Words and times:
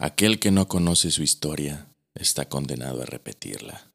Aquel 0.00 0.38
que 0.38 0.52
no 0.52 0.68
conoce 0.68 1.10
su 1.10 1.24
historia 1.24 1.88
está 2.14 2.48
condenado 2.48 3.02
a 3.02 3.04
repetirla. 3.04 3.90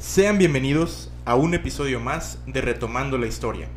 Sean 0.00 0.38
bienvenidos 0.38 1.12
a 1.24 1.36
un 1.36 1.54
episodio 1.54 2.00
más 2.00 2.40
de 2.48 2.62
Retomando 2.62 3.16
la 3.16 3.28
Historia, 3.28 3.68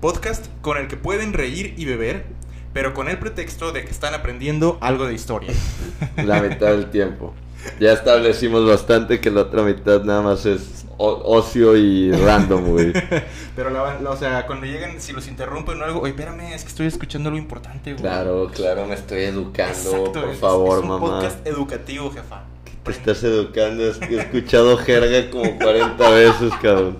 podcast 0.00 0.46
con 0.62 0.78
el 0.78 0.88
que 0.88 0.96
pueden 0.96 1.32
reír 1.32 1.74
y 1.76 1.84
beber, 1.84 2.26
pero 2.72 2.92
con 2.92 3.08
el 3.08 3.20
pretexto 3.20 3.70
de 3.70 3.84
que 3.84 3.92
están 3.92 4.14
aprendiendo 4.14 4.78
algo 4.80 5.06
de 5.06 5.14
historia. 5.14 5.52
La 6.16 6.42
mitad 6.42 6.72
del 6.72 6.90
tiempo. 6.90 7.36
Ya 7.80 7.92
establecimos 7.92 8.66
bastante 8.66 9.20
que 9.20 9.30
la 9.30 9.42
otra 9.42 9.62
mitad 9.62 10.02
nada 10.04 10.22
más 10.22 10.46
es 10.46 10.84
ocio 10.98 11.76
y 11.76 12.10
random, 12.12 12.64
güey. 12.70 12.92
Pero, 13.56 13.70
la, 13.70 13.98
la- 14.00 14.10
o 14.10 14.16
sea, 14.16 14.46
cuando 14.46 14.66
lleguen, 14.66 15.00
si 15.00 15.12
los 15.12 15.28
interrumpen 15.28 15.80
o 15.80 15.84
algo, 15.84 16.00
oye, 16.00 16.10
espérame, 16.10 16.52
es 16.54 16.62
que 16.62 16.68
estoy 16.68 16.86
escuchando 16.86 17.28
algo 17.28 17.38
importante, 17.38 17.92
güey. 17.92 18.02
Claro, 18.02 18.50
claro, 18.54 18.86
me 18.86 18.94
estoy 18.94 19.24
educando, 19.24 19.90
Exacto, 19.90 20.12
por 20.22 20.30
es- 20.30 20.38
favor, 20.38 20.78
es 20.78 20.82
un 20.84 20.88
mamá. 20.88 21.00
podcast 21.06 21.46
educativo, 21.46 22.10
jefa. 22.10 22.44
Te 22.84 22.90
estás 22.92 23.22
educando, 23.24 23.84
es 23.84 23.98
que 23.98 24.16
he 24.16 24.20
escuchado 24.20 24.76
jerga 24.78 25.30
como 25.30 25.56
40 25.58 26.08
veces, 26.10 26.52
cabrón. 26.62 26.96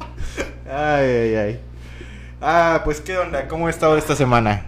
Ay, 0.68 1.06
ay, 1.06 1.34
ay. 1.36 1.60
Ah, 2.40 2.82
pues, 2.84 3.00
¿qué 3.00 3.16
onda? 3.16 3.46
¿Cómo 3.48 3.66
ha 3.66 3.70
estado 3.70 3.96
esta 3.96 4.14
semana? 4.16 4.66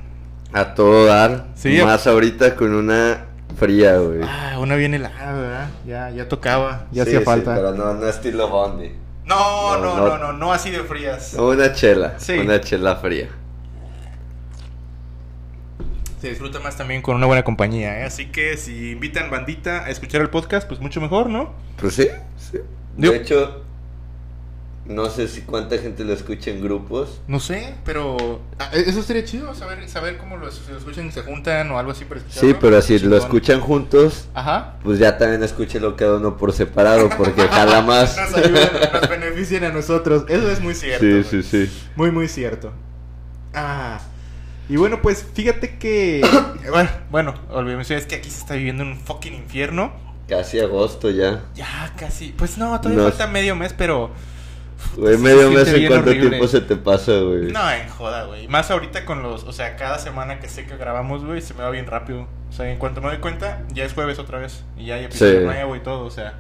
A 0.53 0.75
todo 0.75 1.05
dar, 1.05 1.49
Sí. 1.57 1.79
más 1.85 2.07
ahorita 2.07 2.55
con 2.57 2.73
una 2.75 3.27
fría, 3.57 3.97
güey. 3.99 4.21
Ah, 4.23 4.57
una 4.61 4.77
bien 4.77 4.95
helada, 4.95 5.33
¿verdad? 5.33 5.69
Ya, 5.87 6.11
ya 6.11 6.29
tocaba, 6.29 6.87
ya 6.93 7.05
Sí, 7.05 7.09
hacía 7.11 7.19
sí, 7.21 7.25
falta. 7.25 7.55
pero 7.55 7.75
no, 7.75 7.95
no 7.95 8.07
estilo 8.09 8.49
Bondi. 8.49 8.93
No, 9.25 9.77
no, 9.79 9.97
No, 9.97 10.09
no, 10.09 10.19
no. 10.19 10.33
no, 10.33 10.53
así 10.53 10.71
de 10.71 10.81
frías. 10.85 11.35
Una 11.35 11.73
chela, 11.73 12.15
Sí. 12.19 12.39
una 12.39 12.61
chela 12.61 12.97
fría. 12.97 13.29
Se 16.21 16.31
disfruta 16.31 16.59
más 16.59 16.77
también 16.77 17.01
con 17.01 17.15
una 17.15 17.27
buena 17.27 17.45
compañía, 17.45 18.01
¿eh? 18.01 18.05
Así 18.05 18.27
que 18.27 18.57
si 18.57 18.91
invitan 18.93 19.31
bandita 19.31 19.85
a 19.85 19.91
escuchar 19.91 20.21
el 20.21 20.31
podcast, 20.31 20.67
pues 20.67 20.81
mucho 20.81 21.01
mejor, 21.01 21.29
¿no? 21.31 21.53
Pues 21.81 21.95
sí, 21.95 22.09
sí. 22.37 22.59
Yo- 22.97 23.13
De 23.13 23.19
hecho, 23.19 23.63
no 24.89 25.11
sé 25.11 25.29
si 25.29 25.43
cuánta 25.43 25.77
gente 25.77 26.03
lo 26.03 26.15
escucha 26.15 26.51
en 26.51 26.63
grupos. 26.63 27.21
No 27.29 27.41
sé, 27.41 27.75
pero 27.85 28.41
ah, 28.59 28.71
eso 28.73 29.03
sería 29.03 29.23
chido, 29.23 29.55
saber, 29.55 29.87
saber 29.87 30.17
cómo 30.17 30.39
los, 30.39 30.55
si 30.55 30.73
lo 30.73 30.79
escuchan, 30.79 31.13
se 31.13 31.21
juntan 31.23 31.71
o 31.71 31.79
algo 31.79 31.93
así 31.93 32.07
para. 32.07 32.23
Sí, 32.29 32.55
pero 32.59 32.81
si 32.81 32.99
lo 32.99 33.17
escuchan 33.19 33.61
juntos, 33.61 34.29
Ajá. 34.33 34.77
pues 34.83 34.99
ya 34.99 35.19
también 35.19 35.43
escúchelo 35.43 35.95
cada 35.95 36.17
uno 36.17 36.39
por 36.39 36.55
separado, 36.55 37.11
porque 37.19 37.43
jala 37.43 37.83
más. 37.83 38.17
Nos 38.31 38.35
ayudan, 38.35 38.71
nos 38.93 39.09
benefician 39.09 39.65
a 39.65 39.69
nosotros. 39.71 40.25
Eso 40.27 40.51
es 40.51 40.61
muy 40.61 40.75
cierto. 40.75 41.05
Sí, 41.05 41.43
sí, 41.43 41.43
sí. 41.43 41.89
Muy, 41.95 42.11
muy 42.11 42.27
cierto. 42.27 42.73
Ah. 43.53 44.01
Y 44.71 44.77
bueno, 44.77 45.03
pues 45.03 45.25
fíjate 45.35 45.77
que. 45.77 46.27
bueno, 46.71 46.91
bueno, 47.11 47.35
olvidemos, 47.51 47.91
es 47.91 48.07
que 48.07 48.17
aquí 48.17 48.31
se 48.31 48.39
está 48.39 48.55
viviendo 48.55 48.85
un 48.85 48.97
fucking 48.99 49.35
infierno. 49.35 49.93
Casi 50.29 50.61
agosto 50.61 51.11
ya. 51.11 51.45
Ya 51.55 51.93
casi. 51.99 52.35
Pues 52.37 52.57
no, 52.57 52.81
todavía 52.81 53.05
falta 53.05 53.27
medio 53.27 53.55
mes, 53.55 53.75
pero. 53.75 54.11
Güey, 54.97 55.17
medio 55.19 55.51
mes 55.51 55.69
en 55.69 55.87
cuánto 55.87 56.11
horrible. 56.11 56.29
tiempo 56.31 56.49
se 56.49 56.61
te 56.61 56.77
pasa, 56.77 57.13
güey. 57.19 57.53
No, 57.53 57.71
en 57.71 57.89
joda, 57.89 58.25
güey. 58.25 58.49
Más 58.49 58.71
ahorita 58.71 59.05
con 59.05 59.23
los. 59.23 59.45
O 59.45 59.53
sea, 59.53 59.77
cada 59.77 59.99
semana 59.99 60.41
que 60.41 60.49
sé 60.49 60.67
que 60.67 60.77
grabamos, 60.77 61.25
güey, 61.25 61.41
se 61.41 61.55
me 61.55 61.63
va 61.63 61.71
bien 61.71 61.87
rápido. 61.87 62.27
O 62.49 62.53
sea, 62.53 62.71
en 62.71 62.79
cuanto 62.79 63.01
me 63.01 63.09
doy 63.09 63.19
cuenta, 63.19 63.63
ya 63.73 63.85
es 63.85 63.93
jueves 63.93 64.19
otra 64.19 64.39
vez. 64.39 64.63
Y 64.77 64.87
ya 64.87 64.95
hay 64.97 65.05
episodio 65.05 65.41
Sí. 65.41 65.45
nuevo 65.47 65.77
y 65.77 65.81
todo, 65.81 66.05
o 66.05 66.11
sea. 66.11 66.35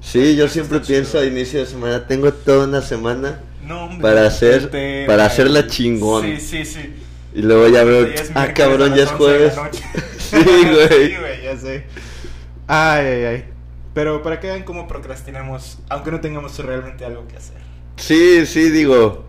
Sí, 0.00 0.36
yo 0.36 0.44
Eso 0.46 0.54
siempre 0.54 0.80
pienso 0.80 1.12
chido. 1.12 1.22
a 1.22 1.26
inicio 1.26 1.60
de 1.60 1.66
semana, 1.66 2.06
tengo 2.06 2.32
toda 2.32 2.66
una 2.66 2.80
semana 2.80 3.40
No, 3.62 3.84
hombre. 3.84 4.00
para 4.02 4.26
hacer, 4.26 4.62
este, 4.62 5.04
para 5.06 5.24
güey. 5.24 5.26
hacerla 5.26 5.66
chingón. 5.66 6.22
Sí, 6.24 6.40
sí, 6.40 6.64
sí. 6.64 6.94
Y 7.34 7.42
luego 7.42 7.68
ya 7.68 7.84
veo, 7.84 8.06
ah, 8.34 8.48
cabrón, 8.54 8.94
ya 8.94 9.02
es 9.04 9.10
11 9.12 9.32
de 9.38 9.46
la 9.46 9.52
jueves. 9.52 9.82
Sí, 10.18 10.36
güey. 10.42 10.88
Sí, 11.10 11.16
güey, 11.20 11.42
ya 11.44 11.56
sé. 11.58 11.86
Ay, 12.66 13.06
ay, 13.06 13.24
ay. 13.24 13.44
Pero 13.96 14.22
para 14.22 14.38
que 14.40 14.48
vean 14.48 14.62
cómo 14.64 14.86
procrastinamos, 14.86 15.78
aunque 15.88 16.10
no 16.10 16.20
tengamos 16.20 16.58
realmente 16.58 17.02
algo 17.06 17.26
que 17.26 17.38
hacer. 17.38 17.56
Sí, 17.96 18.44
sí, 18.44 18.68
digo, 18.68 19.24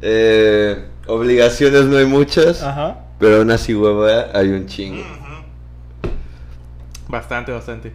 eh, 0.00 0.86
obligaciones 1.08 1.86
no 1.86 1.96
hay 1.96 2.06
muchas, 2.06 2.62
Ajá. 2.62 3.00
pero 3.18 3.38
aún 3.38 3.50
así, 3.50 3.74
hueva, 3.74 4.28
hay 4.32 4.50
un 4.50 4.66
chingo. 4.68 5.02
Bastante, 7.08 7.50
bastante. 7.50 7.92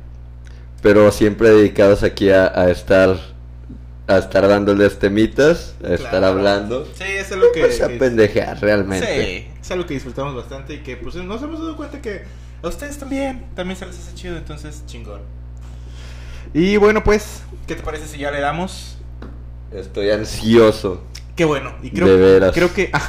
Pero 0.81 1.09
siempre 1.13 1.49
dedicados 1.49 2.03
aquí 2.03 2.29
a, 2.29 2.47
a 2.47 2.71
estar, 2.71 3.15
a 4.07 4.17
estar 4.17 4.47
dándoles 4.49 4.99
temitas, 4.99 5.75
a 5.81 5.93
estar 5.93 6.25
hablando. 6.25 6.85
Sí, 6.93 7.03
es 7.07 7.31
algo 7.31 7.47
que. 7.53 7.61
Pues 7.61 7.81
a 7.81 7.87
que- 7.87 7.95
pendejear, 7.95 8.59
realmente. 8.59 9.05
Sí, 9.07 9.47
es 9.61 9.71
algo 9.71 9.85
que 9.85 9.93
disfrutamos 9.93 10.35
bastante 10.35 10.73
y 10.73 10.79
que 10.79 10.97
pues 10.97 11.15
nos 11.15 11.41
hemos 11.41 11.59
dado 11.59 11.77
cuenta 11.77 12.01
que 12.01 12.23
a 12.61 12.67
ustedes 12.67 12.97
también, 12.97 13.45
también 13.55 13.79
se 13.79 13.85
les 13.85 13.97
hace 13.97 14.13
chido, 14.13 14.35
entonces 14.35 14.83
chingón. 14.87 15.21
Y 16.53 16.77
bueno, 16.77 17.03
pues, 17.03 17.43
¿qué 17.67 17.75
te 17.75 17.83
parece 17.83 18.07
si 18.07 18.19
ya 18.19 18.31
le 18.31 18.39
damos? 18.39 18.97
Estoy 19.71 20.09
ansioso. 20.11 21.03
Qué 21.35 21.45
bueno, 21.45 21.73
y 21.83 21.91
creo, 21.91 22.07
De 22.07 22.17
veras. 22.17 22.51
creo 22.53 22.73
que... 22.73 22.91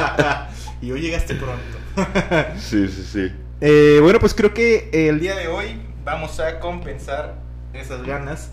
y 0.82 0.90
hoy 0.90 1.00
llegaste 1.00 1.34
pronto. 1.34 1.62
Sí, 2.58 2.88
sí, 2.88 3.04
sí. 3.12 3.32
Eh, 3.60 4.00
bueno, 4.02 4.18
pues 4.18 4.34
creo 4.34 4.52
que 4.52 4.90
el 4.92 5.20
día 5.20 5.36
de 5.36 5.48
hoy 5.48 5.80
vamos 6.04 6.40
a 6.40 6.58
compensar 6.58 7.36
esas 7.72 8.04
ganas 8.04 8.50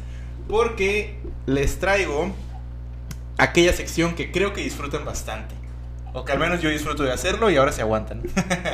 porque 0.47 1.15
les 1.47 1.79
traigo 1.79 2.31
aquella 3.37 3.73
sección 3.73 4.13
que 4.13 4.31
creo 4.31 4.53
que 4.53 4.61
disfrutan 4.61 5.05
bastante. 5.05 5.55
O 6.13 6.25
que 6.25 6.31
al 6.33 6.39
menos 6.39 6.61
yo 6.61 6.69
disfruto 6.69 7.03
de 7.03 7.11
hacerlo 7.11 7.49
y 7.49 7.55
ahora 7.57 7.71
se 7.71 7.81
aguantan. 7.81 8.21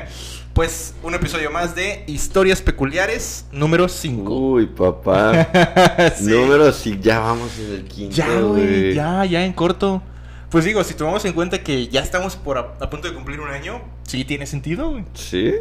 pues 0.54 0.96
un 1.04 1.14
episodio 1.14 1.52
más 1.52 1.76
de 1.76 2.04
Historias 2.08 2.62
Peculiares 2.62 3.46
número 3.52 3.88
5. 3.88 4.34
Uy, 4.34 4.66
papá. 4.66 5.48
Número 6.22 6.72
sí, 6.74 6.98
ya 7.00 7.20
vamos 7.20 7.52
en 7.60 7.74
el 7.76 7.84
quinto, 7.86 8.16
Ya, 8.16 8.40
güey, 8.40 8.66
güey. 8.68 8.94
ya, 8.96 9.24
ya 9.26 9.46
en 9.46 9.54
corto. 9.54 10.02
Pues 10.50 10.66
digo, 10.66 10.84
si 10.84 10.94
tomamos 10.96 11.24
en 11.26 11.34
cuenta 11.34 11.62
que 11.62 11.88
ya 11.90 12.02
estamos 12.02 12.36
por 12.38 12.58
a, 12.58 12.62
a 12.80 12.90
punto 12.90 13.08
de 13.08 13.14
cumplir 13.14 13.40
un 13.40 13.50
año, 13.50 13.82
sí 14.04 14.24
tiene 14.26 14.48
sentido, 14.48 14.90
güey. 14.92 15.04
Sí, 15.14 15.54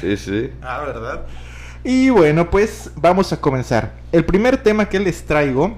sí, 0.00 0.16
sí. 0.16 0.50
Ah, 0.62 0.82
¿verdad? 0.86 1.26
Y 1.84 2.08
bueno, 2.10 2.48
pues 2.48 2.90
vamos 2.96 3.32
a 3.32 3.40
comenzar. 3.40 3.92
El 4.12 4.24
primer 4.24 4.56
tema 4.62 4.88
que 4.88 4.98
les 4.98 5.24
traigo, 5.24 5.76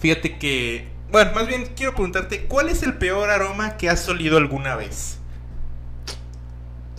fíjate 0.00 0.36
que... 0.36 0.88
Bueno, 1.10 1.30
más 1.34 1.46
bien 1.46 1.68
quiero 1.76 1.92
preguntarte, 1.92 2.46
¿cuál 2.46 2.68
es 2.68 2.82
el 2.82 2.94
peor 2.94 3.30
aroma 3.30 3.76
que 3.76 3.88
has 3.88 4.08
olido 4.08 4.36
alguna 4.38 4.74
vez? 4.76 5.18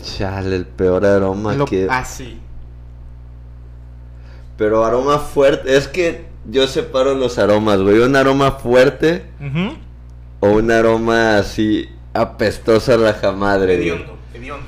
Chale, 0.02 0.56
el 0.56 0.66
peor 0.66 1.06
aroma 1.06 1.54
Lo- 1.56 1.66
que... 1.66 1.88
Ah, 1.90 2.06
sí. 2.06 2.40
Pero 4.58 4.86
aroma 4.86 5.20
fuerte, 5.20 5.76
es 5.78 5.88
que 5.88 6.26
yo 6.50 6.68
separo 6.68 7.14
los 7.14 7.38
aromas, 7.38 7.80
güey. 7.82 8.00
Un 8.00 8.16
aroma 8.16 8.52
fuerte 8.54 9.26
o 10.40 10.50
un 10.50 10.72
aroma 10.72 11.38
así 11.38 11.90
apestosa 12.14 12.94
a 12.96 12.98
la 12.98 13.14
jamadre, 13.14 13.76
güey. 13.76 13.90
Hediondo, 13.90 14.18
hediondo. 14.34 14.66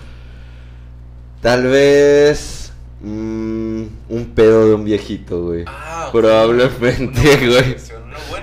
Tal 1.41 1.63
vez... 1.63 2.71
mm, 3.01 3.83
un 4.09 4.31
pedo 4.35 4.67
de 4.67 4.73
un 4.75 4.83
viejito, 4.83 5.41
güey. 5.43 5.63
Ah, 5.67 6.05
ok. 6.07 6.11
Probablemente, 6.11 7.47
güey. 7.47 7.75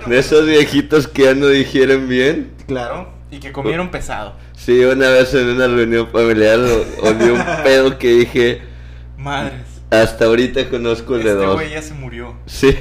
De 0.07 0.19
esos 0.19 0.47
viejitos 0.47 1.07
que 1.09 1.25
ya 1.25 1.35
no 1.35 1.47
digieren 1.49 2.09
bien. 2.09 2.53
Claro, 2.67 3.09
y 3.31 3.39
que 3.39 3.53
comieron 3.53 3.91
pesado. 3.91 4.35
Sí, 4.57 4.85
una 4.85 5.09
vez 5.11 5.33
en 5.35 5.49
una 5.49 5.67
reunión 5.67 6.09
familiar 6.11 6.59
o- 6.61 6.85
olí 7.09 7.25
un 7.31 7.43
pedo 7.65 7.99
que 7.99 8.09
dije, 8.09 8.63
Madres. 9.19 9.63
hasta 9.91 10.25
ahorita 10.27 10.69
conozco 10.69 11.17
el 11.17 11.25
de 11.25 11.31
Este 11.31 11.43
dos. 11.45 11.55
güey 11.55 11.71
ya 11.71 11.83
se 11.83 11.95
murió. 11.95 12.35
Sí. 12.47 12.77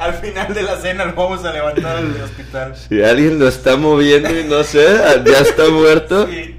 Al 0.00 0.14
final 0.20 0.54
de 0.54 0.62
la 0.62 0.76
cena 0.76 1.04
lo 1.04 1.14
vamos 1.14 1.44
a 1.44 1.52
levantar 1.52 1.96
al 1.96 2.20
hospital. 2.22 2.74
Si 2.76 3.02
alguien 3.02 3.38
lo 3.38 3.48
está 3.48 3.76
moviendo 3.76 4.38
y 4.38 4.44
no 4.44 4.62
sé, 4.62 4.84
ya 5.24 5.38
está 5.38 5.68
muerto. 5.68 6.26
Sí. 6.28 6.56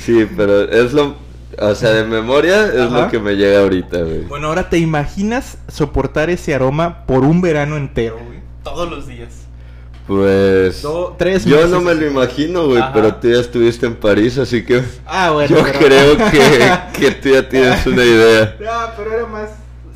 Sí, 0.00 0.28
pero 0.36 0.70
es 0.70 0.92
lo, 0.92 1.16
o 1.58 1.74
sea, 1.74 1.90
de 1.90 2.04
memoria 2.04 2.66
es 2.66 2.80
Ajá. 2.80 3.02
lo 3.02 3.10
que 3.10 3.18
me 3.18 3.34
llega 3.34 3.60
ahorita, 3.60 3.98
güey. 3.98 4.20
Bueno, 4.24 4.48
ahora 4.48 4.68
te 4.68 4.78
imaginas 4.78 5.58
soportar 5.68 6.30
ese 6.30 6.54
aroma 6.54 7.04
por 7.06 7.24
un 7.24 7.40
verano 7.40 7.76
entero, 7.76 8.18
güey. 8.24 8.40
Todos 8.62 8.88
los 8.90 9.06
días. 9.06 9.38
Pues 10.06 10.82
Do- 10.82 11.14
tres 11.16 11.44
yo 11.44 11.56
meses. 11.56 11.70
no 11.70 11.80
me 11.80 11.94
lo 11.94 12.06
imagino, 12.06 12.66
güey, 12.66 12.82
pero 12.92 13.14
tú 13.16 13.28
ya 13.30 13.40
estuviste 13.40 13.86
en 13.86 13.94
París, 13.94 14.36
así 14.36 14.64
que 14.64 14.82
Ah, 15.06 15.30
bueno. 15.30 15.56
yo 15.56 15.62
pero- 15.64 15.78
creo 15.78 16.16
que, 16.30 16.70
que 16.98 17.10
tú 17.12 17.28
ya 17.30 17.48
tienes 17.48 17.86
una 17.86 18.04
idea. 18.04 18.56
No, 18.60 18.70
pero 18.96 19.12
era 19.14 19.26
más 19.26 19.50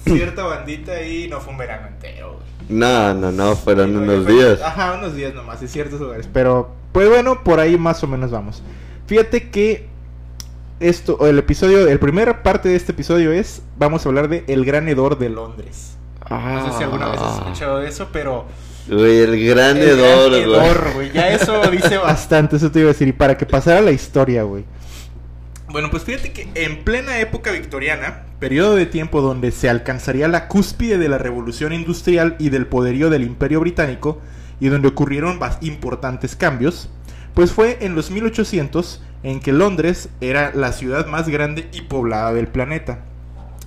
cierta 0.04 0.44
bandita 0.44 1.02
y 1.02 1.28
no 1.28 1.40
fue 1.40 1.52
un 1.52 1.58
verano 1.58 1.88
entero, 1.88 2.34
güey. 2.34 2.46
No, 2.68 3.14
no, 3.14 3.32
no, 3.32 3.56
fueron 3.56 3.90
Sí, 3.90 3.96
unos 3.96 4.24
fue- 4.24 4.32
días. 4.34 4.60
Ajá, 4.62 4.94
unos 4.98 5.14
días 5.16 5.34
nomás, 5.34 5.60
en 5.62 5.68
ciertos 5.68 6.00
lugares. 6.00 6.28
Pero, 6.32 6.70
pues 6.92 7.08
bueno, 7.08 7.42
por 7.42 7.58
ahí 7.58 7.76
más 7.76 8.02
o 8.04 8.06
menos 8.06 8.30
vamos. 8.30 8.62
Fíjate 9.06 9.50
que 9.50 9.88
esto, 10.80 11.16
o 11.20 11.26
el 11.26 11.38
episodio, 11.38 11.88
el 11.88 11.98
primera 11.98 12.42
parte 12.42 12.68
de 12.68 12.76
este 12.76 12.92
episodio 12.92 13.32
es, 13.32 13.62
vamos 13.78 14.04
a 14.04 14.08
hablar 14.08 14.28
de 14.28 14.44
El 14.46 14.64
Gran 14.64 14.88
Hedor 14.88 15.18
de 15.18 15.30
Londres. 15.30 15.96
No 16.28 16.70
sé 16.72 16.78
si 16.78 16.84
alguna 16.84 17.08
vez 17.08 17.20
has 17.20 17.38
escuchado 17.38 17.78
de 17.78 17.88
eso, 17.88 18.08
pero... 18.12 18.46
Güey, 18.88 19.18
el 19.18 19.48
gran 19.48 19.76
El 19.76 19.88
hedor, 19.88 20.30
gran 20.30 20.30
güey. 20.30 20.42
hedor, 20.42 20.92
güey. 20.94 21.12
Ya 21.12 21.28
eso 21.30 21.60
dice 21.70 21.98
bastante, 21.98 22.56
eso 22.56 22.70
te 22.70 22.78
iba 22.80 22.90
a 22.90 22.92
decir. 22.92 23.08
Y 23.08 23.12
para 23.12 23.36
que 23.36 23.44
pasara 23.44 23.80
la 23.80 23.90
historia, 23.90 24.44
güey. 24.44 24.64
Bueno, 25.68 25.90
pues 25.90 26.04
fíjate 26.04 26.32
que 26.32 26.48
en 26.54 26.84
plena 26.84 27.18
época 27.18 27.50
victoriana, 27.50 28.26
periodo 28.38 28.76
de 28.76 28.86
tiempo 28.86 29.20
donde 29.20 29.50
se 29.50 29.68
alcanzaría 29.68 30.28
la 30.28 30.46
cúspide 30.46 30.98
de 30.98 31.08
la 31.08 31.18
revolución 31.18 31.72
industrial 31.72 32.36
y 32.38 32.50
del 32.50 32.66
poderío 32.66 33.10
del 33.10 33.24
imperio 33.24 33.58
británico, 33.58 34.20
y 34.60 34.68
donde 34.68 34.88
ocurrieron 34.88 35.40
importantes 35.60 36.36
cambios, 36.36 36.88
pues 37.36 37.52
fue 37.52 37.76
en 37.82 37.94
los 37.94 38.10
1800 38.10 39.02
en 39.22 39.40
que 39.40 39.52
Londres 39.52 40.08
era 40.22 40.52
la 40.54 40.72
ciudad 40.72 41.06
más 41.06 41.28
grande 41.28 41.68
y 41.70 41.82
poblada 41.82 42.32
del 42.32 42.48
planeta. 42.48 43.00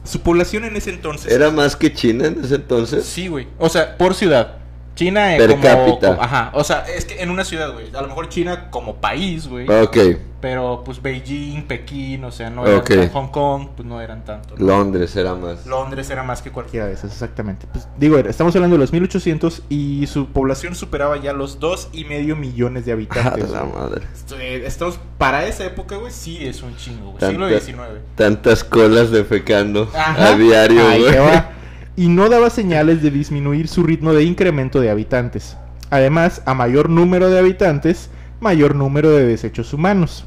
Su 0.03 0.21
población 0.21 0.65
en 0.65 0.75
ese 0.75 0.89
entonces... 0.89 1.31
¿Era 1.31 1.51
más 1.51 1.75
que 1.75 1.93
China 1.93 2.25
en 2.25 2.43
ese 2.43 2.55
entonces? 2.55 3.05
Sí, 3.05 3.27
güey. 3.27 3.47
O 3.59 3.69
sea, 3.69 3.95
por 3.95 4.15
ciudad. 4.15 4.57
China 4.95 5.33
eh, 5.35 5.37
Per 5.37 5.51
como, 5.51 5.61
cápita. 5.63 6.07
como- 6.09 6.21
Ajá. 6.21 6.51
O 6.53 6.63
sea, 6.63 6.79
es 6.87 7.05
que 7.05 7.21
en 7.21 7.29
una 7.29 7.45
ciudad, 7.45 7.71
güey. 7.73 7.87
A 7.95 8.01
lo 8.01 8.07
mejor 8.09 8.27
China 8.29 8.69
como 8.69 8.95
país, 8.97 9.47
güey. 9.47 9.69
Ok, 9.69 9.97
Pero 10.41 10.83
pues 10.85 11.01
Beijing, 11.01 11.63
Pekín, 11.63 12.23
o 12.23 12.31
sea, 12.31 12.49
no 12.49 12.65
eran 12.65 12.79
Ok. 12.79 12.87
tan- 12.87 13.09
Hong 13.11 13.27
Kong, 13.27 13.67
pues 13.75 13.85
no 13.85 13.99
eran 13.99 14.23
tanto. 14.23 14.55
¿no? 14.57 14.65
Londres 14.67 15.13
era 15.17 15.35
más. 15.35 15.65
Londres 15.65 16.09
era 16.09 16.23
más 16.23 16.41
que 16.41 16.49
cualquiera 16.49 16.85
de 16.87 16.93
esas, 16.93 17.11
exactamente. 17.11 17.67
Pues, 17.71 17.87
digo, 17.97 18.17
estamos 18.19 18.55
hablando 18.55 18.75
de 18.77 18.79
los 18.79 18.93
1800 18.93 19.63
y 19.67 20.07
su 20.07 20.27
población 20.27 20.75
superaba 20.75 21.17
ya 21.17 21.33
los 21.33 21.59
dos 21.59 21.89
y 21.91 22.05
medio 22.05 22.37
millones 22.37 22.85
de 22.85 22.91
Ah, 22.91 22.95
habitantes. 22.95 23.49
la 23.51 23.61
güey. 23.63 23.73
madre. 23.81 24.01
Eh, 24.39 24.63
Estamos, 24.65 24.97
para 25.17 25.45
esa 25.45 25.65
época, 25.65 25.97
güey, 25.97 26.11
sí 26.13 26.37
es 26.41 26.63
un 26.63 26.73
chingo, 26.77 27.07
güey. 27.11 27.17
Tanta- 27.19 27.29
Siglo 27.31 27.49
XIX. 27.59 27.99
Tantas 28.15 28.63
colas 28.63 29.11
defecando 29.11 29.89
a 29.93 30.31
diario, 30.35 30.87
Ahí 30.87 31.01
güey. 31.01 31.13
Y 31.99 32.07
no 32.07 32.29
daba 32.29 32.49
señales 32.49 33.01
de 33.01 33.11
disminuir 33.11 33.67
su 33.67 33.83
ritmo 33.83 34.13
de 34.13 34.23
incremento 34.23 34.79
de 34.79 34.89
habitantes. 34.89 35.57
Además, 35.89 36.41
a 36.45 36.53
mayor 36.53 36.89
número 36.89 37.29
de 37.29 37.37
habitantes, 37.37 38.09
mayor 38.39 38.73
número 38.73 39.09
de 39.11 39.25
desechos 39.25 39.73
humanos. 39.73 40.23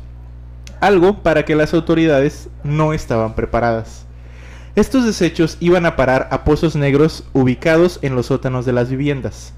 Algo 0.81 1.23
para 1.23 1.47
que 1.47 1.57
las 1.57 1.73
autoridades 1.73 2.51
no 2.63 2.93
estaban 2.93 3.35
preparadas. 3.35 4.05
Estos 4.77 5.07
desechos 5.07 5.57
iban 5.61 5.87
a 5.87 5.97
parar 5.97 6.29
a 6.31 6.45
pozos 6.45 6.77
negros 6.77 7.25
ubicados 7.33 7.99
en 8.03 8.17
los 8.17 8.27
sótanos 8.27 8.67
de 8.67 8.75
las 8.75 8.91
viviendas. 8.91 9.55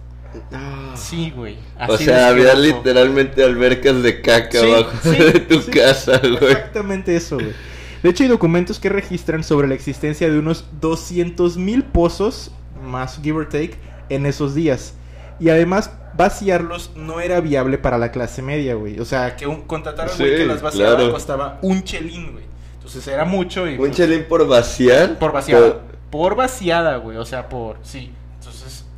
Sí, 0.95 1.33
güey. 1.35 1.57
O 1.89 1.97
sea, 1.97 2.29
había 2.29 2.55
literalmente 2.55 3.43
albercas 3.43 4.05
de 4.05 4.21
caca 4.21 4.61
Sí, 4.61 4.73
abajo 4.73 4.91
sí, 5.03 5.11
de 5.17 5.41
tu 5.41 5.61
sí. 5.63 5.71
casa, 5.73 6.19
güey. 6.19 6.53
Exactamente 6.53 7.17
eso, 7.17 7.41
güey. 7.41 7.55
De 8.05 8.11
hecho, 8.11 8.23
hay 8.23 8.29
documentos 8.29 8.79
que 8.79 8.91
registran 8.91 9.43
sobre 9.43 9.67
la 9.67 9.73
existencia 9.73 10.29
de 10.29 10.39
unos 10.39 10.67
200 10.79 11.57
mil 11.57 11.85
pozos, 11.85 12.51
más 12.83 13.19
give 13.23 13.39
or 13.39 13.49
take, 13.49 13.77
en 14.11 14.27
esos 14.27 14.55
días. 14.55 14.93
Y 15.41 15.49
además, 15.49 15.91
vaciarlos 16.15 16.91
no 16.97 17.21
era 17.21 17.41
viable 17.41 17.79
para 17.79 17.97
la 17.97 18.13
clase 18.13 18.43
media, 18.43 18.75
güey. 18.75 19.01
O 19.01 19.07
sea, 19.07 19.37
que 19.37 19.47
un, 19.47 19.63
contratar 19.63 20.11
a 20.11 20.13
un 20.13 20.19
güey 20.19 20.37
que 20.37 20.45
las 20.45 20.61
vaciara 20.61 20.97
claro. 20.97 21.13
costaba 21.13 21.59
un 21.63 21.83
chelín, 21.83 22.33
güey. 22.33 22.45
Entonces 22.75 23.09
era 23.09 23.25
mucho 23.25 23.67
y... 23.67 23.73
Un 23.73 23.79
pues, 23.79 23.93
chelín 23.93 24.27
por 24.29 24.47
vaciar. 24.47 25.19
Por 25.19 25.33
vaciada. 25.33 25.81
Por 26.11 26.35
vaciada, 26.37 26.99
güey. 26.99 27.17
O 27.17 27.25
sea, 27.25 27.49
por... 27.49 27.79
Sí. 27.83 28.13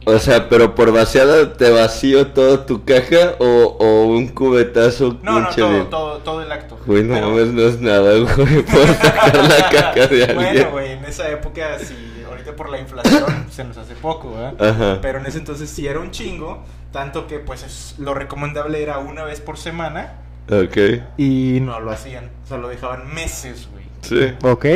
O 0.09 0.19
sea, 0.21 0.49
pero 0.49 0.77
por 0.77 0.93
vaciada 0.93 1.55
te 1.55 1.69
vacío 1.71 2.29
toda 2.29 2.65
tu 2.65 2.85
caja 2.85 3.35
o, 3.41 3.77
o 3.81 4.07
un 4.07 4.29
cubetazo 4.29 5.19
No, 5.23 5.41
no, 5.41 5.49
todo, 5.51 5.85
todo, 5.87 6.19
todo 6.19 6.43
el 6.43 6.53
acto. 6.53 6.79
Güey, 6.87 7.03
no 7.03 7.15
Pero- 7.15 7.31
mames, 7.31 7.47
no 7.49 7.63
es 7.63 7.81
nada, 7.81 8.13
güey. 8.17 8.63
Puedo 8.63 8.87
sacar 8.95 9.35
la 9.35 9.69
caca 9.71 10.07
de 10.07 10.23
alguien. 10.25 10.35
Bueno, 10.37 10.71
güey, 10.71 10.93
en 10.93 11.05
esa 11.07 11.29
época, 11.29 11.79
sí, 11.81 11.97
ahorita 12.29 12.55
por 12.55 12.71
la 12.71 12.79
inflación 12.79 13.47
se 13.51 13.65
nos 13.65 13.77
hace 13.79 13.95
poco, 13.97 14.33
¿verdad? 14.33 14.55
Ajá. 14.71 14.99
Pero 15.03 15.19
en 15.19 15.27
ese 15.27 15.39
entonces 15.39 15.69
sí 15.69 15.89
era 15.89 15.99
un 15.99 16.13
chingo, 16.13 16.63
tanto 16.93 17.27
que 17.27 17.41
pues 17.41 17.65
es- 17.65 17.97
lo 17.99 18.15
recomendable 18.15 18.81
era 18.81 18.99
una 18.99 19.25
vez 19.25 19.41
por 19.41 19.59
semana 19.59 20.21
Ok. 20.49 20.77
y 21.17 21.59
no 21.63 21.81
lo 21.81 21.91
hacían, 21.91 22.31
o 22.45 22.47
sea, 22.47 22.59
lo 22.59 22.69
dejaban 22.69 23.13
meses, 23.13 23.67
güey. 23.73 23.85
Sí. 24.03 24.35
Ok. 24.45 24.67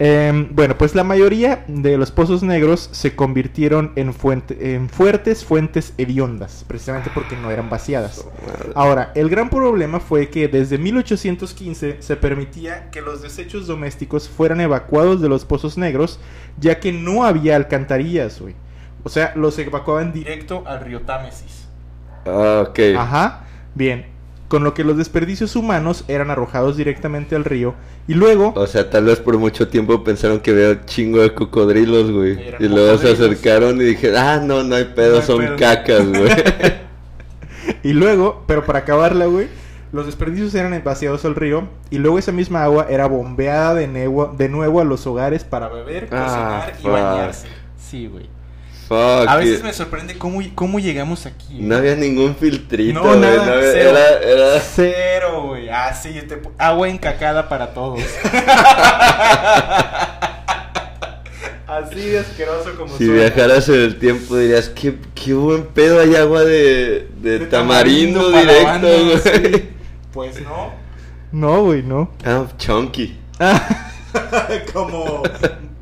Em, 0.00 0.48
bueno, 0.52 0.76
pues 0.76 0.96
la 0.96 1.04
mayoría 1.04 1.64
de 1.68 1.96
los 1.96 2.10
pozos 2.10 2.42
negros 2.42 2.88
se 2.90 3.14
convirtieron 3.14 3.92
en, 3.94 4.12
fuente- 4.12 4.74
en 4.74 4.88
fuertes 4.88 5.44
fuentes 5.44 5.94
hediondas, 5.98 6.64
precisamente 6.66 7.10
porque 7.14 7.36
no 7.36 7.48
eran 7.52 7.70
vaciadas. 7.70 8.26
Madre. 8.44 8.72
Ahora, 8.74 9.12
el 9.14 9.28
gran 9.30 9.50
problema 9.50 10.00
fue 10.00 10.30
que 10.30 10.48
desde 10.48 10.78
1815 10.78 11.98
se 12.00 12.16
permitía 12.16 12.90
que 12.90 13.02
los 13.02 13.22
desechos 13.22 13.68
domésticos 13.68 14.28
fueran 14.28 14.60
evacuados 14.60 15.20
de 15.20 15.28
los 15.28 15.44
pozos 15.44 15.78
negros, 15.78 16.18
ya 16.58 16.80
que 16.80 16.92
no 16.92 17.24
había 17.24 17.54
alcantarillas, 17.54 18.40
güey. 18.40 18.56
O 19.04 19.08
sea, 19.08 19.32
los 19.36 19.56
evacuaban 19.60 20.12
directo 20.12 20.64
al 20.66 20.80
río 20.80 21.02
Támesis. 21.02 21.68
Ah, 22.26 22.64
ok. 22.68 22.78
Ajá. 22.96 23.44
Bien. 23.76 24.06
Con 24.54 24.62
lo 24.62 24.72
que 24.72 24.84
los 24.84 24.96
desperdicios 24.96 25.56
humanos 25.56 26.04
eran 26.06 26.30
arrojados 26.30 26.76
directamente 26.76 27.34
al 27.34 27.44
río 27.44 27.74
y 28.06 28.14
luego 28.14 28.52
O 28.54 28.68
sea, 28.68 28.88
tal 28.88 29.06
vez 29.06 29.18
por 29.18 29.36
mucho 29.36 29.66
tiempo 29.66 30.04
pensaron 30.04 30.38
que 30.38 30.52
había 30.52 30.68
un 30.70 30.84
chingo 30.84 31.20
de 31.22 31.34
cocodrilos, 31.34 32.12
güey. 32.12 32.38
Y 32.60 32.68
luego 32.68 32.96
se 32.98 33.10
acercaron 33.10 33.80
y 33.80 33.84
dijeron, 33.84 34.16
ah, 34.16 34.36
no, 34.40 34.62
no 34.62 34.76
hay 34.76 34.84
pedo, 34.84 35.14
No 35.14 35.20
hay 35.22 35.26
son 35.26 35.38
pedo". 35.38 35.56
cacas, 35.56 36.06
güey. 36.06 36.30
y 37.82 37.94
luego, 37.94 38.44
pero 38.46 38.64
para 38.64 38.80
acabarla, 38.80 39.26
güey, 39.26 39.48
los 39.92 40.06
desperdicios 40.06 40.54
eran 40.54 40.80
vaciados 40.84 41.24
al 41.24 41.34
río 41.34 41.66
y 41.90 41.98
luego 41.98 42.20
esa 42.20 42.30
misma 42.30 42.62
agua 42.62 42.86
era 42.88 43.06
bombeada 43.06 43.74
de, 43.74 43.88
nuevo- 43.88 44.32
de 44.38 44.48
nuevo 44.48 44.80
a 44.80 44.84
los 44.84 45.04
hogares 45.08 45.42
para 45.42 45.68
beber, 45.68 46.08
Ah, 46.12 46.66
cocinar 46.66 46.72
y 46.78 46.82
fuck. 46.82 46.92
bañarse. 46.92 47.48
Sí, 47.76 48.06
güey. 48.06 48.28
Fuck. 48.88 49.28
A 49.28 49.36
veces 49.36 49.62
me 49.62 49.72
sorprende 49.72 50.18
cómo, 50.18 50.40
cómo 50.54 50.78
llegamos 50.78 51.24
aquí. 51.26 51.58
No 51.60 51.76
había 51.76 51.96
ningún 51.96 52.36
filtrito, 52.36 53.00
No, 53.00 53.08
güey. 53.08 53.20
nada, 53.20 53.46
no 53.46 53.52
había- 53.54 53.72
cero. 53.72 53.90
era, 53.90 54.18
era... 54.22 54.60
Cero, 54.60 55.42
güey. 55.46 55.68
Ah, 55.70 55.94
sí, 55.94 56.10
te 56.28 56.42
pu- 56.42 56.50
agua 56.58 56.88
encacada 56.88 57.48
para 57.48 57.72
todos. 57.72 58.00
Así 61.66 62.00
de 62.10 62.18
asqueroso 62.20 62.74
como 62.76 62.96
Si 62.96 63.06
suena. 63.06 63.22
viajaras 63.22 63.68
en 63.68 63.74
el 63.80 63.98
tiempo 63.98 64.36
dirías, 64.36 64.68
qué, 64.68 64.94
qué 65.14 65.32
buen 65.34 65.64
pedo, 65.66 65.98
hay 66.00 66.14
agua 66.14 66.44
de, 66.44 67.08
de, 67.20 67.38
De 67.40 67.46
tamarindo, 67.46 68.30
directo, 68.30 68.64
banda, 68.64 68.88
güey. 68.88 69.18
sí. 69.18 69.68
Pues 70.12 70.40
no. 70.42 70.72
No, 71.32 71.64
güey, 71.64 71.82
no. 71.82 72.10
Ah, 72.24 72.44
chunky. 72.58 73.18
como 74.72 75.22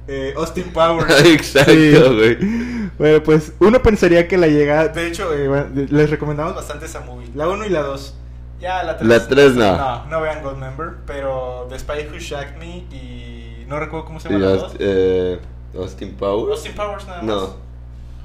eh, 0.09 0.33
Austin 0.37 0.71
Powers. 0.73 1.21
Exacto, 1.27 1.73
Sí. 1.73 2.82
Bueno, 3.03 3.21
pues 3.25 3.53
uno 3.59 3.83
pensaría 3.83 4.29
que 4.29 4.39
la 4.39 4.47
llegada. 4.47 4.87
De 4.87 5.09
hecho, 5.09 5.35
eh, 5.35 5.49
bueno, 5.49 5.67
les 5.75 6.09
recomendamos 6.09 6.55
bastante 6.55 6.87
esa 6.87 7.01
movie. 7.01 7.29
La 7.35 7.49
1 7.49 7.67
y 7.67 7.69
la 7.69 7.81
2. 7.83 8.15
Ya 8.61 8.85
la 8.85 8.97
3. 8.97 9.09
La 9.09 9.27
tres 9.27 9.55
no. 9.57 9.77
No, 9.77 10.07
no 10.07 10.21
vean 10.21 10.41
Goldmember. 10.41 10.91
Pero 11.05 11.67
The 11.69 11.81
Spy 11.81 12.07
Who 12.09 12.19
Shagged 12.21 12.57
Me 12.59 12.77
y. 12.93 13.65
No 13.67 13.81
recuerdo 13.81 14.05
cómo 14.07 14.21
se 14.21 14.29
llama 14.29 14.45
la 14.47 14.53
Aust- 14.53 14.61
2. 14.75 14.77
eh, 14.79 15.41
Austin 15.77 16.15
Powers. 16.15 16.53
Austin 16.59 16.75
Powers 16.77 17.07
nada 17.09 17.23
más. 17.23 17.27
No. 17.27 17.57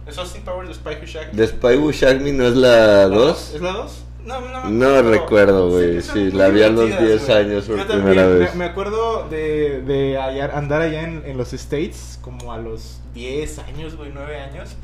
¿Es 0.05 0.15
Austin 0.19 0.43
Powers 0.43 0.67
The 0.67 0.75
Spy 0.75 0.95
Who 1.01 1.05
Shagged 1.07 1.33
Me? 1.33 1.37
The 1.37 1.47
Spy 1.47 1.75
Who 1.77 1.91
Shagged 1.91 2.21
Me 2.21 2.31
no 2.33 2.45
es 2.45 2.55
la 2.55 3.07
¿La 3.07 3.07
2. 3.07 3.53
¿Es 3.55 3.61
la 3.61 3.71
2? 3.71 4.03
No, 4.27 4.41
no, 4.41 4.69
No 4.69 5.01
recuerdo, 5.09 5.69
güey. 5.69 6.01
Sí, 6.01 6.31
la 6.31 6.49
vi 6.49 6.61
a 6.63 6.69
los 6.69 6.85
divertidas, 6.85 7.25
10 7.25 7.25
güey. 7.25 7.37
años 7.37 7.65
por 7.65 7.77
Yo 7.77 7.87
primera 7.87 8.21
también, 8.23 8.39
vez. 8.39 8.51
Me, 8.55 8.59
me 8.59 8.65
acuerdo 8.65 9.27
de, 9.29 9.81
de 9.81 10.17
hallar- 10.19 10.51
andar 10.53 10.81
allá 10.81 11.03
en, 11.03 11.23
en 11.25 11.37
los 11.37 11.53
States, 11.53 12.19
como 12.21 12.51
a 12.51 12.57
los 12.57 12.99
10 13.13 13.59
años, 13.59 13.95
güey, 13.95 14.11
9 14.13 14.37
años. 14.39 14.75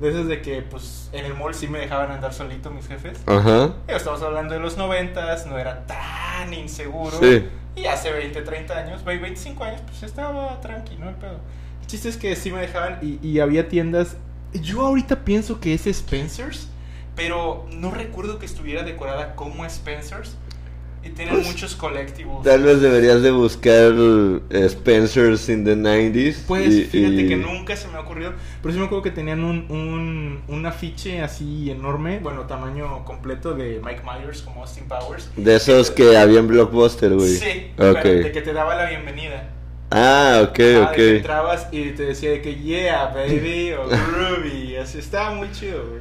De 0.00 0.08
esos 0.10 0.26
de 0.26 0.42
que, 0.42 0.60
pues, 0.62 1.08
en 1.12 1.24
el 1.24 1.34
mall 1.34 1.54
sí 1.54 1.68
me 1.68 1.78
dejaban 1.78 2.10
andar 2.10 2.32
solito 2.34 2.70
mis 2.70 2.86
jefes. 2.88 3.18
Ajá. 3.26 3.74
Digo, 3.86 3.96
estamos 3.96 4.22
hablando 4.22 4.54
de 4.54 4.60
los 4.60 4.76
90, 4.76 5.36
no 5.46 5.58
era 5.58 5.86
tan 5.86 6.52
inseguro. 6.52 7.16
Sí. 7.20 7.44
Y 7.76 7.86
hace 7.86 8.12
20, 8.12 8.42
30 8.42 8.76
años, 8.76 9.04
ve- 9.04 9.18
25 9.18 9.64
años, 9.64 9.80
pues 9.86 10.02
estaba 10.02 10.60
tranquilo 10.60 11.08
el 11.08 11.14
pedo. 11.16 11.38
El 11.80 11.86
chiste 11.86 12.08
es 12.08 12.16
que 12.16 12.34
sí 12.36 12.50
me 12.50 12.60
dejaban 12.60 12.98
y, 13.02 13.18
y 13.26 13.40
había 13.40 13.68
tiendas. 13.68 14.16
Yo 14.52 14.82
ahorita 14.82 15.24
pienso 15.24 15.60
que 15.60 15.74
es 15.74 15.86
Spencer's, 15.86 16.68
pero 17.16 17.66
no 17.72 17.90
recuerdo 17.90 18.38
que 18.38 18.46
estuviera 18.46 18.82
decorada 18.82 19.34
como 19.36 19.64
Spencer's. 19.64 20.36
Y 21.06 21.10
tienen 21.10 21.34
Pues, 21.34 21.46
muchos 21.48 21.74
colectivos. 21.76 22.42
Tal 22.44 22.62
vez 22.62 22.80
deberías 22.80 23.20
de 23.20 23.30
buscar 23.30 23.92
Spencer's 24.50 25.48
in 25.50 25.62
the 25.64 25.76
90s. 25.76 26.44
Pues 26.46 26.72
y- 26.72 26.84
fíjate 26.84 27.22
y- 27.22 27.28
que 27.28 27.36
nunca 27.36 27.76
se 27.76 27.88
me 27.88 27.96
ha 27.96 28.00
ocurrido. 28.00 28.32
Pero 28.62 28.72
sí 28.72 28.78
me 28.80 28.86
acuerdo 28.86 29.02
que 29.02 29.10
tenían 29.10 29.44
un, 29.44 29.66
un, 29.70 30.40
un 30.48 30.66
afiche 30.66 31.20
así 31.22 31.70
enorme, 31.70 32.20
bueno, 32.20 32.42
tamaño 32.46 33.04
completo 33.04 33.54
de 33.54 33.80
Mike 33.84 34.00
Myers 34.02 34.42
como 34.42 34.62
Austin 34.62 34.84
Powers. 34.88 35.28
De 35.36 35.56
esos 35.56 35.90
que 35.90 36.16
había 36.16 36.38
en 36.40 36.48
Blockbuster, 36.48 37.12
güey. 37.14 37.36
Sí, 37.36 37.70
Ok. 37.78 37.98
pero 38.02 38.24
de 38.24 38.32
que 38.32 38.40
te 38.42 38.52
daba 38.54 38.74
la 38.74 38.88
bienvenida. 38.88 39.50
Ah, 39.90 40.40
ok, 40.48 40.58
Ah, 40.80 40.86
ok. 40.88 40.94
que 40.96 41.16
entrabas 41.18 41.68
y 41.70 41.90
te 41.90 42.04
decía 42.04 42.30
de 42.30 42.40
que 42.42 42.56
yeah, 42.56 43.12
baby, 43.14 43.72
o 43.72 43.86
groovy, 44.10 44.76
así 44.76 44.98
estaba 44.98 45.34
muy 45.34 45.52
chido, 45.52 45.84
güey. 45.86 46.00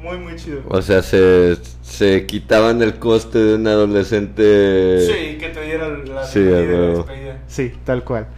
Muy, 0.00 0.18
muy 0.18 0.36
chido. 0.36 0.60
O 0.68 0.82
sea, 0.82 1.02
se, 1.02 1.56
se 1.82 2.26
quitaban 2.26 2.82
el 2.82 2.98
coste 2.98 3.38
de 3.38 3.54
un 3.56 3.66
adolescente. 3.66 5.00
Sí, 5.06 5.38
que 5.38 5.48
te 5.48 5.62
diera 5.62 5.88
la 5.88 6.26
Sí, 6.26 6.40
despedida. 6.40 7.42
Sí, 7.48 7.72
tal 7.84 8.04
cual. 8.04 8.28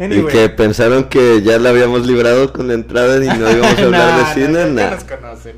Anyway. 0.00 0.24
Y 0.24 0.26
que 0.28 0.48
pensaron 0.48 1.04
que 1.04 1.42
ya 1.42 1.58
la 1.58 1.70
habíamos 1.70 2.06
librado 2.06 2.52
con 2.52 2.68
la 2.68 2.74
entrada 2.74 3.16
y 3.22 3.26
no 3.28 3.50
íbamos 3.50 3.78
a 3.78 3.82
hablar 3.84 4.12
Nah, 4.22 4.28
de 4.28 4.34
cine, 4.34 4.66
nah. 4.70 4.90
nos 4.90 5.04
conocen. 5.04 5.56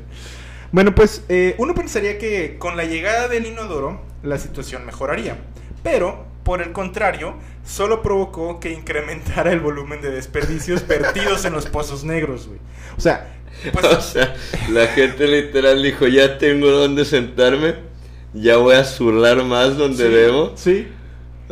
Bueno, 0.71 0.95
pues 0.95 1.23
eh, 1.29 1.55
uno 1.57 1.75
pensaría 1.75 2.17
que 2.17 2.57
con 2.57 2.75
la 2.77 2.85
llegada 2.85 3.27
del 3.27 3.45
inodoro 3.45 4.01
la 4.23 4.37
situación 4.37 4.85
mejoraría, 4.85 5.37
pero 5.83 6.25
por 6.43 6.61
el 6.61 6.71
contrario, 6.71 7.35
solo 7.65 8.01
provocó 8.01 8.59
que 8.59 8.71
incrementara 8.71 9.51
el 9.51 9.59
volumen 9.59 10.01
de 10.01 10.09
desperdicios 10.11 10.87
vertidos 10.87 11.45
en 11.45 11.53
los 11.53 11.67
pozos 11.67 12.03
negros, 12.03 12.47
güey. 12.47 12.59
O 12.97 13.01
sea, 13.01 13.27
pues 13.71 13.85
O 13.97 14.01
sea, 14.01 14.35
la 14.71 14.87
gente 14.87 15.27
literal 15.27 15.81
dijo, 15.81 16.07
ya 16.07 16.37
tengo 16.37 16.69
donde 16.71 17.05
sentarme, 17.05 17.75
ya 18.33 18.57
voy 18.57 18.75
a 18.75 18.83
zurrar 18.83 19.43
más 19.43 19.77
donde 19.77 20.07
sí, 20.07 20.13
debo. 20.13 20.53
Sí, 20.55 20.87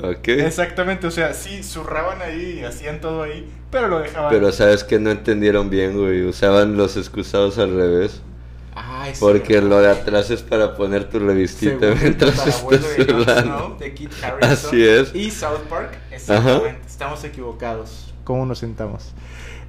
Ok. 0.01 0.29
exactamente, 0.29 1.07
o 1.07 1.11
sea, 1.11 1.33
sí 1.33 1.61
zurraban 1.63 2.21
ahí, 2.21 2.63
hacían 2.63 3.01
todo 3.01 3.23
ahí, 3.23 3.49
pero 3.69 3.87
lo 3.87 3.99
dejaban. 3.99 4.31
Pero 4.31 4.51
sabes 4.51 4.83
que 4.83 4.97
no 4.99 5.11
entendieron 5.11 5.69
bien, 5.69 5.97
güey. 5.97 6.23
Usaban 6.23 6.77
los 6.77 6.95
excusados 6.97 7.57
al 7.57 7.75
revés. 7.75 8.21
Ay, 8.75 9.13
sí, 9.13 9.19
Porque 9.19 9.61
lo 9.61 9.79
de 9.81 9.91
atrás 9.91 10.29
es 10.31 10.41
para 10.41 10.75
poner 10.77 11.09
tu 11.09 11.19
revistita 11.19 11.79
Según 11.79 11.99
mientras 12.01 12.47
estás 12.47 12.95
zurrando. 12.95 13.75
De 13.77 13.93
Kit 13.93 14.11
Así 14.41 14.87
es. 14.87 15.13
Y 15.13 15.31
South 15.31 15.63
Park, 15.69 15.97
exactamente. 16.11 16.79
Estamos 16.87 17.23
equivocados. 17.25 18.13
¿Cómo 18.23 18.45
nos 18.45 18.59
sentamos? 18.59 19.11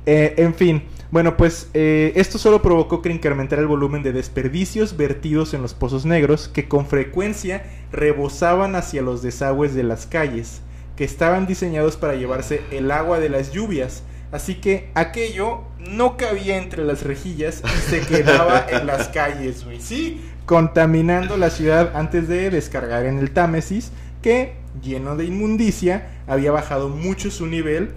Eh, 0.07 0.35
en 0.37 0.55
fin, 0.55 0.85
bueno, 1.11 1.37
pues 1.37 1.69
eh, 1.75 2.13
esto 2.15 2.39
solo 2.39 2.63
provocó 2.63 3.03
que 3.03 3.11
incrementara 3.11 3.61
el 3.61 3.69
volumen 3.69 4.05
de 4.05 4.13
desperdicios 4.13 4.97
vertidos 4.97 5.55
en 5.55 5.63
los 5.63 5.75
pozos 5.75 6.05
negros 6.07 6.49
que 6.49 6.69
con 6.69 6.87
frecuencia 6.87 7.65
rebosaban 7.91 8.77
hacia 8.77 9.03
los 9.03 9.21
desagües 9.21 9.75
de 9.75 9.83
las 9.83 10.07
calles, 10.07 10.61
que 10.97 11.03
estaban 11.03 11.49
diseñados 11.49 11.97
para 11.97 12.15
llevarse 12.15 12.63
el 12.71 12.93
agua 12.93 13.19
de 13.19 13.29
las 13.29 13.51
lluvias. 13.51 14.05
Así 14.31 14.57
que 14.57 14.91
aquello 14.95 15.63
no 15.81 16.17
cabía 16.17 16.59
entre 16.59 16.85
las 16.85 17.03
rejillas 17.03 17.63
y 17.65 17.91
se 17.91 18.01
quedaba 18.07 18.67
en 18.71 18.87
las 18.87 19.09
calles, 19.09 19.65
güey. 19.65 19.81
Sí, 19.81 20.21
contaminando 20.47 21.37
la 21.37 21.51
ciudad 21.51 21.97
antes 21.97 22.29
de 22.29 22.51
descargar 22.51 23.07
en 23.07 23.19
el 23.19 23.33
Támesis, 23.33 23.91
que, 24.23 24.55
lleno 24.81 25.17
de 25.17 25.25
inmundicia, 25.25 26.09
había 26.29 26.53
bajado 26.53 26.89
mucho 26.89 27.33
su 27.33 27.47
nivel, 27.47 27.91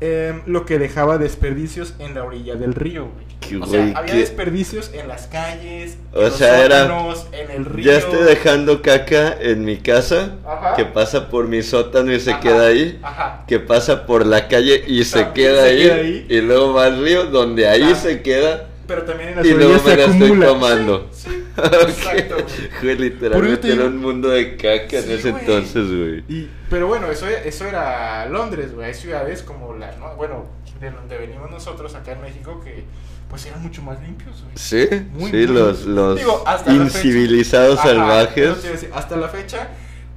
eh, 0.00 0.40
lo 0.46 0.66
que 0.66 0.78
dejaba 0.78 1.18
desperdicios 1.18 1.94
en 1.98 2.14
la 2.14 2.24
orilla 2.24 2.54
del 2.56 2.74
río, 2.74 3.04
güey. 3.12 3.26
Qué 3.40 3.56
O 3.58 3.66
sea, 3.66 3.80
había 3.96 4.12
qué- 4.14 4.18
desperdicios 4.18 4.90
en 4.92 5.08
las 5.08 5.26
calles, 5.28 5.98
O 6.12 6.18
en 6.18 6.24
los 6.24 6.34
sea, 6.36 6.64
era- 6.64 6.88
en 7.32 7.50
el 7.50 7.64
río. 7.64 7.84
Ya 7.92 7.98
estoy 7.98 8.24
dejando 8.24 8.82
caca 8.82 9.36
en 9.40 9.64
mi 9.64 9.76
casa, 9.76 10.36
Ajá. 10.44 10.74
que 10.74 10.84
pasa 10.84 11.28
por 11.28 11.46
mi 11.46 11.62
sótano 11.62 12.12
y 12.12 12.18
se 12.20 12.32
Ajá, 12.32 12.40
queda 12.40 12.66
ahí. 12.66 12.98
Ajá. 13.02 13.44
Que 13.46 13.58
pasa 13.60 14.04
por 14.06 14.26
la 14.26 14.48
calle 14.48 14.82
y 14.86 15.04
se, 15.04 15.28
queda, 15.32 15.62
se 15.62 15.68
ahí, 15.68 15.82
queda 15.82 15.94
ahí. 15.94 16.26
Y 16.28 16.40
luego 16.40 16.72
va 16.74 16.86
al 16.86 17.00
río, 17.02 17.26
donde 17.26 17.68
ahí 17.68 17.90
Ah. 17.92 17.94
se 17.94 18.22
queda. 18.22 18.68
Pero 18.86 19.02
también 19.02 19.30
en 19.30 19.36
las 19.36 19.46
Y 19.46 19.50
luego 19.52 19.72
me 19.74 19.78
se 19.80 19.96
la 19.96 20.04
estoy 20.04 20.40
tomando. 20.40 21.08
Sí, 21.12 21.28
sí, 21.30 21.36
Ok. 21.36 21.45
Exacto, 21.56 22.36
güey. 22.82 22.96
Literalmente 22.96 23.56
te 23.68 23.72
era 23.74 23.84
un 23.86 23.98
mundo 23.98 24.28
de 24.30 24.56
caca 24.56 24.98
en 24.98 25.10
ese 25.10 25.30
güey. 25.30 25.42
entonces, 25.44 25.86
güey. 25.88 26.24
Y, 26.28 26.50
pero 26.70 26.86
bueno, 26.86 27.10
eso, 27.10 27.26
eso 27.28 27.64
era 27.66 28.26
Londres, 28.26 28.74
güey. 28.74 28.88
Hay 28.88 28.94
ciudades 28.94 29.42
como 29.42 29.74
la, 29.74 29.92
¿no? 29.96 30.14
bueno, 30.16 30.46
de 30.80 30.90
donde 30.90 31.16
venimos 31.18 31.50
nosotros 31.50 31.94
acá 31.94 32.12
en 32.12 32.20
México 32.22 32.60
que 32.62 32.84
pues 33.30 33.44
eran 33.46 33.60
mucho 33.62 33.82
más 33.82 34.00
limpios, 34.02 34.42
güey. 34.42 34.52
Sí, 34.56 34.88
Muy, 35.12 35.30
sí, 35.30 35.46
los, 35.46 35.78
limpios. 35.80 35.86
los 35.86 36.16
Digo, 36.18 36.44
hasta 36.46 36.72
la 36.72 36.84
fecha- 36.86 36.98
incivilizados 36.98 37.78
Ajá, 37.80 37.88
salvajes. 37.88 38.62
decir, 38.62 38.90
hasta 38.94 39.16
la 39.16 39.28
fecha 39.28 39.68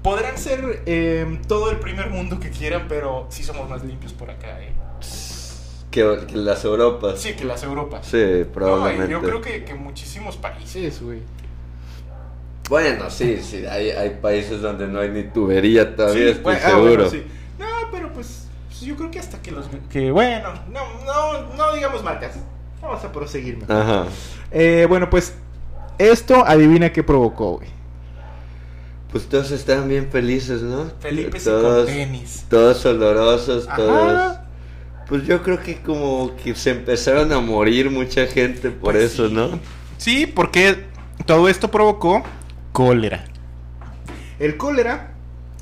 podrán 0.03 0.38
ser 0.38 0.84
eh, 0.86 1.39
todo 1.48 1.72
el 1.72 1.79
primer 1.79 2.10
mundo 2.10 2.39
que 2.39 2.50
quieran, 2.51 2.86
pero 2.88 3.27
sí 3.29 3.43
somos 3.43 3.67
más 3.69 3.84
limpios 3.84 4.13
por 4.13 4.29
acá, 4.29 4.62
eh. 4.62 4.72
Que, 5.91 6.19
que 6.27 6.36
las 6.38 6.63
Europas. 6.65 7.19
Sí, 7.19 7.34
que 7.34 7.46
las 7.46 7.63
Europas. 7.63 8.05
Sí, 8.05 8.17
No, 8.17 8.39
y 8.39 8.43
probablemente. 8.43 9.12
yo 9.12 9.22
creo 9.22 9.41
que, 9.41 9.63
que 9.65 9.74
muchísimos 9.74 10.38
países, 10.38 11.01
güey. 11.01 11.19
Bueno, 12.69 13.10
sí, 13.10 13.39
sí, 13.41 13.65
hay, 13.65 13.89
hay 13.89 14.12
países 14.22 14.62
donde 14.62 14.88
no 14.88 15.00
hay 15.00 15.10
ni 15.10 15.24
tubería 15.24 15.96
todavía, 15.96 16.24
Sí, 16.25 16.29
estoy 16.29 16.43
bueno, 16.43 16.60
ah, 16.63 16.69
seguro. 16.69 16.86
bueno, 16.93 17.10
sí. 17.10 17.24
No, 17.58 17.65
pero 17.91 18.13
pues, 18.13 18.46
pues 18.67 18.81
yo 18.81 18.96
creo 18.96 19.10
que 19.10 19.17
hasta 19.17 19.41
que 19.41 19.51
los... 19.51 19.65
Que 19.89 20.12
bueno, 20.12 20.53
no, 20.72 20.81
no, 21.03 21.55
no 21.55 21.74
digamos 21.74 22.03
marcas. 22.03 22.34
Vamos 22.79 23.03
a 23.03 23.12
proseguir 23.12 23.58
mejor. 23.58 23.75
Ajá. 23.75 24.05
Eh, 24.51 24.86
bueno, 24.88 25.10
pues 25.10 25.34
esto 25.98 26.46
adivina 26.46 26.93
qué 26.93 27.01
provocó, 27.03 27.58
güey. 27.58 27.67
Pues 29.12 29.27
todos 29.27 29.50
estaban 29.50 29.89
bien 29.89 30.10
felices, 30.12 30.62
¿no? 30.62 30.91
Felipe 31.00 31.39
todos, 31.39 31.86
con 31.86 31.93
tenis. 31.96 32.46
todos 32.48 32.86
olorosos, 32.86 33.67
Ajá. 33.67 34.46
Pues 35.10 35.25
yo 35.25 35.42
creo 35.42 35.60
que 35.60 35.78
como 35.82 36.32
que 36.44 36.54
se 36.56 36.72
empezaron 36.72 37.34
a 37.34 37.39
morir 37.39 37.89
mucha 37.89 38.28
gente 38.28 38.70
por 38.70 38.94
Pues 38.94 39.12
eso, 39.12 39.28
sí. 39.28 39.34
¿no? 39.34 39.60
Sí, 39.98 40.28
porque 40.28 40.86
todo 41.25 41.50
esto 41.50 41.70
provocó 41.72 42.24
cólera. 42.72 43.25
El 44.39 44.56
cólera 44.58 45.13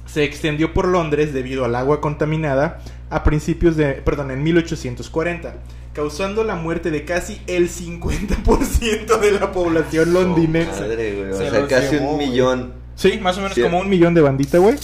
se 0.05 0.23
extendió 0.23 0.73
por 0.73 0.87
Londres 0.87 1.33
debido 1.33 1.65
al 1.65 1.75
agua 1.75 2.01
contaminada 2.01 2.79
a 3.09 3.23
principios 3.23 3.77
de, 3.77 3.93
perdón, 3.93 4.31
en 4.31 4.43
1840, 4.43 5.55
causando 5.93 6.43
la 6.43 6.55
muerte 6.55 6.91
de 6.91 7.05
casi 7.05 7.41
el 7.47 7.69
50% 7.69 9.19
de 9.19 9.31
la 9.39 9.51
población 9.51 10.13
londinense. 10.13 10.71
Oh, 10.77 10.81
madre, 10.81 11.15
güey, 11.15 11.31
O 11.31 11.37
Se 11.37 11.49
sea, 11.49 11.67
casi 11.67 11.95
un 11.95 12.15
güey. 12.15 12.29
millón. 12.29 12.73
Sí, 12.95 13.17
más 13.21 13.37
o 13.37 13.41
menos 13.41 13.55
Sí. 13.55 13.61
como 13.61 13.79
un 13.79 13.89
millón 13.89 14.13
de 14.13 14.21
bandita, 14.21 14.57
güey. 14.57 14.75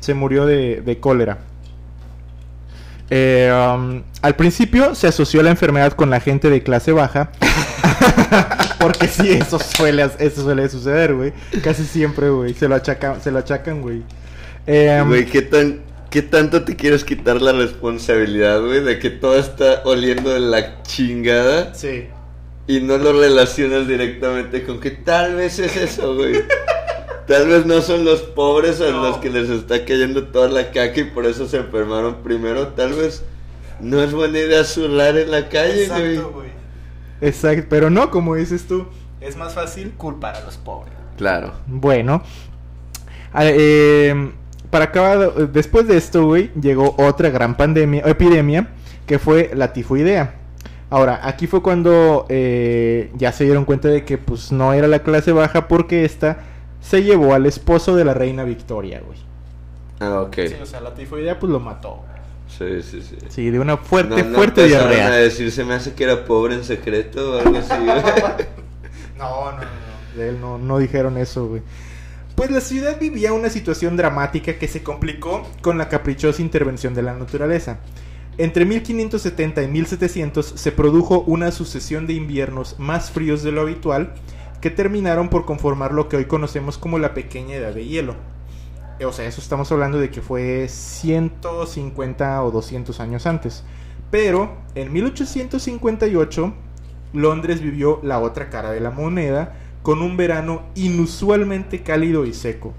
Se 0.00 0.14
murió 0.14 0.46
de, 0.46 0.80
de 0.82 1.00
cólera. 1.00 1.38
Eh, 3.14 3.52
um, 3.52 4.02
al 4.22 4.36
principio 4.36 4.94
se 4.94 5.06
asoció 5.06 5.42
la 5.42 5.50
enfermedad 5.50 5.92
con 5.92 6.08
la 6.08 6.18
gente 6.18 6.48
de 6.48 6.62
clase 6.62 6.92
baja. 6.92 7.30
Porque 8.80 9.06
sí, 9.06 9.28
eso 9.32 9.58
suele, 9.58 10.08
eso 10.18 10.42
suele 10.42 10.66
suceder, 10.70 11.14
güey. 11.14 11.34
Casi 11.62 11.84
siempre, 11.84 12.30
güey. 12.30 12.54
Se 12.54 12.68
lo 12.68 12.74
achacan, 12.74 13.20
se 13.20 13.30
lo 13.30 13.40
achacan, 13.40 13.82
güey. 13.82 14.02
Em, 14.66 15.06
Güey, 15.06 15.26
¿qué, 15.26 15.42
tan, 15.42 15.82
¿qué 16.08 16.22
tanto 16.22 16.62
te 16.64 16.74
quieres 16.74 17.04
quitar 17.04 17.42
la 17.42 17.52
responsabilidad, 17.52 18.62
güey? 18.62 18.82
De 18.82 18.98
que 18.98 19.10
todo 19.10 19.38
está 19.38 19.82
oliendo 19.84 20.30
de 20.30 20.40
la 20.40 20.82
chingada 20.82 21.74
sí. 21.74 22.06
y 22.66 22.80
no 22.80 22.96
lo 22.96 23.12
relacionas 23.12 23.86
directamente 23.88 24.62
con 24.64 24.80
que 24.80 24.90
tal 24.90 25.36
vez 25.36 25.58
es 25.58 25.76
eso, 25.76 26.14
güey. 26.14 26.36
Tal 27.26 27.46
vez 27.48 27.66
no 27.66 27.80
son 27.82 28.04
los 28.04 28.20
pobres 28.22 28.80
a 28.80 28.90
No. 28.90 29.02
los 29.02 29.18
que 29.18 29.30
les 29.30 29.48
está 29.48 29.84
cayendo 29.84 30.24
toda 30.24 30.48
la 30.48 30.70
caca 30.70 31.00
y 31.00 31.04
por 31.04 31.24
eso 31.26 31.46
se 31.46 31.58
enfermaron 31.58 32.16
primero. 32.22 32.68
Tal 32.68 32.92
vez 32.94 33.24
no 33.80 34.02
es 34.02 34.12
buena 34.12 34.38
idea 34.38 34.64
zurrar 34.64 35.16
en 35.16 35.30
la 35.30 35.48
calle, 35.48 35.86
güey. 35.88 36.14
Exacto, 36.14 36.32
güey. 36.32 36.48
Exacto, 37.20 37.66
pero 37.70 37.90
no, 37.90 38.10
como 38.10 38.34
dices 38.34 38.66
tú, 38.66 38.86
es 39.20 39.36
más 39.36 39.54
fácil 39.54 39.92
culpar 39.96 40.36
a 40.36 40.40
los 40.44 40.56
pobres. 40.56 40.92
Claro. 41.16 41.52
Bueno, 41.68 42.22
eh, 43.40 44.32
para 44.70 44.86
acabar, 44.86 45.48
después 45.52 45.86
de 45.86 45.96
esto, 45.96 46.24
güey, 46.26 46.50
llegó 46.60 46.94
otra 46.98 47.30
gran 47.30 47.56
pandemia, 47.56 48.02
epidemia, 48.06 48.68
que 49.06 49.18
fue 49.18 49.50
la 49.54 49.72
tifoidea. 49.72 50.34
Ahora, 50.90 51.20
aquí 51.22 51.46
fue 51.46 51.62
cuando 51.62 52.26
eh, 52.28 53.10
ya 53.14 53.32
se 53.32 53.44
dieron 53.44 53.64
cuenta 53.64 53.88
de 53.88 54.04
que 54.04 54.18
pues 54.18 54.52
no 54.52 54.72
era 54.74 54.88
la 54.88 54.98
clase 55.02 55.32
baja 55.32 55.66
porque 55.68 56.04
esta 56.04 56.38
se 56.82 57.02
llevó 57.02 57.32
al 57.34 57.46
esposo 57.46 57.96
de 57.96 58.04
la 58.04 58.12
reina 58.12 58.44
Victoria, 58.44 59.00
güey. 59.04 59.18
Ah, 60.00 60.20
ok. 60.20 60.34
Sí, 60.48 60.54
o 60.60 60.66
sea, 60.66 60.80
la 60.80 60.94
tifoidea 60.94 61.38
pues 61.38 61.50
lo 61.50 61.60
mató. 61.60 62.00
Sí, 62.48 62.82
sí, 62.82 63.00
sí. 63.00 63.16
Sí, 63.30 63.50
de 63.50 63.58
una 63.58 63.78
fuerte, 63.78 64.22
No, 64.22 64.28
no 64.30 64.36
fuerte 64.36 64.62
empezaron 64.64 64.88
a 64.88 64.94
diarrea. 64.94 65.16
decir, 65.16 65.50
se 65.50 65.64
me 65.64 65.72
hace 65.74 65.94
que 65.94 66.04
era 66.04 66.24
pobre 66.26 66.54
en 66.54 66.64
secreto 66.64 67.32
o 67.32 67.38
algo 67.40 67.56
así, 67.56 67.74
güey. 67.82 68.02
No, 69.16 69.52
no, 69.52 69.58
no. 69.58 70.18
De 70.18 70.28
él 70.30 70.40
no, 70.40 70.58
no 70.58 70.78
dijeron 70.78 71.16
eso, 71.16 71.46
güey. 71.46 71.62
Pues 72.34 72.50
la 72.50 72.60
ciudad 72.60 72.98
vivía 72.98 73.32
una 73.32 73.50
situación 73.50 73.96
dramática 73.96 74.54
que 74.58 74.66
se 74.66 74.82
complicó 74.82 75.46
con 75.60 75.78
la 75.78 75.88
caprichosa 75.88 76.42
intervención 76.42 76.92
de 76.92 77.02
la 77.02 77.14
naturaleza. 77.14 77.78
Entre 78.38 78.64
1570 78.64 79.62
y 79.62 79.68
1700 79.68 80.44
se 80.56 80.72
produjo 80.72 81.20
una 81.20 81.52
sucesión 81.52 82.06
de 82.06 82.14
inviernos 82.14 82.78
más 82.78 83.10
fríos 83.10 83.42
de 83.42 83.52
lo 83.52 83.60
habitual 83.60 84.14
que 84.62 84.70
terminaron 84.70 85.28
por 85.28 85.44
conformar 85.44 85.92
lo 85.92 86.08
que 86.08 86.16
hoy 86.16 86.24
conocemos 86.24 86.78
como 86.78 86.98
la 86.98 87.12
pequeña 87.12 87.56
edad 87.56 87.74
de 87.74 87.84
hielo. 87.84 88.14
O 89.04 89.12
sea, 89.12 89.26
eso 89.26 89.40
estamos 89.40 89.70
hablando 89.72 89.98
de 89.98 90.10
que 90.10 90.22
fue 90.22 90.68
150 90.68 92.42
o 92.44 92.50
200 92.50 93.00
años 93.00 93.26
antes. 93.26 93.64
Pero 94.10 94.56
en 94.74 94.92
1858 94.92 96.54
Londres 97.12 97.60
vivió 97.60 98.00
la 98.02 98.20
otra 98.20 98.48
cara 98.50 98.70
de 98.70 98.80
la 98.80 98.90
moneda 98.90 99.54
con 99.82 100.00
un 100.02 100.16
verano 100.16 100.62
inusualmente 100.74 101.82
cálido 101.82 102.24
y 102.24 102.32
seco. 102.32 102.72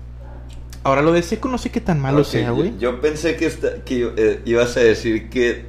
Ahora 0.84 1.02
lo 1.02 1.12
de 1.12 1.22
seco 1.24 1.50
no 1.50 1.58
sé 1.58 1.72
qué 1.72 1.82
tan 1.82 2.00
malo 2.02 2.24
sea, 2.24 2.48
yo- 2.48 2.56
güey. 2.56 2.78
Yo, 2.78 3.00
pensé 3.02 3.36
que, 3.36 3.46
esta- 3.46 3.84
que 3.84 4.12
eh, 4.18 4.42
ibas 4.46 4.76
a 4.78 4.82
decir 4.82 5.30
que 5.30 5.66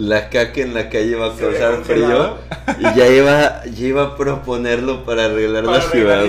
la 0.00 0.28
caca 0.30 0.60
en 0.60 0.74
la 0.74 0.88
calle 0.88 1.06
iba 1.06 1.26
a 1.26 1.36
causar 1.36 1.82
frío 1.84 2.38
y 2.78 2.82
ya 2.98 3.06
iba, 3.08 3.64
ya 3.64 3.86
iba 3.86 4.02
a 4.04 4.16
proponerlo 4.16 5.04
para 5.04 5.26
arreglar 5.26 5.64
Para 5.64 5.78
la 5.78 5.82
ciudad, 5.84 6.24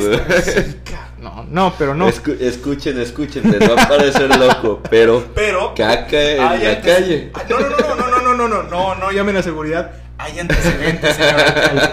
no, 1.20 1.46
no, 1.50 1.74
pero 1.78 1.94
no. 1.94 2.08
Escu- 2.10 2.40
escuchen, 2.42 3.00
escuchen, 3.00 3.44
les 3.52 3.62
va 3.70 3.82
a 3.84 3.88
parecer 3.88 4.36
loco, 4.38 4.82
pero 4.90 5.24
Pero 5.36 5.74
caca 5.76 6.20
en 6.32 6.38
la 6.38 6.52
antes- 6.52 6.78
calle. 6.80 7.32
Ah, 7.34 7.44
No, 7.50 7.60
no, 7.60 7.70
no, 7.70 7.78
no, 7.96 7.96
no, 7.96 8.22
no, 8.22 8.34
no, 8.34 8.48
no, 8.48 8.64
no, 8.64 8.96
no 8.96 9.12
llamen 9.12 9.38
a 9.38 9.44
seguridad. 9.44 9.92
Hay 10.18 10.40
antecedentes, 10.40 11.16
señor 11.16 11.42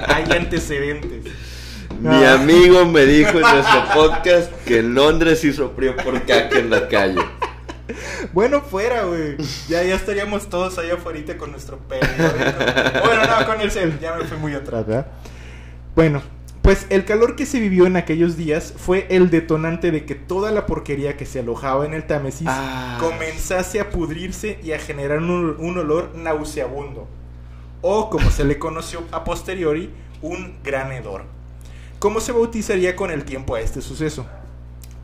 hay 0.09 0.25
antecedentes. 0.37 1.33
Mi 2.01 2.25
Ah. 2.25 2.35
amigo 2.35 2.85
me 2.87 3.05
dijo 3.05 3.33
en 3.39 3.41
nuestro 3.41 3.85
podcast 3.95 4.53
que 4.65 4.79
en 4.79 4.95
Londres 4.95 5.45
hizo 5.45 5.73
frío 5.77 5.95
por 5.97 6.21
caca 6.23 6.59
en 6.59 6.71
la 6.71 6.89
calle. 6.89 7.21
Bueno, 8.33 8.61
fuera, 8.63 9.05
güey. 9.05 9.37
Ya, 9.69 9.83
ya 9.83 9.95
estaríamos 9.95 10.49
todos 10.49 10.79
allá 10.79 10.95
afuera 10.95 11.37
con 11.37 11.51
nuestro 11.51 11.79
periódico. 11.79 12.25
Bueno, 13.05 13.23
no, 13.27 13.47
con 13.47 13.61
el 13.61 13.71
cel. 13.71 13.99
Ya 14.01 14.15
me 14.15 14.25
fui 14.25 14.37
muy 14.39 14.55
atrás, 14.55 14.87
¿verdad? 14.87 15.07
Bueno, 15.95 16.23
pues 16.63 16.87
el 16.91 17.05
calor 17.05 17.35
que 17.35 17.47
se 17.47 17.61
vivió 17.61 17.87
en 17.87 17.97
aquellos 17.97 18.37
días 18.37 18.75
fue 18.77 19.07
el 19.11 19.31
detonante 19.31 19.91
de 19.91 20.05
que 20.05 20.15
toda 20.15 20.51
la 20.53 20.67
porquería 20.67 21.17
que 21.17 21.25
se 21.27 21.41
alojaba 21.41 21.87
en 21.87 21.95
el 21.95 22.07
Támesis 22.07 22.47
Ah. 22.49 22.99
comenzase 23.01 23.81
a 23.81 23.91
pudrirse 23.91 24.59
y 24.63 24.73
a 24.73 24.79
generar 24.79 25.19
un, 25.19 25.57
un 25.59 25.79
olor 25.79 26.15
nauseabundo. 26.15 27.09
O, 27.81 28.11
como 28.11 28.31
se 28.31 28.45
le 28.45 28.59
conoció 28.59 29.03
a 29.13 29.25
posteriori, 29.25 29.91
un 30.21 30.59
gran 30.63 30.93
hedor. 30.93 31.25
¿Cómo 31.99 32.21
se 32.21 32.33
bautizaría 32.33 32.95
con 32.97 33.11
el 33.11 33.25
tiempo 33.25 33.55
a 33.55 33.61
este 33.61 33.81
suceso? 33.81 34.27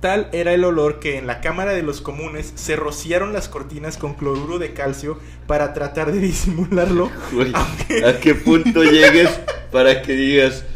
Tal 0.04 0.28
era 0.32 0.52
el 0.52 0.64
olor 0.64 1.00
que 1.00 1.16
en 1.16 1.26
la 1.26 1.40
Cámara 1.40 1.72
de 1.72 1.82
los 1.82 2.02
Comunes 2.02 2.52
se 2.56 2.76
rociaron 2.76 3.32
las 3.32 3.48
cortinas 3.48 3.96
con 3.96 4.12
cloruro 4.12 4.58
de 4.58 4.74
calcio 4.74 5.18
para 5.46 5.72
tratar 5.72 6.12
de 6.12 6.18
disimularlo. 6.20 7.10
Aunque- 7.32 8.04
¿a 8.04 8.20
qué 8.20 8.34
punto 8.34 8.82
llegues 8.84 9.30
para 9.72 10.02
que 10.02 10.12
digas, 10.12 10.66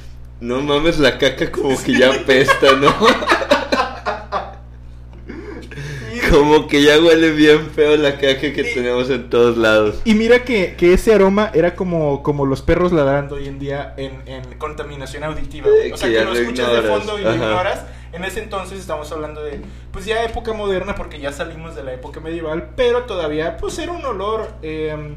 no 0.40 0.62
mames, 0.62 0.98
la 0.98 1.18
caca 1.18 1.52
como 1.52 1.76
que 1.82 1.92
ya 1.98 2.10
apesta, 2.10 2.72
¿no? 2.80 2.94
Como 6.30 6.66
que 6.66 6.82
ya 6.82 6.98
huele 6.98 7.30
bien 7.32 7.70
feo 7.70 7.96
la 7.98 8.12
caca 8.14 8.40
que 8.52 8.72
tenemos 8.74 9.10
en 9.10 9.28
todos 9.28 9.58
lados. 9.58 9.96
Y 10.06 10.14
mira 10.14 10.42
que, 10.42 10.74
que 10.76 10.94
ese 10.94 11.12
aroma 11.12 11.50
era 11.52 11.74
como, 11.74 12.22
como 12.22 12.46
los 12.46 12.62
perros 12.62 12.92
ladrando 12.92 13.34
hoy 13.36 13.46
en 13.48 13.58
día 13.58 13.92
en, 13.98 14.22
en 14.26 14.42
contaminación 14.58 15.24
auditiva. 15.24 15.68
Eh, 15.68 15.92
O 15.92 15.96
sea, 15.98 16.08
que 16.08 16.14
que, 16.16 16.24
lo 16.24 16.32
lo 16.32 16.38
escuchas 16.38 16.72
de 16.72 16.82
fondo 16.82 17.18
y 17.18 17.22
lo 17.24 17.28
Ajá. 17.30 17.36
ignoras. 17.36 17.84
En 18.12 18.24
ese 18.24 18.42
entonces 18.42 18.80
estamos 18.80 19.10
hablando 19.12 19.42
de, 19.42 19.60
pues 19.92 20.04
ya 20.06 20.22
época 20.24 20.52
moderna 20.52 20.94
porque 20.94 21.20
ya 21.20 21.32
salimos 21.32 21.74
de 21.76 21.82
la 21.84 21.92
época 21.92 22.20
medieval, 22.20 22.70
pero 22.76 23.04
todavía 23.04 23.56
pues 23.58 23.78
era 23.78 23.92
un 23.92 24.04
olor 24.04 24.48
eh, 24.62 25.16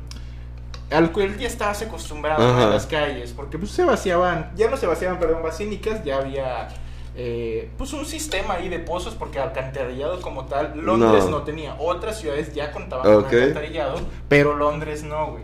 al 0.91 1.11
cual 1.13 1.37
ya 1.37 1.47
estabas 1.47 1.81
acostumbrado 1.81 2.43
Ajá. 2.45 2.63
en 2.63 2.69
las 2.71 2.85
calles, 2.85 3.33
porque 3.33 3.57
pues 3.57 3.71
se 3.71 3.85
vaciaban, 3.85 4.51
ya 4.55 4.69
no 4.69 4.75
se 4.77 4.87
vaciaban, 4.87 5.19
perdón, 5.19 5.41
basílicas, 5.41 6.03
ya 6.03 6.17
había... 6.17 6.67
eh, 7.15 7.69
pues 7.77 7.93
un 7.93 8.05
sistema 8.05 8.55
ahí 8.55 8.67
de 8.69 8.79
pozos 8.79 9.15
porque 9.15 9.39
alcantarillado 9.39 10.21
como 10.21 10.45
tal 10.45 10.73
Londres 10.75 11.25
No. 11.25 11.31
no, 11.31 11.41
tenía 11.43 11.75
otras 11.79 12.19
ciudades 12.19 12.53
ya 12.53 12.71
contaban 12.71 13.05
Ok. 13.07 13.25
con 13.29 13.35
alcantarillado 13.35 13.99
pero 14.29 14.55
Londres 14.55 15.03
no 15.03 15.31
güey 15.31 15.43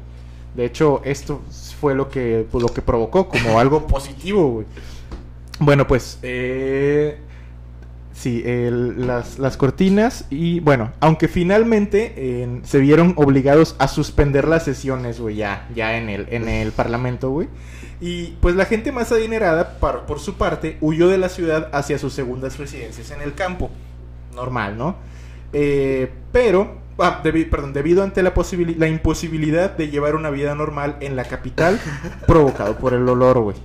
de 0.55 0.65
hecho, 0.65 1.01
esto 1.03 1.41
fue 1.79 1.93
lo 1.93 2.09
que, 2.09 2.47
pues, 2.51 2.63
lo 2.63 2.69
que 2.69 2.81
provocó 2.81 3.29
como 3.29 3.59
algo 3.59 3.85
positivo, 3.85 4.49
güey. 4.53 4.65
Bueno, 5.59 5.85
pues, 5.85 6.17
eh, 6.23 7.19
sí, 8.17 8.41
el- 8.45 9.05
las, 9.05 9.37
las 9.37 9.57
cortinas 9.57 10.25
y, 10.31 10.59
bueno, 10.59 10.91
aunque 10.99 11.27
finalmente 11.27 12.13
eh, 12.17 12.61
se 12.63 12.79
vieron 12.79 13.13
obligados 13.15 13.75
a 13.77 13.87
suspender 13.87 14.47
las 14.47 14.65
sesiones, 14.65 15.19
güey, 15.19 15.35
ya, 15.35 15.67
ya 15.75 15.97
en 15.97 16.09
el, 16.09 16.27
en 16.31 16.49
el 16.49 16.71
Parlamento, 16.71 17.29
güey. 17.29 17.47
Y 18.01 18.35
pues 18.41 18.55
la 18.55 18.65
gente 18.65 18.91
más 18.91 19.11
adinerada, 19.11 19.79
par- 19.79 20.05
por 20.05 20.19
su 20.19 20.35
parte, 20.35 20.77
huyó 20.81 21.07
de 21.07 21.17
la 21.17 21.29
ciudad 21.29 21.69
hacia 21.73 21.97
sus 21.99 22.13
segundas 22.13 22.57
residencias 22.57 23.11
en 23.11 23.21
el 23.21 23.33
campo. 23.35 23.69
Normal, 24.35 24.77
¿no? 24.77 24.95
Eh, 25.53 26.11
pero, 26.31 26.75
ah, 26.99 27.21
debi- 27.23 27.49
perdón, 27.49 27.73
debido 27.73 28.03
ante 28.03 28.21
la, 28.21 28.33
la 28.77 28.87
imposibilidad 28.87 29.75
de 29.75 29.89
llevar 29.89 30.15
una 30.15 30.29
vida 30.29 30.53
normal 30.55 30.97
en 31.01 31.15
la 31.15 31.23
capital, 31.23 31.79
provocado 32.27 32.77
por 32.77 32.93
el 32.93 33.07
olor, 33.09 33.39
güey. 33.39 33.57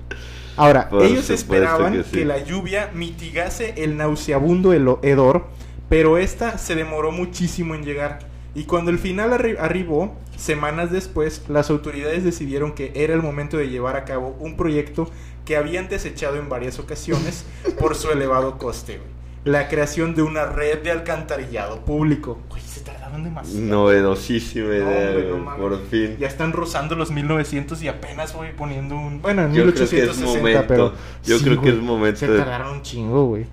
Ahora, 0.56 0.88
Por 0.88 1.02
ellos 1.04 1.30
esperaban 1.34 2.04
que 2.12 2.24
la 2.24 2.38
lluvia 2.44 2.90
mitigase 2.94 3.74
el 3.78 3.96
nauseabundo 3.96 4.72
hedor, 4.72 5.46
pero 5.88 6.18
esta 6.18 6.58
se 6.58 6.74
demoró 6.74 7.10
muchísimo 7.12 7.74
en 7.74 7.84
llegar. 7.84 8.20
Y 8.54 8.64
cuando 8.64 8.90
el 8.90 8.98
final 8.98 9.30
arri- 9.32 9.56
arribó, 9.58 10.14
semanas 10.36 10.90
después, 10.90 11.42
las 11.48 11.70
autoridades 11.70 12.22
decidieron 12.24 12.72
que 12.72 12.92
era 12.94 13.14
el 13.14 13.22
momento 13.22 13.56
de 13.56 13.68
llevar 13.70 13.96
a 13.96 14.04
cabo 14.04 14.36
un 14.40 14.56
proyecto 14.56 15.10
que 15.46 15.56
habían 15.56 15.88
desechado 15.88 16.36
en 16.36 16.48
varias 16.48 16.78
ocasiones 16.78 17.44
por 17.78 17.94
su 17.94 18.10
elevado 18.10 18.58
coste, 18.58 18.98
güey. 18.98 19.21
La 19.44 19.68
creación 19.68 20.14
de 20.14 20.22
una 20.22 20.46
red 20.46 20.82
de 20.82 20.92
alcantarillado 20.92 21.80
público. 21.80 22.38
Güey, 22.48 22.62
se 22.62 22.80
tardaron 22.80 23.24
demasiado. 23.24 23.60
Novedosísima 23.66 24.68
No, 24.68 24.74
idea, 24.74 25.34
no 25.34 25.56
por 25.56 25.80
fin. 25.88 26.16
Ya 26.18 26.28
están 26.28 26.52
rozando 26.52 26.94
los 26.94 27.10
1900 27.10 27.82
y 27.82 27.88
apenas 27.88 28.34
voy 28.34 28.48
poniendo 28.56 28.94
un... 28.96 29.20
Bueno, 29.20 29.42
en 29.46 29.52
Yo 29.52 29.62
creo 29.62 29.74
que 29.74 29.82
es 29.82 29.92
1860, 29.92 30.38
momento. 30.38 30.64
pero... 30.68 30.92
Yo 31.24 31.38
creo 31.40 31.60
que 31.60 31.68
es 31.70 31.76
momento 31.76 32.20
Se 32.20 32.28
tardaron 32.28 32.76
un 32.76 32.82
chingo, 32.82 33.26
güey. 33.26 33.46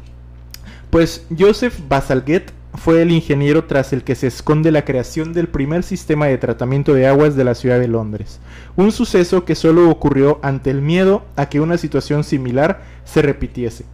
Pues 0.91 1.25
Joseph 1.38 1.75
Bazalgette 1.88 2.52
fue 2.75 3.02
el 3.02 3.12
ingeniero 3.12 3.65
tras 3.65 3.91
el 3.91 4.04
que 4.04 4.13
se 4.15 4.28
esconde 4.28 4.71
la 4.71 4.86
creación 4.86 5.34
del 5.34 5.47
primer 5.47 5.82
sistema 5.84 6.28
de 6.28 6.38
tratamiento 6.38 6.93
de 6.93 7.08
aguas 7.08 7.36
de 7.36 7.43
la 7.43 7.56
ciudad 7.56 7.80
de 7.80 7.88
Londres. 7.88 8.39
Un 8.75 8.91
suceso 8.91 9.43
que 9.43 9.56
solo 9.56 9.89
ocurrió 9.89 10.39
ante 10.43 10.69
el 10.69 10.82
miedo 10.82 11.25
a 11.36 11.49
que 11.49 11.60
una 11.60 11.78
situación 11.80 12.23
similar 12.23 12.82
se 13.06 13.21
repitiese. 13.23 13.86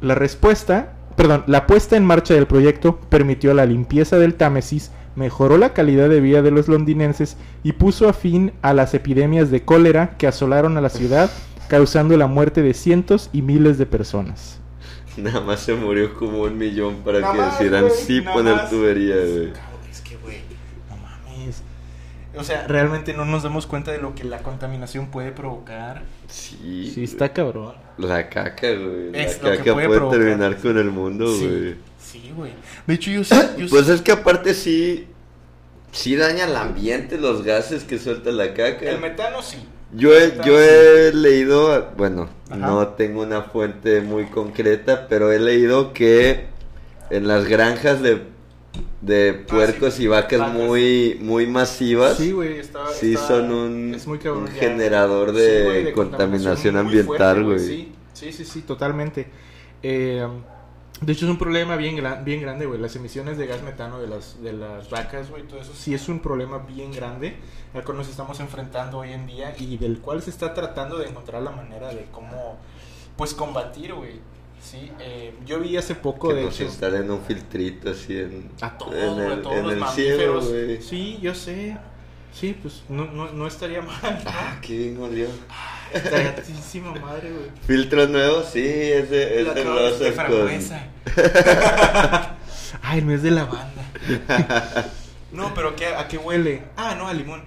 La 0.00 0.14
respuesta, 0.14 0.94
perdón, 1.16 1.44
la 1.46 1.66
puesta 1.66 1.96
en 1.96 2.04
marcha 2.04 2.34
del 2.34 2.46
proyecto 2.46 3.00
permitió 3.08 3.52
la 3.54 3.66
limpieza 3.66 4.18
del 4.18 4.34
Támesis, 4.34 4.92
mejoró 5.16 5.58
la 5.58 5.72
calidad 5.72 6.08
de 6.08 6.20
vida 6.20 6.42
de 6.42 6.52
los 6.52 6.68
londinenses 6.68 7.36
y 7.64 7.72
puso 7.72 8.08
a 8.08 8.12
fin 8.12 8.52
a 8.62 8.72
las 8.72 8.94
epidemias 8.94 9.50
de 9.50 9.64
cólera 9.64 10.16
que 10.16 10.28
asolaron 10.28 10.76
a 10.76 10.80
la 10.80 10.88
ciudad, 10.88 11.30
causando 11.68 12.16
la 12.16 12.28
muerte 12.28 12.62
de 12.62 12.74
cientos 12.74 13.28
y 13.32 13.42
miles 13.42 13.78
de 13.78 13.86
personas. 13.86 14.60
Nada 15.16 15.40
más 15.40 15.60
se 15.60 15.74
murió 15.74 16.14
como 16.14 16.42
un 16.42 16.56
millón 16.56 17.02
para 17.04 17.20
Nada 17.20 17.58
que 17.58 17.68
güey, 17.68 17.90
sí 17.90 18.20
poner 18.20 18.70
tubería, 18.70 19.16
güey. 19.16 19.52
Cabrón, 19.52 19.80
Es 19.90 20.00
que, 20.00 20.16
güey, 20.18 20.38
no 20.88 20.96
mames. 20.96 21.62
O 22.36 22.44
sea, 22.44 22.66
realmente 22.68 23.14
no 23.14 23.24
nos 23.24 23.42
damos 23.42 23.66
cuenta 23.66 23.90
de 23.90 23.98
lo 23.98 24.14
que 24.14 24.24
la 24.24 24.38
contaminación 24.42 25.08
puede 25.10 25.32
provocar. 25.32 26.02
Sí. 26.28 26.90
Sí, 26.94 27.04
está 27.04 27.32
cabrón. 27.32 27.74
La 27.96 28.28
caca, 28.28 28.68
güey. 28.74 29.12
La 29.12 29.18
Es 29.22 29.42
lo 29.42 29.50
que 29.52 29.58
caca 29.58 29.72
puede 29.74 30.00
terminar 30.10 30.56
con 30.58 30.78
el 30.78 30.90
mundo, 30.90 31.32
Sí. 31.34 31.46
güey. 31.48 31.74
Sí, 31.98 32.32
güey. 32.36 32.52
De 32.86 32.94
hecho, 32.94 33.10
yo 33.10 33.24
sé. 33.24 33.34
Yo 33.56 33.66
Pues 33.68 33.86
sé- 33.86 33.94
es 33.94 34.02
que 34.02 34.12
aparte 34.12 34.54
sí. 34.54 35.06
Sí 35.90 36.16
daña 36.16 36.44
el 36.44 36.54
ambiente 36.54 37.16
los 37.18 37.42
gases 37.42 37.82
que 37.84 37.98
suelta 37.98 38.30
la 38.30 38.52
caca. 38.54 38.88
El 38.90 39.00
metano 39.00 39.42
sí. 39.42 39.56
Yo 39.94 40.12
he, 40.14 40.36
yo 40.44 40.60
he 40.60 41.14
leído, 41.14 41.92
bueno, 41.96 42.28
Ajá. 42.50 42.58
no 42.58 42.88
tengo 42.88 43.22
una 43.22 43.40
fuente 43.42 44.02
muy 44.02 44.26
concreta, 44.26 45.06
pero 45.08 45.32
he 45.32 45.38
leído 45.38 45.94
que 45.94 46.44
en 47.08 47.26
las 47.26 47.46
granjas 47.46 48.02
de, 48.02 48.22
de 49.00 49.32
puercos 49.34 49.98
y 50.00 50.06
vacas 50.08 50.40
Vacas. 50.40 50.54
muy, 50.54 51.18
muy 51.20 51.46
masivas, 51.46 52.16
Sí, 52.16 52.32
güey, 52.32 52.58
está, 52.58 52.88
sí 52.88 53.14
está- 53.14 53.26
son 53.28 53.52
un, 53.52 53.94
es 53.94 54.06
muy 54.06 54.18
cabrón 54.18 54.44
un 54.44 54.48
ya. 54.48 54.60
generador 54.60 55.30
Sí, 55.30 55.36
de, 55.36 55.92
contaminación 55.94 56.76
ambiental, 56.76 57.44
güey. 57.44 57.58
Sí, 57.60 57.92
sí, 58.12 58.32
sí, 58.32 58.44
sí, 58.44 58.62
totalmente. 58.62 59.28
Eh, 59.82 60.26
de 61.00 61.12
hecho, 61.12 61.26
es 61.26 61.30
un 61.30 61.38
problema 61.38 61.76
bien, 61.76 61.94
gran- 61.96 62.24
bien 62.24 62.40
grande, 62.40 62.66
güey. 62.66 62.80
Las 62.80 62.96
emisiones 62.96 63.38
de 63.38 63.46
gas 63.46 63.62
metano 63.62 64.00
de 64.00 64.08
las, 64.08 64.42
de 64.42 64.52
las 64.52 64.90
vacas, 64.90 65.30
güey, 65.30 65.44
todo 65.44 65.60
eso 65.60 65.72
sí 65.74 65.94
es 65.94 66.08
un 66.08 66.18
problema 66.20 66.58
bien 66.58 66.90
grande 66.92 67.36
al 67.74 67.84
cual 67.84 67.98
nos 67.98 68.08
estamos 68.08 68.40
enfrentando 68.40 68.98
hoy 68.98 69.12
en 69.12 69.26
día 69.26 69.54
y 69.58 69.76
del 69.76 70.00
cual 70.00 70.22
se 70.22 70.30
está 70.30 70.54
tratando 70.54 70.98
de 70.98 71.06
encontrar 71.06 71.42
la 71.42 71.52
manera 71.52 71.88
de 71.94 72.06
cómo, 72.10 72.56
pues, 73.16 73.32
combatir, 73.34 73.94
güey. 73.94 74.20
Sí, 74.62 74.90
eh, 75.00 75.34
yo 75.46 75.60
vi 75.60 75.76
hace 75.76 75.94
poco, 75.94 76.28
Que 76.28 76.34
de 76.34 76.44
nos 76.44 76.54
hecho, 76.56 76.64
instalen 76.64 77.10
un 77.10 77.22
filtrito 77.22 77.90
así 77.90 78.18
en, 78.18 78.50
a 78.60 78.76
todos, 78.76 78.94
en 78.94 79.18
el, 79.20 79.32
a 79.32 79.42
todos 79.42 79.56
en 79.56 79.64
los 79.64 79.72
el 79.74 79.84
cielo, 79.94 80.34
mamíferos. 80.34 80.48
güey. 80.48 80.82
sí, 80.82 81.18
yo 81.22 81.34
sé. 81.34 81.76
Sí, 82.32 82.56
pues 82.60 82.82
no, 82.88 83.06
no, 83.06 83.30
no 83.32 83.46
estaría 83.46 83.80
mal, 83.82 83.98
¿no? 84.02 84.30
Ah, 84.30 84.58
qué 84.60 84.76
bien 84.76 85.00
olió. 85.02 85.26
Tantísima 85.92 86.94
madre, 86.94 87.30
güey. 87.30 87.50
Filtro 87.66 88.06
nuevo, 88.06 88.42
sí, 88.42 88.60
ese, 88.64 89.40
ese 89.40 89.64
rosa 89.64 90.04
de 90.04 90.12
frambuesa. 90.12 90.86
Ay, 92.82 92.98
el 92.98 93.06
mes 93.06 93.22
de 93.22 93.30
lavanda. 93.30 93.82
No, 95.30 95.52
pero 95.52 95.76
¿qué, 95.76 95.86
¿a 95.88 96.08
qué 96.08 96.16
huele? 96.16 96.62
Ah, 96.74 96.94
no, 96.96 97.06
a 97.06 97.12
limón. 97.12 97.42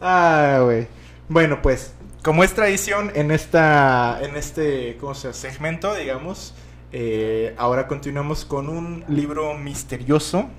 ah, 0.00 0.60
güey. 0.64 0.86
Bueno, 1.28 1.62
pues, 1.62 1.94
como 2.22 2.44
es 2.44 2.52
tradición 2.52 3.10
en 3.14 3.30
esta, 3.30 4.20
en 4.22 4.36
este, 4.36 4.98
¿cómo 5.00 5.14
se 5.14 5.32
segmento, 5.32 5.94
digamos, 5.94 6.54
eh, 6.92 7.54
ahora 7.56 7.88
continuamos 7.88 8.44
con 8.44 8.68
un 8.68 9.04
libro 9.08 9.54
misterioso, 9.54 10.50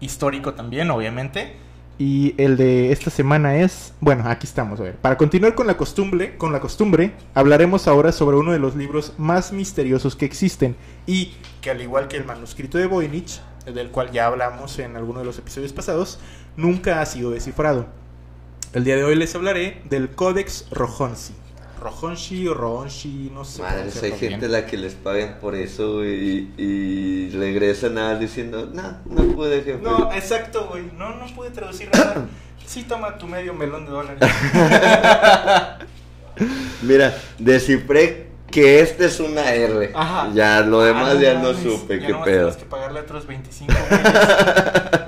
histórico 0.00 0.54
también, 0.54 0.90
obviamente, 0.90 1.56
Y 1.98 2.34
el 2.38 2.56
de 2.56 2.92
esta 2.92 3.10
semana 3.10 3.56
es, 3.56 3.92
bueno, 4.00 4.24
aquí 4.26 4.46
estamos, 4.46 4.80
a 4.80 4.84
ver. 4.84 4.96
Para 4.96 5.18
continuar 5.18 5.54
con 5.54 5.66
la 5.66 5.76
costumbre, 5.76 6.38
con 6.38 6.50
la 6.50 6.60
costumbre, 6.60 7.12
hablaremos 7.34 7.86
ahora 7.86 8.10
sobre 8.10 8.38
uno 8.38 8.52
de 8.52 8.58
los 8.58 8.74
libros 8.74 9.12
más 9.18 9.52
misteriosos 9.52 10.16
que 10.16 10.24
existen 10.24 10.76
y 11.06 11.34
que 11.60 11.70
al 11.70 11.82
igual 11.82 12.08
que 12.08 12.16
el 12.16 12.24
manuscrito 12.24 12.78
de 12.78 12.86
Voynich, 12.86 13.42
del 13.66 13.90
cual 13.90 14.10
ya 14.12 14.24
hablamos 14.28 14.78
en 14.78 14.96
alguno 14.96 15.18
de 15.18 15.26
los 15.26 15.38
episodios 15.38 15.74
pasados, 15.74 16.18
nunca 16.56 17.02
ha 17.02 17.06
sido 17.06 17.32
descifrado. 17.32 17.86
El 18.72 18.84
día 18.84 18.96
de 18.96 19.04
hoy 19.04 19.16
les 19.16 19.34
hablaré 19.34 19.82
del 19.86 20.10
Codex 20.10 20.66
Rojonsi. 20.70 21.34
Rojonshi 21.80 22.46
o 22.46 22.54
Rojonshi, 22.54 23.30
no 23.34 23.44
sé. 23.44 23.62
Madre, 23.62 23.90
hay 24.02 24.12
gente 24.12 24.46
a 24.46 24.48
la 24.48 24.66
que 24.66 24.76
les 24.76 24.94
paguen 24.94 25.36
por 25.40 25.54
eso 25.54 25.94
güey, 25.96 26.52
y, 26.56 26.62
y 26.62 27.30
regresan 27.30 27.98
a 27.98 28.14
diciendo, 28.16 28.68
no, 28.72 28.98
no 29.06 29.34
pude, 29.34 29.62
jefe. 29.62 29.80
No, 29.82 30.12
exacto, 30.12 30.68
güey. 30.68 30.84
No, 30.96 31.16
no 31.16 31.26
pude 31.34 31.50
traducir 31.50 31.88
nada. 31.92 32.26
Sí, 32.66 32.84
toma 32.84 33.18
tu 33.18 33.26
medio 33.26 33.52
melón 33.52 33.84
de 33.84 33.90
dólares. 33.90 34.20
Mira, 36.82 37.18
descifré 37.36 38.28
que 38.48 38.78
este 38.80 39.06
es 39.06 39.18
una 39.18 39.52
R. 39.52 39.90
Ajá. 39.92 40.30
Ya, 40.34 40.60
lo 40.60 40.80
demás 40.82 41.16
Ah, 41.16 41.20
ya 41.20 41.34
no 41.34 41.52
supe, 41.52 41.98
ya 41.98 42.06
qué 42.06 42.14
pedo. 42.14 42.24
tenemos 42.24 42.56
que 42.58 42.64
pagarle 42.66 43.00
otros 43.00 43.26
25 43.26 43.72
güeyes. 43.72 44.04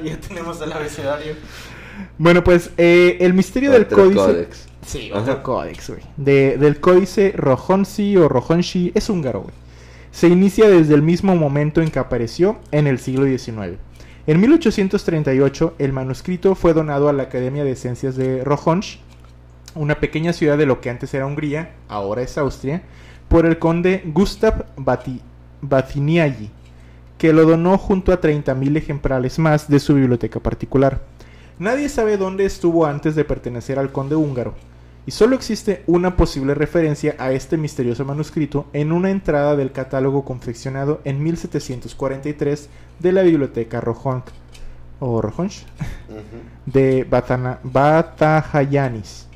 Y 0.03 0.09
ya 0.09 0.17
tenemos 0.27 0.61
el 0.61 0.73
abecedario. 0.73 1.37
Bueno, 2.19 2.45
pues 2.45 2.71
eh, 2.77 3.17
el 3.21 3.35
misterio 3.35 3.71
del 3.71 3.87
códice. 3.87 4.15
códex. 4.17 4.69
Sí, 4.87 5.11
Ajá. 5.13 5.21
otro 5.23 5.43
códex, 5.43 5.91
güey. 5.91 6.01
De- 6.17 6.57
del 6.59 6.81
códice 6.81 7.33
Rojonsi 7.37 8.17
o 8.17 8.29
Rojonshi 8.29 8.93
es 8.95 9.09
húngaro, 9.09 9.43
güey. 9.43 9.55
Se 10.11 10.29
inicia 10.29 10.69
desde 10.69 10.95
el 10.95 11.03
mismo 11.03 11.35
momento 11.37 11.81
en 11.81 11.91
que 11.91 11.99
apareció 11.99 12.59
en 12.71 12.87
el 12.87 12.99
siglo 12.99 13.25
XIX. 13.25 13.79
En 14.27 14.41
1838, 14.41 15.75
el 15.79 15.93
manuscrito 15.93 16.55
fue 16.55 16.75
donado 16.75 17.09
a 17.09 17.13
la 17.13 17.25
Academia 17.25 17.65
de 17.65 17.75
Ciencias 17.77 18.15
de 18.17 18.45
Rojonsh, 18.45 18.99
una 19.75 20.01
pequeña 20.01 20.33
ciudad 20.33 20.59
de 20.59 20.67
lo 20.67 20.81
que 20.81 20.91
antes 20.91 21.15
era 21.15 21.27
Hungría, 21.27 21.71
ahora 21.89 22.23
es 22.23 22.37
Austria, 22.37 22.83
por 23.29 23.47
el 23.47 23.59
conde 23.59 24.03
Gustav 24.05 24.67
Batiniaghi, 25.63 26.51
que 27.19 27.33
lo 27.33 27.45
donó 27.45 27.79
junto 27.79 28.13
a 28.13 28.21
30.000 28.21 28.77
ejemplares 28.77 29.39
más 29.39 29.69
de 29.69 29.79
su 29.81 29.95
biblioteca 29.95 30.41
particular. 30.41 31.01
Nadie 31.63 31.89
sabe 31.89 32.17
dónde 32.17 32.45
estuvo 32.45 32.87
antes 32.87 33.15
de 33.15 33.25
pertenecer 33.25 33.79
al 33.79 33.93
conde 33.93 34.17
húngaro, 34.17 34.53
y 35.07 35.13
solo 35.13 35.37
existe 35.37 35.85
una 35.87 36.17
posible 36.17 36.57
referencia 36.57 37.15
a 37.21 37.31
este 37.31 37.57
misterioso 37.57 38.05
manuscrito 38.05 38.67
en 38.73 38.91
una 38.91 39.11
entrada 39.11 39.55
del 39.55 39.71
catálogo 39.71 40.25
confeccionado 40.25 41.01
en 41.05 41.23
1743 41.23 42.69
de 42.99 43.13
la 43.13 43.23
biblioteca 43.23 43.81
o 44.99 45.19
Ujú. 45.19 45.23
de 46.67 47.07
Batana- 47.09 47.61
Batajayanis. 47.63 49.29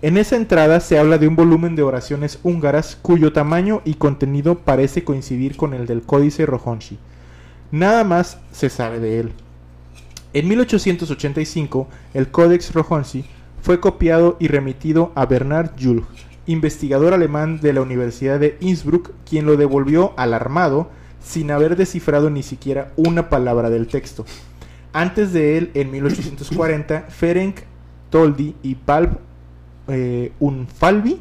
En 0.00 0.16
esa 0.16 0.36
entrada 0.36 0.80
se 0.80 0.98
habla 0.98 1.18
de 1.18 1.28
un 1.28 1.36
volumen 1.36 1.76
de 1.76 1.82
oraciones 1.82 2.38
húngaras 2.44 2.96
cuyo 2.96 3.34
tamaño 3.34 3.82
y 3.84 3.96
contenido 3.96 4.54
parece 4.54 5.04
coincidir 5.04 5.58
con 5.58 5.74
el 5.74 5.84
del 5.84 6.00
Códice 6.00 6.46
Rojonshi. 6.46 6.98
Nada 7.70 8.04
más 8.04 8.38
se 8.52 8.70
sabe 8.70 9.00
de 9.00 9.20
él. 9.20 9.32
En 10.34 10.48
1885, 10.48 11.88
el 12.12 12.28
Codex 12.30 12.72
Rojonshi 12.74 13.24
fue 13.62 13.80
copiado 13.80 14.36
y 14.40 14.48
remitido 14.48 15.12
a 15.14 15.26
Bernard 15.26 15.70
Julg, 15.80 16.04
investigador 16.46 17.14
alemán 17.14 17.60
de 17.60 17.72
la 17.72 17.80
Universidad 17.80 18.38
de 18.40 18.56
Innsbruck, 18.60 19.12
quien 19.28 19.46
lo 19.46 19.56
devolvió 19.56 20.12
alarmado 20.16 20.90
sin 21.22 21.50
haber 21.50 21.76
descifrado 21.76 22.28
ni 22.30 22.42
siquiera 22.42 22.92
una 22.96 23.30
palabra 23.30 23.70
del 23.70 23.86
texto. 23.86 24.26
Antes 24.92 25.32
de 25.32 25.56
él, 25.56 25.70
en 25.74 25.90
1840, 25.90 27.02
Ferenc 27.08 27.60
Toldi 28.10 28.54
y 28.62 28.74
Palp 28.74 29.18
eh, 29.88 30.32
Unfalvi 30.40 31.20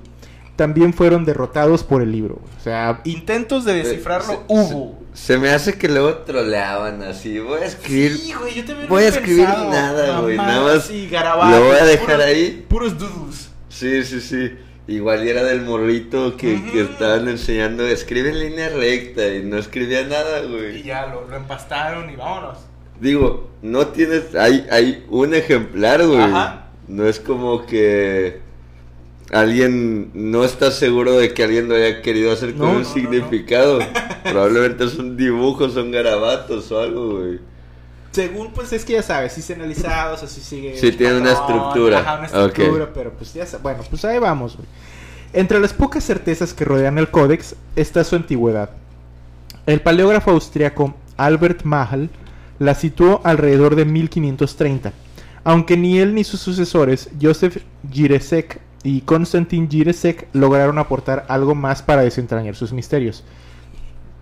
también 0.56 0.94
fueron 0.94 1.24
derrotados 1.26 1.84
por 1.84 2.02
el 2.02 2.12
libro. 2.12 2.40
O 2.60 2.64
sea, 2.64 3.02
intentos 3.06 3.64
de 3.66 3.74
descifrarlo 3.76 4.34
se- 4.34 4.40
hubo. 4.48 5.03
Se 5.14 5.38
me 5.38 5.50
hace 5.50 5.78
que 5.78 5.88
luego 5.88 6.16
troleaban 6.20 7.04
así. 7.04 7.40
Voy 7.40 7.62
a 7.62 7.66
escribir. 7.66 8.18
Sí, 8.18 8.34
güey, 8.34 8.56
yo 8.56 8.66
también 8.66 8.90
voy 8.90 9.04
a 9.04 9.08
escribir 9.10 9.46
pensado. 9.46 9.70
nada, 9.72 10.20
güey, 10.22 10.38
nada 10.38 10.64
más 10.74 10.86
sí, 10.86 11.08
lo 11.12 11.64
voy 11.66 11.78
a 11.78 11.86
dejar 11.86 12.16
puros- 12.18 12.26
ahí. 12.26 12.66
Puros 12.68 12.98
doodles. 12.98 13.50
Sí, 13.70 14.04
sí, 14.04 14.22
sí. 14.22 14.52
Igual 14.88 15.26
y 15.26 15.30
era 15.30 15.44
del 15.44 15.62
morrito 15.62 16.36
que, 16.36 16.62
que 16.72 16.82
estaban 16.82 17.28
enseñando. 17.30 17.88
Escribe 17.88 18.30
en 18.30 18.40
línea 18.40 18.70
recta 18.70 19.26
y 19.28 19.44
no 19.44 19.58
escribía 19.58 20.04
nada, 20.04 20.44
Y 20.44 20.48
güey. 20.52 20.84
ya 20.84 21.06
lo, 21.08 21.28
lo 21.28 21.38
empastaron 21.38 22.10
y 22.10 22.16
vámonos. 22.16 22.58
Digo, 23.00 23.50
no 23.62 23.88
tienes. 23.88 24.36
Hay, 24.36 24.68
hay 24.70 25.06
un 25.10 25.34
ejemplar, 25.34 26.06
güey. 26.06 26.20
Ajá. 26.22 26.68
No 26.88 27.08
es 27.08 27.20
como 27.20 27.66
que. 27.66 28.42
Alguien 29.34 30.12
no 30.14 30.44
está 30.46 30.72
seguro 30.72 31.14
de 31.18 31.34
que 31.34 31.44
alguien 31.44 31.68
lo 31.68 31.76
haya 31.76 32.02
querido 32.02 32.32
hacer 32.32 32.52
con 32.56 32.60
No, 32.60 32.66
un 32.68 32.74
no, 32.74 32.80
no, 32.82 32.88
no. 32.88 32.94
significado. 32.94 33.80
Probablemente 34.24 34.88
son 34.90 35.18
dibujos, 35.18 35.74
son 35.74 35.92
garabatos 35.92 36.72
o 36.72 36.80
algo, 36.80 37.20
güey. 37.20 37.40
Según, 38.12 38.54
pues 38.54 38.72
es 38.74 38.86
que 38.86 38.94
ya 38.94 39.02
sabes, 39.02 39.34
sí 39.34 39.42
se 39.42 39.54
analizados, 39.56 40.22
así 40.22 40.40
sigue. 40.40 40.78
Sí, 40.78 40.92
tiene 40.92 41.18
una 41.20 41.32
estructura. 41.32 42.00
Ajá, 42.00 42.18
una 42.20 42.28
estructura, 42.28 42.92
pero 42.94 43.12
pues 43.14 43.34
ya 43.34 43.46
sa- 43.46 43.58
Bueno, 43.58 43.80
pues 43.90 44.06
ahí 44.06 44.20
vamos, 44.20 44.56
güey. 44.56 44.68
Entre 45.34 45.60
las 45.60 45.74
pocas 45.74 46.04
certezas 46.06 46.54
que 46.54 46.64
rodean 46.64 47.00
el 47.00 47.10
códex 47.10 47.56
está 47.76 48.04
su 48.04 48.16
antigüedad. 48.16 48.70
El 49.66 49.82
paleógrafo 49.82 50.30
austriaco 50.30 50.94
Albert 51.18 51.64
Mahal 51.64 52.12
la 52.60 52.76
situó 52.76 53.20
alrededor 53.24 53.76
de 53.76 53.86
1530, 53.86 54.94
aunque 55.44 55.76
ni 55.76 55.98
él 55.98 56.14
ni 56.14 56.24
sus 56.24 56.40
sucesores, 56.40 57.10
Joseph 57.20 57.64
Giresek 57.92 58.60
y 58.84 59.02
Konstantin 59.02 59.70
Giresek, 59.70 60.28
lograron 60.34 60.78
aportar 60.78 61.26
algo 61.30 61.56
más 61.56 61.82
para 61.82 62.02
desentrañar 62.02 62.56
sus 62.56 62.74
misterios. 62.74 63.24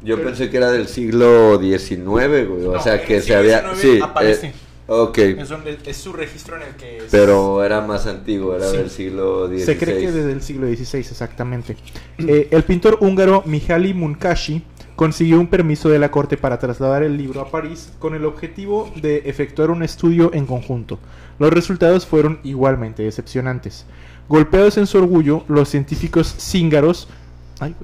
Yo 0.03 0.15
Pero- 0.17 0.29
pensé 0.29 0.49
que 0.49 0.57
era 0.57 0.71
del 0.71 0.87
siglo 0.87 1.59
XIX, 1.59 2.45
güey. 2.47 2.65
O 2.67 2.79
sea, 2.81 3.03
que 3.03 3.21
se 3.21 3.35
había. 3.35 3.61
XIX 3.61 3.81
Sí, 3.81 3.99
aparece. 4.01 4.47
eh, 4.47 4.53
ok. 4.87 5.17
Es, 5.17 5.49
donde- 5.49 5.77
es 5.85 5.97
su 5.97 6.11
registro 6.13 6.55
en 6.57 6.63
el 6.63 6.75
que... 6.75 6.97
es- 6.97 7.03
Pero 7.11 7.63
era 7.63 7.81
más 7.81 8.07
antiguo, 8.07 8.55
era 8.55 8.67
Sí. 8.67 8.77
del 8.77 8.89
siglo 8.89 9.47
XVI. 9.47 9.59
Se 9.65 9.77
cree 9.77 9.99
que 9.99 10.11
desde 10.11 10.31
el 10.31 10.41
siglo 10.41 10.67
XVI, 10.67 10.99
exactamente. 10.99 11.77
Eh, 12.17 12.47
el 12.51 12.63
pintor 12.63 12.97
húngaro 13.01 13.43
Mihaly 13.45 13.93
Munkashi 13.93 14.63
consiguió 14.95 15.39
un 15.39 15.47
permiso 15.47 15.89
de 15.89 15.97
la 15.97 16.11
corte 16.11 16.37
para 16.37 16.59
trasladar 16.59 17.01
el 17.03 17.17
libro 17.17 17.41
a 17.41 17.49
París 17.49 17.91
con 17.99 18.13
el 18.13 18.25
objetivo 18.25 18.91
de 19.01 19.23
efectuar 19.25 19.71
un 19.71 19.81
estudio 19.81 20.31
en 20.33 20.45
conjunto. 20.45 20.99
Los 21.39 21.51
resultados 21.51 22.05
fueron 22.05 22.39
igualmente 22.43 23.01
decepcionantes. 23.03 23.85
Golpeados 24.31 24.77
en 24.77 24.87
su 24.87 24.97
orgullo, 24.97 25.43
los 25.49 25.67
científicos 25.67 26.33
cíngaros 26.39 27.09
ay, 27.59 27.75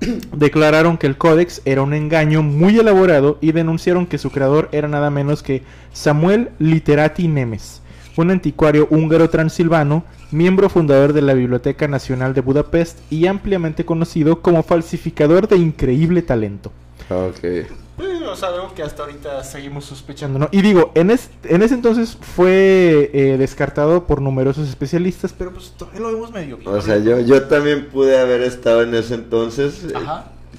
declararon 0.32 0.96
que 0.96 1.06
el 1.06 1.18
códex 1.18 1.60
era 1.66 1.82
un 1.82 1.92
engaño 1.92 2.42
muy 2.42 2.78
elaborado 2.78 3.36
y 3.42 3.52
denunciaron 3.52 4.06
que 4.06 4.16
su 4.16 4.30
creador 4.30 4.70
era 4.72 4.88
nada 4.88 5.10
menos 5.10 5.42
que 5.42 5.64
Samuel 5.92 6.48
Literati 6.58 7.28
Nemes, 7.28 7.82
un 8.16 8.30
anticuario 8.30 8.88
húngaro 8.88 9.28
transilvano, 9.28 10.02
miembro 10.30 10.70
fundador 10.70 11.12
de 11.12 11.20
la 11.20 11.34
Biblioteca 11.34 11.86
Nacional 11.86 12.32
de 12.32 12.40
Budapest 12.40 13.00
y 13.12 13.26
ampliamente 13.26 13.84
conocido 13.84 14.40
como 14.40 14.62
falsificador 14.62 15.46
de 15.46 15.58
increíble 15.58 16.22
talento. 16.22 16.72
Sea, 18.36 18.48
algo 18.50 18.74
que 18.74 18.82
hasta 18.82 19.02
ahorita 19.04 19.42
seguimos 19.44 19.84
sospechando, 19.86 20.38
¿no? 20.38 20.48
Y 20.52 20.62
digo, 20.62 20.92
en, 20.94 21.10
es- 21.10 21.30
en 21.44 21.62
ese 21.62 21.74
entonces 21.74 22.16
fue 22.20 23.10
eh, 23.12 23.36
descartado 23.38 24.06
por 24.06 24.20
numerosos 24.20 24.68
especialistas, 24.68 25.32
pero 25.36 25.52
pues 25.52 25.72
todavía 25.76 26.00
lo 26.00 26.12
vemos 26.12 26.30
medio 26.32 26.56
bien. 26.58 26.68
O 26.70 26.80
sea, 26.80 26.98
yo, 26.98 27.20
yo 27.20 27.42
también 27.44 27.86
pude 27.86 28.18
haber 28.18 28.42
estado 28.42 28.82
en 28.82 28.94
ese 28.94 29.14
entonces, 29.14 29.84
eh, 29.84 29.94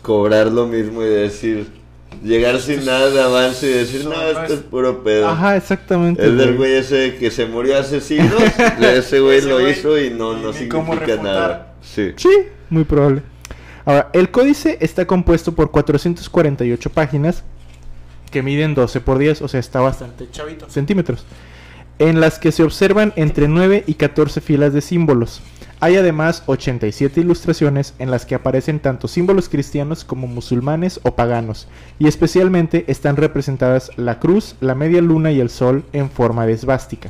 cobrar 0.02 0.48
lo 0.48 0.66
mismo 0.68 1.02
y 1.04 1.08
decir, 1.08 1.68
llegar 2.24 2.60
sin 2.60 2.84
nada 2.86 3.10
de 3.10 3.22
avance 3.22 3.68
y 3.70 3.74
decir, 3.74 4.06
No, 4.06 4.14
esto 4.14 4.44
es- 4.46 4.52
es 4.52 4.60
puro 4.62 5.04
pedo. 5.04 5.28
Ajá, 5.28 5.56
exactamente. 5.56 6.26
Es 6.26 6.36
del 6.38 6.56
güey. 6.58 6.74
ese 6.74 7.16
que 7.18 7.30
se 7.32 7.46
murió 7.46 7.78
hace 7.78 8.02
siglos, 8.02 8.42
ese 8.82 9.20
güey 9.20 9.38
Ese 9.40 9.48
lo 9.50 9.60
güey, 9.60 9.72
hizo 9.72 10.00
y 10.00 10.10
no, 10.10 10.34
no 10.38 10.54
significa 10.54 11.16
nada. 11.22 11.76
Sí. 11.82 12.14
Sí, 12.16 12.30
muy 12.70 12.84
probable. 12.84 13.22
Ahora, 13.86 14.10
el 14.12 14.32
códice 14.32 14.78
está 14.82 15.08
compuesto 15.08 15.54
por 15.56 15.72
448 15.72 16.90
páginas 16.90 17.44
que 18.38 18.44
miden 18.44 18.76
12 18.76 19.02
por 19.02 19.18
10, 19.18 19.42
o 19.42 19.48
sea, 19.48 19.60
está 19.60 19.82
bastante 19.82 20.30
chavito, 20.30 20.70
centímetros, 20.70 21.26
en 21.98 22.22
las 22.22 22.38
que 22.38 22.52
se 22.52 22.62
observan 22.62 23.12
entre 23.16 23.48
9 23.48 23.84
y 23.88 23.96
14 23.96 24.42
filas 24.42 24.74
de 24.74 24.82
símbolos. 24.82 25.42
Hay 25.80 25.96
además 25.96 26.44
87 26.46 27.20
ilustraciones 27.20 27.96
en 27.98 28.12
las 28.12 28.28
que 28.28 28.36
aparecen 28.36 28.80
tanto 28.80 29.08
símbolos 29.08 29.50
cristianos 29.50 30.04
como 30.04 30.28
musulmanes 30.28 31.00
o 31.02 31.16
paganos, 31.16 31.68
y 31.98 32.08
especialmente 32.08 32.86
están 32.90 33.18
representadas 33.18 33.90
la 33.96 34.20
cruz, 34.20 34.56
la 34.62 34.76
media 34.76 35.02
luna 35.02 35.32
y 35.32 35.40
el 35.40 35.50
sol 35.50 35.84
en 35.92 36.12
forma 36.12 36.46
de 36.46 36.54
esvástica. 36.54 37.10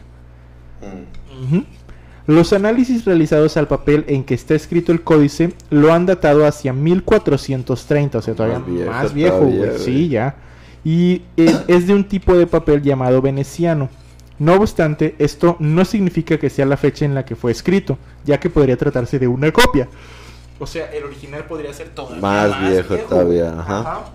Mm. 0.79 1.57
Los 2.27 2.53
análisis 2.53 3.03
realizados 3.03 3.57
al 3.57 3.67
papel 3.67 4.05
en 4.07 4.23
que 4.23 4.33
está 4.33 4.55
escrito 4.55 4.93
el 4.93 5.01
códice 5.01 5.51
lo 5.71 5.91
han 5.91 6.05
datado 6.05 6.45
hacia 6.45 6.71
1430, 6.71 8.17
o 8.17 8.21
sea, 8.21 8.33
todavía 8.33 8.59
Más 8.59 8.67
viejo 8.69 8.91
más 8.91 9.13
viejo, 9.13 9.37
todavía, 9.39 9.57
güey. 9.57 9.69
güey. 9.71 9.79
Sí, 9.83 10.07
ya. 10.07 10.46
Y 10.87 11.23
es, 11.35 11.65
es 11.67 11.85
de 11.85 11.93
un 11.93 12.05
tipo 12.05 12.33
de 12.33 12.47
papel 12.47 12.81
llamado 12.81 13.21
veneciano. 13.21 13.89
No 14.39 14.53
obstante, 14.53 15.15
esto 15.19 15.57
no 15.59 15.83
significa 15.83 16.37
que 16.37 16.49
sea 16.49 16.65
la 16.65 16.77
fecha 16.77 17.03
en 17.03 17.13
la 17.13 17.25
que 17.25 17.35
fue 17.35 17.51
escrito, 17.51 17.97
ya 18.23 18.39
que 18.39 18.49
podría 18.49 18.77
tratarse 18.77 19.19
de 19.19 19.27
una 19.27 19.51
copia. 19.51 19.89
O 20.61 20.65
sea, 20.65 20.89
el 20.93 21.03
original 21.03 21.43
podría 21.43 21.73
ser 21.73 21.89
todavía 21.89 22.21
Más 22.21 22.69
viejo 22.69 22.95
todavía, 22.99 23.59
ajá. 23.59 23.79
Ajá. 23.81 24.05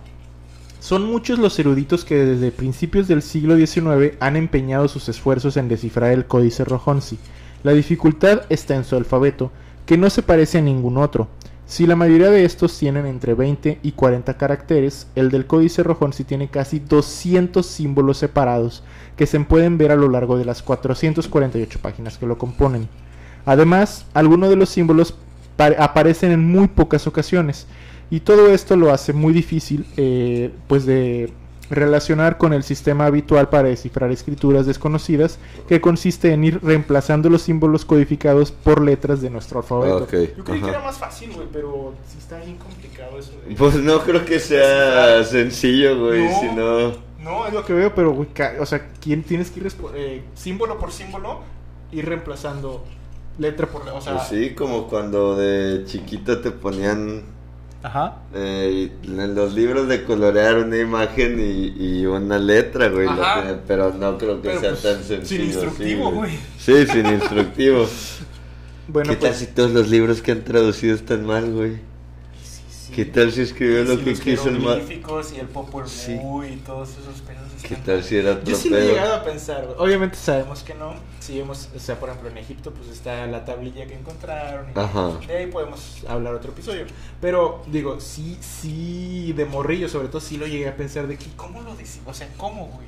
Son 0.81 1.05
muchos 1.05 1.39
los 1.39 1.59
eruditos 1.59 2.07
que 2.07 2.17
desde 2.17 2.51
principios 2.53 3.07
del 3.07 3.21
siglo 3.21 3.55
XIX 3.55 4.17
han 4.19 4.37
empeñado 4.37 4.89
sus 4.89 5.11
esfuerzos 5.11 5.59
en 5.59 5.69
descifrar 5.69 6.13
el 6.13 6.25
códice 6.25 6.65
Rojonsi. 6.65 7.19
La 7.65 7.73
dificultad 7.73 8.47
está 8.49 8.77
en 8.77 8.85
su 8.85 8.97
alfabeto, 8.97 9.53
que 9.85 9.99
no 9.99 10.09
se 10.09 10.23
parece 10.23 10.57
a 10.57 10.63
ningún 10.63 10.97
otro. 10.97 11.29
Si 11.67 11.87
la 11.87 11.97
mayoría 11.97 12.31
de 12.31 12.45
estos 12.45 12.77
tienen 12.79 13.07
entre 13.07 13.35
20 13.35 13.79
y 13.83 13.93
40 13.93 14.37
caracteres, 14.37 15.07
el 15.15 15.31
del 15.31 15.47
códice 15.47 15.83
Rojonsi 15.83 16.25
tiene 16.25 16.49
casi 16.49 16.81
200 16.81 17.65
símbolos 17.65 18.19
separados 18.19 18.83
que 19.17 19.27
se 19.27 19.41
pueden 19.41 19.79
ver 19.79 19.91
a 19.91 19.97
lo 19.97 20.09
largo 20.11 20.37
de 20.37 20.45
las 20.45 20.63
448 20.63 21.79
páginas 21.81 22.19
que 22.19 22.27
lo 22.27 22.37
componen. 22.37 22.89
Además, 23.47 24.05
algunos 24.13 24.51
de 24.51 24.57
los 24.57 24.69
símbolos 24.69 25.15
pa- 25.57 25.75
aparecen 25.79 26.33
en 26.33 26.45
muy 26.47 26.69
pocas 26.69 27.07
ocasiones 27.07 27.67
y 28.11 28.21
todo 28.21 28.51
esto 28.51 28.77
lo 28.77 28.93
hace 28.93 29.13
muy 29.15 29.33
difícil 29.33 29.87
eh, 29.97 30.51
pues 30.69 30.85
de 30.85 31.33
relacionar 31.71 32.37
con 32.39 32.53
el 32.53 32.63
sistema 32.65 33.07
habitual 33.07 33.49
para 33.49 33.69
descifrar 33.69 34.11
escrituras 34.13 34.67
desconocidas 34.67 35.39
que 35.69 35.81
consiste 35.81 36.33
en 36.33 36.45
ir 36.45 36.61
reemplazando 36.63 37.31
los 37.31 37.43
símbolos 37.43 37.85
codificados 37.85 38.53
por 38.53 38.83
letras 38.83 39.23
de 39.23 39.31
nuestro 39.31 39.61
alfabeto. 39.61 40.05
Ok, 40.05 40.13
Yo 40.37 40.45
creí 40.45 40.61
que 40.61 40.69
era 40.69 40.81
más 40.81 40.99
fácil, 40.99 41.33
güey, 41.33 41.49
pero 41.53 41.95
sí 42.11 42.19
está 42.19 42.39
bien 42.39 42.57
complicado 42.59 43.19
eso. 43.19 43.33
de- 43.49 43.55
Pues 43.55 43.75
no 43.77 44.01
creo 44.01 44.25
que 44.25 44.39
sea 44.39 45.25
sencillo, 45.25 45.99
güey, 46.07 46.25
No. 46.29 46.41
si 46.41 46.47
no... 46.49 47.13
No, 47.23 47.47
es 47.47 47.55
lo 47.55 47.65
que 47.65 47.73
veo, 47.73 47.95
pero, 47.95 48.11
güey, 48.13 48.29
o 48.59 48.67
sea, 48.67 48.89
¿quién 49.01 49.23
tienes 49.23 49.51
que 49.53 49.61
ir 49.61 49.73
eh, 49.95 50.25
símbolo 50.35 50.77
por 50.79 50.91
símbolo 50.91 51.41
ir 51.93 52.05
reemplazando 52.05 52.85
letra 53.39 53.69
por 53.69 53.83
letra? 53.85 53.99
O 53.99 54.03
sea, 54.03 54.17
Pues 54.17 54.27
sí, 54.29 54.51
como 54.57 54.89
cuando 54.89 55.37
de 55.37 55.85
chiquito 55.87 56.41
te 56.41 56.51
ponían 56.51 57.23
ajá. 57.83 58.17
eh, 58.35 58.91
en 59.05 59.35
los 59.35 59.55
libros 59.55 59.89
de 59.89 60.05
colorear 60.05 60.59
una 60.59 60.79
imagen 60.79 61.39
y, 61.41 62.01
y 62.01 62.07
una 62.07 62.39
letra, 62.39 62.89
güey. 62.89 63.07
que- 63.09 63.57
pero 63.67 63.93
no 63.95 64.19
creo 64.19 64.41
que 64.41 64.49
Pero, 64.49 64.61
sea 64.61 64.71
pues, 64.71 64.83
tan 64.83 64.97
sin 64.99 65.17
sencillo. 65.19 65.45
instructivo, 65.45 66.09
sí, 66.11 66.15
güey. 66.17 66.39
Sí, 66.59 66.87
sin 66.87 67.07
instructivo. 67.07 67.87
Bueno, 68.89 69.11
¿Qué 69.11 69.17
tal 69.17 69.29
pues, 69.31 69.39
si 69.39 69.47
todos 69.47 69.71
los 69.71 69.89
libros 69.89 70.21
que 70.23 70.33
han 70.33 70.43
traducido 70.43 70.95
están 70.97 71.25
mal, 71.25 71.51
güey? 71.53 71.77
¿Qué 72.95 73.07
tal 73.07 73.33
si 73.33 73.41
escribió 73.41 73.85
lo 73.85 74.03
que 74.05 74.15
quiso 74.15 74.49
el 74.49 74.61
mal? 74.61 74.83
y 74.91 75.39
el 75.39 75.47
Popol 75.49 75.89
Sí. 75.89 76.15
Vuh 76.17 76.45
y 76.45 76.57
todos 76.57 76.91
esos 76.91 77.21
pedos 77.23 77.43
¿Qué 77.63 77.75
están 77.75 77.85
tal 77.85 78.05
si 78.05 78.17
era 78.17 78.43
Yo 78.45 78.57
sí 78.57 78.69
lo 78.69 78.79
he 78.79 78.87
llegado 78.87 79.15
a 79.15 79.25
pensar. 79.25 79.75
Obviamente 79.79 80.17
sabemos 80.17 80.63
que 80.63 80.75
no. 80.75 80.95
Si 81.21 81.39
vemos, 81.39 81.69
o 81.75 81.79
sea, 81.79 81.99
por 81.99 82.09
ejemplo, 82.09 82.31
en 82.31 82.39
Egipto, 82.39 82.73
pues 82.73 82.89
está 82.89 83.27
la 83.27 83.45
tablilla 83.45 83.87
que 83.87 83.95
encontraron. 83.95 84.67
y 84.75 84.79
Ajá. 84.79 85.13
De 85.27 85.37
ahí 85.37 85.47
podemos 85.47 86.03
hablar 86.09 86.35
otro 86.35 86.51
episodio. 86.53 86.85
Pero, 87.21 87.63
digo, 87.69 88.01
sí, 88.01 88.37
sí, 88.41 89.33
de 89.37 89.45
morrillo, 89.45 89.89
sobre 89.89 90.09
todo, 90.09 90.21
sí 90.21 90.37
lo 90.37 90.47
llegué 90.47 90.69
a 90.69 90.77
pensar 90.77 91.07
de 91.07 91.17
que, 91.17 91.27
¿cómo 91.37 91.63
lo 91.63 91.75
decimos? 91.77 92.09
O 92.09 92.15
sea, 92.15 92.29
¿cómo, 92.37 92.67
güey? 92.67 92.87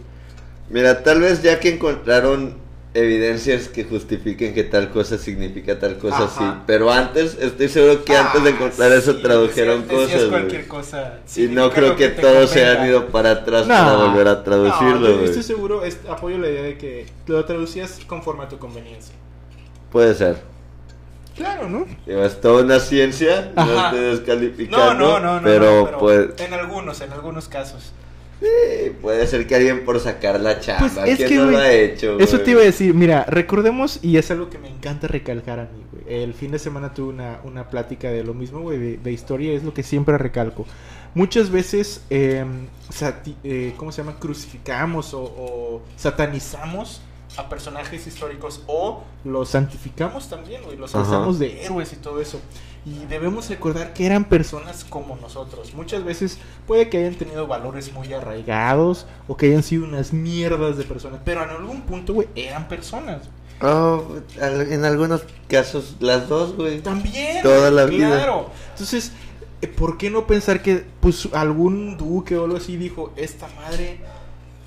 Mira, 0.70 1.02
tal 1.02 1.20
vez 1.20 1.42
ya 1.42 1.60
que 1.60 1.74
encontraron 1.74 2.56
evidencias 2.94 3.66
que 3.68 3.82
justifiquen 3.84 4.54
que 4.54 4.62
tal 4.64 4.90
cosa 4.90 5.18
significa 5.18 5.78
tal 5.80 5.98
cosa 5.98 6.24
Ajá. 6.24 6.28
sí, 6.38 6.62
pero 6.66 6.92
antes 6.92 7.36
estoy 7.40 7.68
seguro 7.68 8.04
que 8.04 8.16
antes 8.16 8.44
de 8.44 8.50
encontrar 8.50 8.92
Ah, 8.92 8.94
eso 8.96 9.14
sí, 9.14 9.22
tradujeron 9.22 9.82
cosas, 9.82 10.24
cualquier 10.26 10.66
güey. 10.66 10.68
cosa. 10.68 11.18
Y 11.36 11.42
no 11.48 11.70
creo 11.70 11.96
que 11.96 12.08
todos 12.10 12.50
se 12.50 12.64
hayan 12.64 12.86
ido 12.88 13.08
para 13.08 13.32
atrás 13.32 13.66
No. 13.66 13.74
para 13.74 13.96
volver 13.96 14.28
a 14.28 14.34
No, 14.34 14.42
traducirlo, 14.42 15.08
yo 15.10 15.24
estoy 15.24 15.42
seguro, 15.42 15.84
es- 15.84 15.98
apoyo 16.08 16.38
la 16.38 16.48
idea 16.48 16.62
de 16.62 16.78
que 16.78 17.06
lo 17.26 17.44
traducías 17.44 17.98
conforme 18.06 18.44
a 18.44 18.48
tu 18.48 18.58
conveniencia. 18.58 19.14
Puede 19.90 20.14
ser. 20.14 20.36
Claro, 21.36 21.68
¿no? 21.68 21.86
Es 22.06 22.40
toda 22.40 22.62
una 22.62 22.78
ciencia, 22.78 23.50
no 23.56 23.62
Ajá. 23.62 23.86
estoy 23.86 24.00
No, 24.00 24.06
descalificando, 24.12 24.94
no, 24.94 25.18
no, 25.20 25.34
no. 25.40 25.42
pero, 25.42 25.80
no, 25.80 25.84
pero 25.86 25.98
pues, 25.98 26.28
en 26.38 26.54
algunos, 26.54 27.00
en 27.00 27.12
algunos 27.12 27.48
casos. 27.48 27.92
Sí, 28.40 28.90
puede 29.00 29.26
ser 29.26 29.46
que 29.46 29.54
alguien 29.54 29.84
por 29.84 29.98
sacar 30.00 30.40
la 30.40 30.60
chamba, 30.60 30.88
Pues 30.88 31.08
es 31.08 31.16
¿quién 31.16 31.28
que, 31.28 31.36
no 31.36 31.50
lo 31.50 31.58
ha 31.58 31.72
hecho? 31.72 32.18
Eso 32.18 32.40
te 32.40 32.52
iba 32.52 32.60
a 32.60 32.64
decir, 32.64 32.94
mira, 32.94 33.24
recordemos, 33.24 33.98
y 34.02 34.16
es 34.16 34.30
algo 34.30 34.50
que 34.50 34.58
me 34.58 34.68
encanta 34.68 35.06
recalcar 35.06 35.60
a 35.60 35.64
mí, 35.64 35.84
güey. 35.90 36.22
El 36.22 36.34
fin 36.34 36.50
de 36.50 36.58
semana 36.58 36.92
tuve 36.92 37.08
una, 37.08 37.40
una 37.44 37.70
plática 37.70 38.10
de 38.10 38.22
lo 38.24 38.34
mismo, 38.34 38.60
güey, 38.60 38.78
de, 38.78 38.96
de 38.98 39.12
historia, 39.12 39.52
es 39.52 39.64
lo 39.64 39.72
que 39.72 39.82
siempre 39.82 40.18
recalco. 40.18 40.66
Muchas 41.14 41.50
veces, 41.50 42.02
eh, 42.10 42.44
eh, 43.44 43.74
¿cómo 43.76 43.92
se 43.92 44.02
llama? 44.02 44.18
Crucificamos 44.18 45.14
o, 45.14 45.22
o 45.22 45.82
satanizamos 45.96 47.02
a 47.36 47.48
personajes 47.48 48.06
históricos 48.06 48.62
o 48.66 49.02
los 49.24 49.48
santificamos 49.50 50.28
también, 50.28 50.62
güey, 50.62 50.76
los 50.76 50.94
alzamos 50.94 51.38
de 51.38 51.64
héroes 51.64 51.92
y 51.92 51.96
todo 51.96 52.20
eso. 52.20 52.40
Y 52.86 53.06
debemos 53.06 53.48
recordar 53.48 53.94
que 53.94 54.04
eran 54.04 54.24
personas 54.24 54.84
como 54.84 55.16
nosotros. 55.16 55.72
Muchas 55.72 56.04
veces 56.04 56.38
puede 56.66 56.90
que 56.90 56.98
hayan 56.98 57.14
tenido 57.14 57.46
valores 57.46 57.92
muy 57.92 58.12
arraigados 58.12 59.06
o 59.26 59.36
que 59.36 59.46
hayan 59.46 59.62
sido 59.62 59.84
unas 59.84 60.12
mierdas 60.12 60.76
de 60.76 60.84
personas, 60.84 61.20
pero 61.24 61.42
en 61.42 61.50
algún 61.50 61.82
punto, 61.82 62.12
güey, 62.12 62.28
eran 62.34 62.68
personas. 62.68 63.22
Oh, 63.62 64.04
en 64.38 64.84
algunos 64.84 65.22
casos 65.48 65.96
las 66.00 66.28
dos, 66.28 66.54
güey. 66.56 66.80
También. 66.80 67.42
Toda 67.42 67.70
la 67.70 67.86
claro. 67.86 67.90
vida. 67.90 68.46
Entonces, 68.72 69.12
eh, 69.62 69.68
¿por 69.68 69.96
qué 69.96 70.10
no 70.10 70.26
pensar 70.26 70.60
que 70.60 70.84
pues 71.00 71.28
algún 71.32 71.96
duque 71.96 72.36
o 72.36 72.44
algo 72.44 72.58
así 72.58 72.76
dijo, 72.76 73.12
esta 73.16 73.48
madre, 73.56 74.00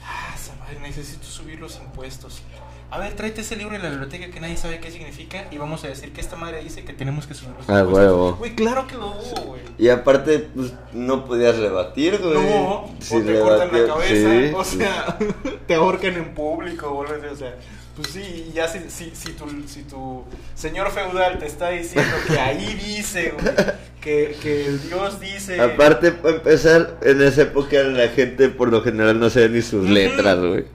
ah, 0.03 0.33
esa 0.35 0.55
madre, 0.55 0.79
necesito 0.79 1.25
subir 1.25 1.59
los 1.59 1.77
impuestos? 1.77 2.41
A 2.89 2.99
ver, 2.99 3.13
tráete 3.15 3.41
ese 3.41 3.57
libro 3.57 3.75
en 3.75 3.83
la 3.83 3.89
biblioteca 3.89 4.29
que 4.29 4.39
nadie 4.39 4.55
sabe 4.55 4.79
qué 4.79 4.91
significa 4.91 5.45
y 5.51 5.57
vamos 5.57 5.83
a 5.83 5.89
decir 5.89 6.13
que 6.13 6.21
esta 6.21 6.37
madre 6.37 6.63
dice 6.63 6.85
que 6.85 6.93
tenemos 6.93 7.27
que 7.27 7.33
subir 7.33 7.53
los 7.57 7.69
Ah, 7.69 7.83
huevo. 7.83 8.35
Güey, 8.37 8.55
claro 8.55 8.87
que 8.87 8.95
lo 8.95 9.07
hubo, 9.07 9.41
güey. 9.45 9.61
Y 9.77 9.89
aparte, 9.89 10.47
pues, 10.55 10.71
no 10.93 11.25
podías 11.25 11.57
rebatir, 11.57 12.17
güey. 12.17 12.33
No, 12.35 12.89
Si 12.99 13.15
o 13.17 13.21
te 13.21 13.39
cortan 13.39 13.69
la 13.73 13.87
cabeza, 13.87 14.31
sí, 14.31 14.51
o 14.55 14.63
sí. 14.63 14.77
sea, 14.77 15.17
te 15.67 15.75
ahorcan 15.75 16.15
en 16.15 16.33
público, 16.33 17.03
así, 17.05 17.25
o 17.25 17.35
sea, 17.35 17.55
pues 17.97 18.07
sí, 18.09 18.45
y 18.49 18.53
ya 18.53 18.69
si, 18.69 18.79
si, 18.89 19.11
si, 19.13 19.33
tu, 19.33 19.45
si 19.67 19.81
tu 19.83 20.23
señor 20.55 20.89
feudal 20.91 21.39
te 21.39 21.45
está 21.47 21.71
diciendo 21.71 22.15
que 22.25 22.39
ahí 22.39 22.73
dice, 22.85 23.33
güey, 23.37 23.53
que, 23.99 24.37
que 24.41 24.65
el 24.67 24.81
dios 24.87 25.19
dice... 25.19 25.59
Aparte, 25.59 26.13
para 26.13 26.35
empezar, 26.35 26.97
en 27.01 27.21
esa 27.21 27.41
época 27.41 27.83
la 27.83 28.07
gente 28.07 28.47
por 28.47 28.69
lo 28.71 28.81
general 28.81 29.19
no 29.19 29.29
sabía 29.29 29.49
ni 29.49 29.61
sus 29.61 29.89
letras, 29.89 30.39
güey. 30.39 30.65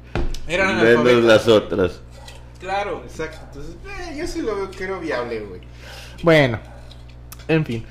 Eran 0.49 0.83
Menos 1.05 1.25
las 1.25 1.49
otras. 1.49 2.01
Claro, 2.61 3.03
exacto, 3.05 3.39
entonces, 3.49 3.75
eh, 4.09 4.17
yo 4.19 4.27
sí 4.27 4.41
lo 4.41 4.55
veo, 4.55 4.71
creo 4.71 5.01
viable, 5.01 5.41
güey. 5.41 5.61
Bueno, 6.23 6.59
en 7.49 7.65
fin. 7.65 7.85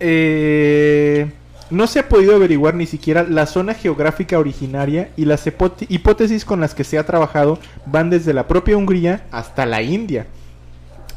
Eh, 0.00 1.30
no 1.70 1.86
se 1.86 2.00
ha 2.00 2.08
podido 2.08 2.34
averiguar 2.34 2.74
ni 2.74 2.86
siquiera 2.86 3.22
la 3.24 3.46
zona 3.46 3.74
geográfica 3.74 4.38
originaria 4.38 5.10
y 5.16 5.24
las 5.24 5.46
hipóte- 5.46 5.86
hipótesis 5.88 6.44
con 6.44 6.60
las 6.60 6.74
que 6.74 6.84
se 6.84 6.98
ha 6.98 7.06
trabajado 7.06 7.58
van 7.86 8.10
desde 8.10 8.32
la 8.34 8.46
propia 8.46 8.76
Hungría 8.76 9.24
hasta 9.30 9.66
la 9.66 9.82
India. 9.82 10.26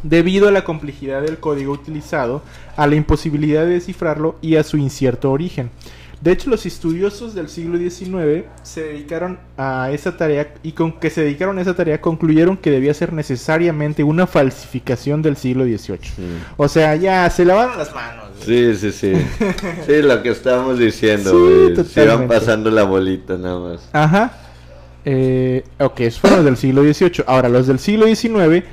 Debido 0.02 0.48
a 0.48 0.52
la 0.52 0.64
complejidad 0.64 1.22
del 1.22 1.40
código 1.40 1.74
utilizado, 1.74 2.42
a 2.78 2.88
la 2.88 2.96
imposibilidad 2.96 3.64
de 3.66 3.74
descifrarlo 3.74 4.38
y 4.42 4.56
a 4.56 4.64
su 4.64 4.78
incierto 4.78 5.32
origen. 5.32 5.70
De 6.22 6.34
hecho, 6.34 6.50
los 6.50 6.66
estudiosos 6.66 7.34
del 7.34 7.48
siglo 7.48 7.78
XIX 7.78 8.44
se 8.62 8.84
dedicaron 8.84 9.40
a 9.58 9.90
esa 9.92 10.18
tarea 10.18 10.54
y 10.64 10.74
con 10.74 11.00
que 11.00 11.10
se 11.10 11.22
dedicaron 11.22 11.58
a 11.58 11.62
esa 11.62 11.76
tarea 11.76 12.02
concluyeron 12.02 12.58
que 12.58 12.72
debía 12.72 12.94
ser 12.94 13.14
necesariamente 13.14 14.04
una 14.04 14.28
falsificación 14.28 15.22
del 15.22 15.38
siglo 15.38 15.64
XVIII. 15.64 16.00
O 16.58 16.68
sea, 16.68 16.96
ya 16.98 17.30
se 17.30 17.46
lavaron 17.46 17.78
las 17.78 17.96
manos. 17.96 18.26
güey. 18.46 18.76
Sí, 18.76 18.92
sí, 18.92 18.92
sí. 18.92 19.14
Sí, 19.86 20.02
lo 20.02 20.22
que 20.22 20.30
estábamos 20.30 20.78
diciendo, 20.78 21.32
Sí, 21.32 21.74
güey. 21.74 21.86
Se 21.88 22.04
iban 22.04 22.28
pasando 22.28 22.70
la 22.70 22.84
bolita 22.84 23.38
nada 23.38 23.60
más. 23.60 23.90
Ajá. 23.94 24.34
Eh, 25.06 25.64
ok, 25.80 26.02
esos 26.02 26.20
fueron 26.20 26.40
los 26.40 26.46
del 26.46 26.58
siglo 26.58 26.82
XVIII. 26.84 27.24
Ahora, 27.28 27.48
los 27.48 27.66
del 27.66 27.80
siglo 27.80 28.06
XIX, 28.08 28.66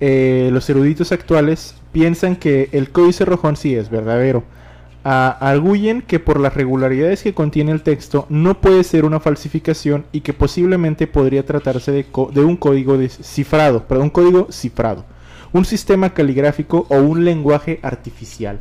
eh, 0.00 0.50
los 0.52 0.68
eruditos 0.68 1.12
actuales 1.12 1.74
piensan 1.92 2.36
que 2.36 2.68
el 2.72 2.90
códice 2.90 3.24
rojón 3.24 3.56
sí 3.56 3.74
es 3.74 3.88
verdadero. 3.88 4.44
Ah, 5.02 5.38
arguyen 5.40 6.02
que 6.02 6.20
por 6.20 6.38
las 6.38 6.52
regularidades 6.52 7.22
que 7.22 7.32
contiene 7.32 7.72
el 7.72 7.82
texto 7.82 8.26
no 8.28 8.60
puede 8.60 8.84
ser 8.84 9.06
una 9.06 9.18
falsificación 9.18 10.04
y 10.12 10.20
que 10.20 10.34
posiblemente 10.34 11.06
podría 11.06 11.46
tratarse 11.46 11.90
de, 11.90 12.04
un 12.44 12.56
código 12.58 12.98
cifrado, 13.08 13.88
perdón, 13.88 14.04
un 14.04 14.10
código 14.10 14.48
cifrado, 14.52 15.06
un 15.54 15.64
sistema 15.64 16.10
caligráfico 16.10 16.86
o 16.90 16.96
un 16.96 17.24
lenguaje 17.24 17.80
artificial. 17.82 18.60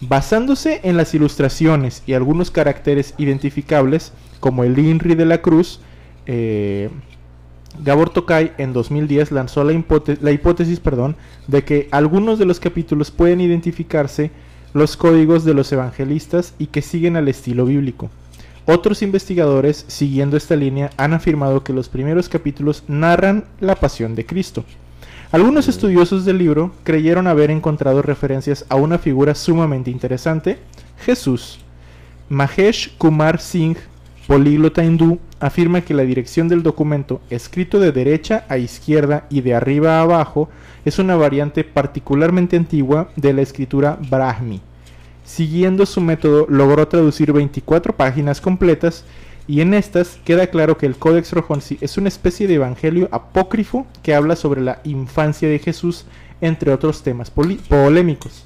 Basándose 0.00 0.80
en 0.82 0.96
las 0.96 1.12
ilustraciones 1.12 2.02
y 2.06 2.14
algunos 2.14 2.50
caracteres 2.50 3.12
identificables, 3.18 4.14
como 4.40 4.64
el 4.64 4.78
INRI 4.78 5.14
de 5.14 5.26
la 5.26 5.42
cruz, 5.42 5.80
eh, 6.24 6.88
Gabor 7.84 8.08
Tokay 8.08 8.52
en 8.56 8.72
2010 8.72 9.30
lanzó 9.30 9.62
la, 9.62 9.78
la 10.22 10.30
hipótesis 10.30 10.80
perdón, 10.80 11.16
de 11.48 11.64
que 11.64 11.88
algunos 11.90 12.38
de 12.38 12.46
los 12.46 12.60
capítulos 12.60 13.10
pueden 13.10 13.42
identificarse 13.42 14.30
los 14.76 14.98
códigos 14.98 15.44
de 15.44 15.54
los 15.54 15.72
evangelistas 15.72 16.52
y 16.58 16.66
que 16.66 16.82
siguen 16.82 17.16
al 17.16 17.28
estilo 17.28 17.64
bíblico. 17.64 18.10
Otros 18.66 19.00
investigadores, 19.00 19.86
siguiendo 19.88 20.36
esta 20.36 20.54
línea, 20.54 20.90
han 20.98 21.14
afirmado 21.14 21.64
que 21.64 21.72
los 21.72 21.88
primeros 21.88 22.28
capítulos 22.28 22.84
narran 22.86 23.44
la 23.58 23.76
pasión 23.76 24.14
de 24.14 24.26
Cristo. 24.26 24.64
Algunos 25.32 25.68
estudiosos 25.68 26.26
del 26.26 26.36
libro 26.36 26.72
creyeron 26.84 27.26
haber 27.26 27.50
encontrado 27.50 28.02
referencias 28.02 28.66
a 28.68 28.76
una 28.76 28.98
figura 28.98 29.34
sumamente 29.34 29.90
interesante, 29.90 30.58
Jesús. 31.04 31.58
Mahesh 32.28 32.96
Kumar 32.98 33.40
Singh, 33.40 33.78
políglota 34.26 34.84
hindú, 34.84 35.20
afirma 35.40 35.80
que 35.80 35.94
la 35.94 36.02
dirección 36.02 36.48
del 36.48 36.62
documento, 36.62 37.22
escrito 37.30 37.80
de 37.80 37.92
derecha 37.92 38.44
a 38.50 38.58
izquierda 38.58 39.26
y 39.30 39.40
de 39.40 39.54
arriba 39.54 39.98
a 39.98 40.02
abajo, 40.02 40.50
es 40.86 41.00
una 41.00 41.16
variante 41.16 41.64
particularmente 41.64 42.56
antigua 42.56 43.08
de 43.16 43.32
la 43.32 43.42
escritura 43.42 43.98
Brahmi. 44.08 44.60
Siguiendo 45.24 45.84
su 45.84 46.00
método, 46.00 46.46
logró 46.48 46.86
traducir 46.86 47.32
24 47.32 47.96
páginas 47.96 48.40
completas 48.40 49.04
y 49.48 49.62
en 49.62 49.74
estas 49.74 50.20
queda 50.24 50.46
claro 50.46 50.78
que 50.78 50.86
el 50.86 50.96
Codex 50.96 51.32
Rojonsi 51.32 51.76
es 51.80 51.98
una 51.98 52.06
especie 52.06 52.46
de 52.46 52.54
evangelio 52.54 53.08
apócrifo 53.10 53.84
que 54.04 54.14
habla 54.14 54.36
sobre 54.36 54.60
la 54.60 54.78
infancia 54.84 55.48
de 55.48 55.58
Jesús, 55.58 56.04
entre 56.40 56.72
otros 56.72 57.02
temas 57.02 57.30
polémicos. 57.30 58.44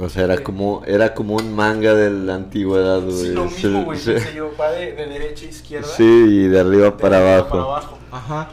O 0.00 0.08
sea, 0.08 0.24
era 0.24 0.38
como, 0.38 0.82
era 0.86 1.12
como 1.12 1.34
un 1.34 1.56
manga 1.56 1.94
de 1.94 2.10
la 2.10 2.36
antigüedad, 2.36 3.00
güey. 3.00 3.16
Sí, 3.16 3.32
lo 3.32 3.44
mismo, 3.46 3.84
güey. 3.84 3.98
sí. 3.98 4.12
yo, 4.36 4.52
va 4.60 4.70
de, 4.70 4.92
de 4.92 5.06
derecha 5.06 5.46
a 5.46 5.48
izquierda. 5.48 5.88
Sí, 5.88 6.04
y 6.04 6.46
de 6.46 6.60
arriba 6.60 6.84
de 6.86 6.92
para 6.92 7.16
arriba 7.16 7.34
abajo. 7.34 7.50
para 7.50 7.62
abajo. 7.62 7.98
Ajá. 8.12 8.48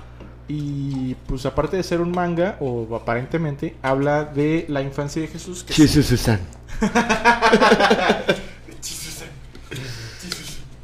Y 0.47 1.15
pues 1.27 1.45
aparte 1.45 1.77
de 1.77 1.84
ser 1.84 2.01
un 2.01 2.12
manga, 2.12 2.58
o 2.60 2.95
aparentemente, 2.95 3.75
habla 3.82 4.25
de 4.25 4.65
la 4.67 4.82
infancia 4.82 5.21
de 5.21 5.27
Jesús. 5.27 5.63
Que 5.63 5.73
Chisu 5.73 6.04
Susan. 6.04 6.39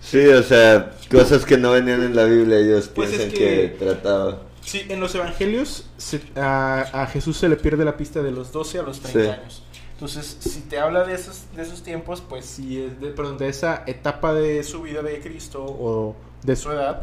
Sí, 0.01 0.25
o 0.27 0.41
sea, 0.41 0.93
cosas 1.11 1.43
que 1.45 1.57
no 1.57 1.71
venían 1.71 2.01
en 2.01 2.15
la 2.15 2.23
Biblia, 2.23 2.59
ellos 2.59 2.87
Pues 2.87 3.11
es 3.11 3.17
piensan 3.17 3.37
que- 3.37 3.75
que... 3.77 3.85
trataba. 3.85 4.41
Sí, 4.61 4.83
en 4.89 4.99
los 5.01 5.13
evangelios 5.15 5.85
se- 5.97 6.21
a, 6.35 6.81
a 6.93 7.07
Jesús 7.07 7.37
se 7.37 7.49
le 7.49 7.55
pierde 7.57 7.83
la 7.83 7.97
pista 7.97 8.21
de 8.21 8.31
los 8.31 8.51
12 8.51 8.79
a 8.79 8.83
los 8.83 8.99
30 9.01 9.19
Sí. 9.35 9.41
años. 9.41 9.63
Entonces, 9.93 10.37
si 10.39 10.61
te 10.61 10.77
habla 10.79 11.03
de 11.03 11.13
esos, 11.15 11.43
de 11.55 11.63
esos 11.63 11.83
tiempos, 11.83 12.21
pues 12.21 12.45
sí, 12.45 12.81
es 12.83 13.01
de, 13.01 13.07
perdón, 13.09 13.37
de 13.37 13.49
esa 13.49 13.83
etapa 13.87 14.33
de 14.33 14.63
su 14.63 14.81
vida 14.81 15.01
de 15.01 15.19
Cristo 15.19 15.63
o 15.65 16.15
de 16.43 16.55
su 16.55 16.71
edad, 16.71 17.01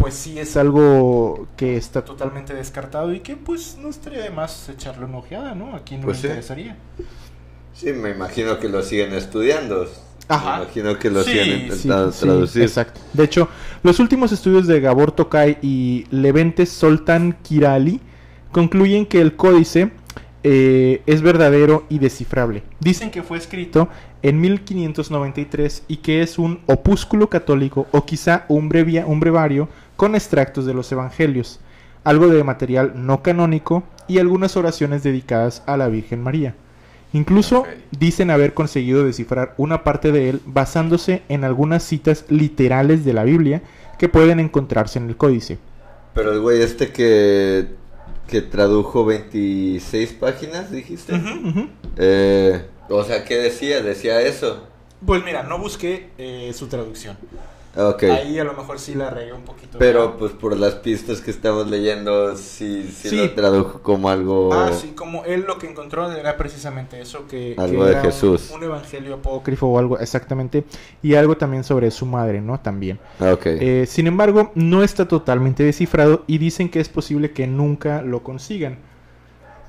pues 0.00 0.14
sí 0.14 0.38
es 0.38 0.56
algo 0.56 1.46
que 1.56 1.76
está 1.76 2.02
totalmente 2.04 2.54
descartado 2.54 3.12
y 3.12 3.20
que 3.20 3.36
pues 3.36 3.76
no 3.80 3.90
estaría 3.90 4.22
de 4.22 4.30
más 4.30 4.68
echarle 4.70 5.04
una 5.04 5.18
ojeada, 5.18 5.54
¿no? 5.54 5.76
Aquí 5.76 5.96
no 5.96 6.04
Pues 6.06 6.16
me 6.16 6.20
sí. 6.22 6.26
interesaría. 6.28 6.76
Sí, 7.74 7.92
me 7.92 8.10
imagino 8.10 8.58
que 8.58 8.68
lo 8.68 8.82
siguen 8.82 9.12
estudiando. 9.12 9.86
Ajá. 10.28 10.56
Me 10.58 10.62
imagino 10.64 10.98
que 10.98 11.10
lo 11.10 11.22
Sí, 11.22 11.32
siguen 11.32 11.60
intentando 11.64 12.12
sí, 12.12 12.20
traducir. 12.20 12.62
exacto. 12.62 13.00
De 13.12 13.24
hecho, 13.24 13.48
los 13.82 14.00
últimos 14.00 14.32
estudios 14.32 14.66
de 14.66 14.80
Gabor 14.80 15.12
Tokay 15.12 15.58
y 15.60 16.06
Levente 16.10 16.64
Soltan 16.66 17.36
Kirali 17.42 18.00
concluyen 18.52 19.04
que 19.06 19.20
el 19.20 19.36
códice 19.36 19.90
eh, 20.42 21.02
es 21.04 21.20
verdadero 21.20 21.84
y 21.90 21.98
descifrable. 21.98 22.62
Dicen 22.80 23.10
que 23.10 23.22
fue 23.22 23.36
escrito 23.36 23.88
en 24.22 24.40
1593 24.40 25.82
y 25.88 25.98
que 25.98 26.22
es 26.22 26.38
un 26.38 26.60
opúsculo 26.66 27.28
católico 27.28 27.86
o 27.92 28.06
quizá 28.06 28.44
un, 28.48 28.70
brevia- 28.70 29.04
un 29.06 29.20
brevario 29.20 29.68
con 30.00 30.14
extractos 30.14 30.64
de 30.64 30.72
los 30.72 30.90
evangelios, 30.92 31.60
algo 32.04 32.28
de 32.28 32.42
material 32.42 32.92
no 32.94 33.22
canónico 33.22 33.82
y 34.08 34.18
algunas 34.18 34.56
oraciones 34.56 35.02
dedicadas 35.02 35.62
a 35.66 35.76
la 35.76 35.88
Virgen 35.88 36.22
María. 36.22 36.54
Incluso 37.12 37.66
dicen 37.90 38.30
haber 38.30 38.54
conseguido 38.54 39.04
descifrar 39.04 39.52
una 39.58 39.84
parte 39.84 40.10
de 40.10 40.30
él 40.30 40.40
basándose 40.46 41.20
en 41.28 41.44
algunas 41.44 41.82
citas 41.82 42.24
literales 42.30 43.04
de 43.04 43.12
la 43.12 43.24
Biblia 43.24 43.60
que 43.98 44.08
pueden 44.08 44.40
encontrarse 44.40 44.98
en 44.98 45.10
el 45.10 45.18
códice. 45.18 45.58
Pero 46.14 46.32
el 46.32 46.40
güey 46.40 46.62
este 46.62 46.92
que, 46.92 47.66
que 48.26 48.40
tradujo 48.40 49.04
26 49.04 50.14
páginas, 50.14 50.72
dijiste. 50.72 51.12
Eh, 51.98 52.64
o 52.88 53.04
sea, 53.04 53.26
¿qué 53.26 53.36
decía? 53.36 53.82
Decía 53.82 54.22
eso. 54.22 54.66
Pues 55.04 55.22
mira, 55.22 55.42
no 55.42 55.58
busqué 55.58 56.08
eh, 56.16 56.52
su 56.54 56.68
traducción. 56.68 57.18
Ok. 57.76 58.02
Ahí 58.04 58.38
a 58.38 58.44
lo 58.44 58.54
mejor 58.54 58.78
sí 58.80 58.94
la 58.94 59.10
regué 59.10 59.32
un 59.32 59.42
poquito. 59.42 59.78
Pero 59.78 60.16
pues 60.16 60.32
por 60.32 60.56
las 60.56 60.74
pistas 60.74 61.20
que 61.20 61.30
estamos 61.30 61.70
leyendo, 61.70 62.36
sí, 62.36 62.92
sí, 62.92 63.10
Sí. 63.10 63.16
lo 63.16 63.30
tradujo 63.32 63.80
como 63.80 64.08
algo... 64.10 64.52
Ah, 64.52 64.72
sí, 64.72 64.88
como 64.96 65.24
él 65.24 65.44
lo 65.46 65.56
que 65.58 65.68
encontró 65.70 66.10
era 66.10 66.36
precisamente 66.36 67.00
eso, 67.00 67.28
que, 67.28 67.54
que 67.54 67.60
Algo 67.60 67.84
de 67.84 67.92
era 67.92 68.00
un- 68.00 68.06
Jesús. 68.06 68.50
Un, 68.52 68.64
evangelio 68.64 69.14
apócrifo 69.14 69.68
o 69.68 69.78
algo, 69.78 69.98
exactamente, 70.00 70.64
y 71.00 71.14
algo 71.14 71.36
también 71.36 71.62
sobre 71.62 71.90
su 71.92 72.06
madre, 72.06 72.40
¿no? 72.40 72.58
También. 72.58 72.98
Ah, 73.20 73.32
Ok. 73.34 73.46
Eh, 73.46 73.84
sin 73.86 74.08
embargo, 74.08 74.50
no 74.56 74.82
está 74.82 75.06
totalmente 75.06 75.62
descifrado 75.62 76.24
y 76.26 76.38
dicen 76.38 76.70
que 76.70 76.80
es 76.80 76.88
posible 76.88 77.30
que 77.30 77.46
nunca 77.46 78.02
lo 78.02 78.24
consigan. 78.24 78.78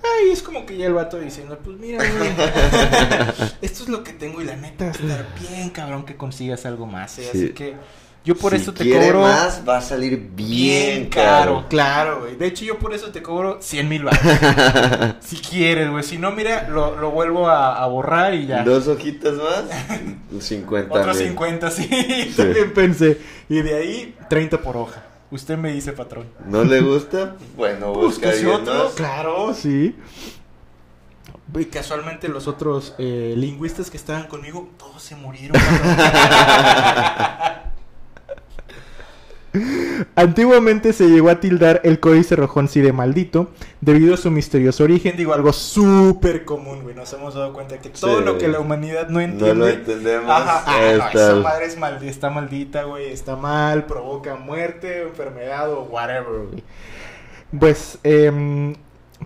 Ay, 0.03 0.31
es 0.31 0.41
como 0.41 0.65
que 0.65 0.77
ya 0.77 0.87
el 0.87 0.93
vato 0.93 1.19
diciendo, 1.19 1.59
pues 1.63 1.77
mira, 1.77 1.97
güey, 1.99 2.31
esto 3.61 3.83
es 3.83 3.89
lo 3.89 4.03
que 4.03 4.13
tengo 4.13 4.41
y 4.41 4.45
la 4.45 4.55
neta 4.55 4.85
va 4.85 4.91
a 4.91 4.93
estar 4.93 5.25
bien 5.39 5.69
cabrón 5.69 6.05
que 6.05 6.17
consigas 6.17 6.65
algo 6.65 6.87
más, 6.87 7.17
¿eh? 7.19 7.29
Sí. 7.31 7.37
Así 7.37 7.49
que 7.53 7.75
yo 8.23 8.35
por 8.35 8.51
si 8.51 8.61
eso 8.61 8.71
te 8.71 8.83
quiere 8.83 9.07
cobro 9.07 9.21
más, 9.21 9.63
va 9.67 9.77
a 9.77 9.81
salir 9.81 10.15
bien, 10.35 10.35
bien 10.35 11.09
caro, 11.09 11.65
claro, 11.69 12.21
güey. 12.21 12.35
De 12.35 12.45
hecho, 12.47 12.63
yo 12.65 12.77
por 12.77 12.93
eso 12.93 13.11
te 13.11 13.23
cobro 13.23 13.59
100 13.61 13.89
mil 13.89 14.03
baros. 14.03 14.19
si 15.21 15.37
quieres, 15.37 15.89
güey. 15.89 16.03
Si 16.03 16.19
no, 16.19 16.31
mira, 16.31 16.67
lo, 16.69 16.95
lo 16.97 17.09
vuelvo 17.09 17.47
a, 17.47 17.81
a 17.81 17.87
borrar 17.87 18.35
y 18.35 18.45
ya. 18.45 18.63
Dos 18.63 18.87
hojitas 18.87 19.33
más, 19.33 19.63
50 20.39 20.93
Otros 20.93 21.17
mil. 21.17 21.27
50, 21.29 21.71
sí. 21.71 22.33
También 22.37 22.73
pensé. 22.73 23.17
Y 23.49 23.61
de 23.61 23.75
ahí, 23.75 24.15
30 24.29 24.59
por 24.61 24.77
hoja. 24.77 25.03
Usted 25.31 25.57
me 25.57 25.71
dice, 25.71 25.93
patrón. 25.93 26.27
¿No 26.45 26.63
le 26.63 26.81
gusta? 26.81 27.35
Bueno, 27.55 27.93
busca 27.93 28.27
Búsquese 28.27 28.45
alguien 28.45 28.51
otro. 28.69 28.83
más. 28.83 28.93
Claro, 28.93 29.53
sí. 29.53 29.95
Y 31.57 31.65
casualmente 31.65 32.27
los 32.29 32.47
otros 32.47 32.93
eh, 32.97 33.33
lingüistas 33.37 33.89
que 33.89 33.97
estaban 33.97 34.27
conmigo, 34.27 34.69
todos 34.77 35.01
se 35.01 35.15
murieron. 35.15 35.59
Antiguamente 40.15 40.93
se 40.93 41.07
llegó 41.09 41.29
a 41.29 41.39
tildar 41.39 41.81
el 41.83 41.99
códice 41.99 42.35
rojonsi 42.35 42.79
de 42.81 42.93
maldito 42.93 43.49
debido 43.81 44.13
a 44.13 44.17
su 44.17 44.31
misterioso 44.31 44.83
origen. 44.83 45.17
Digo, 45.17 45.33
algo 45.33 45.51
súper 45.53 46.45
común, 46.45 46.81
güey. 46.83 46.95
Nos 46.95 47.11
hemos 47.13 47.33
dado 47.33 47.53
cuenta 47.53 47.77
que 47.79 47.89
todo 47.89 48.19
Sí. 48.19 48.25
lo 48.25 48.37
que 48.37 48.47
la 48.47 48.59
humanidad 48.59 49.07
no 49.07 49.13
No 49.15 49.21
entiende. 49.21 49.55
lo 49.55 49.67
entendemos. 49.67 50.29
Ajá, 50.29 50.63
ah, 50.67 50.79
no, 50.97 51.09
esa 51.19 51.35
madre 51.35 51.65
es 51.65 51.77
maldi- 51.77 52.07
está 52.07 52.29
maldita, 52.29 52.83
güey. 52.83 53.11
Está 53.11 53.35
mal, 53.35 53.85
provoca 53.85 54.35
muerte, 54.35 55.01
enfermedad 55.03 55.71
o 55.71 55.83
whatever, 55.83 56.47
güey. 56.49 56.63
Pues, 57.59 57.97
em, 58.03 58.75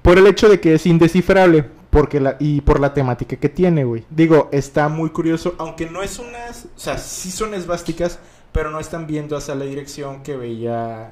por 0.01 0.17
el 0.17 0.25
hecho 0.27 0.49
de 0.49 0.59
que 0.59 0.73
es 0.73 0.85
indescifrable 0.85 1.65
porque 1.91 2.19
la, 2.19 2.35
y 2.39 2.59
por 2.61 2.79
la 2.79 2.93
temática 2.93 3.35
que 3.37 3.47
tiene, 3.49 3.85
güey. 3.85 4.03
Digo, 4.09 4.49
está 4.51 4.89
muy 4.89 5.11
curioso, 5.11 5.55
aunque 5.59 5.89
no 5.89 6.01
es 6.03 6.19
unas, 6.19 6.65
o 6.75 6.79
sea, 6.79 6.97
sí 6.97 7.31
son 7.31 7.53
esvásticas, 7.53 8.19
pero 8.55 8.71
no 8.71 8.79
están 8.79 9.05
viendo 9.05 9.35
hacia 9.37 9.53
la 9.53 9.65
dirección 9.65 10.23
que 10.23 10.35
veía 10.37 11.11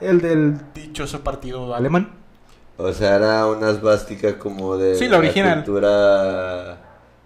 el 0.00 0.20
del 0.20 0.72
dichoso 0.72 1.22
partido 1.22 1.74
alemán. 1.74 2.10
O 2.78 2.92
sea, 2.92 3.16
era 3.16 3.46
una 3.46 3.70
esvástica 3.70 4.38
como 4.38 4.76
de 4.76 4.94
Sí, 4.96 5.08
la 5.08 5.18
original. 5.18 5.64
cultura 5.64 6.78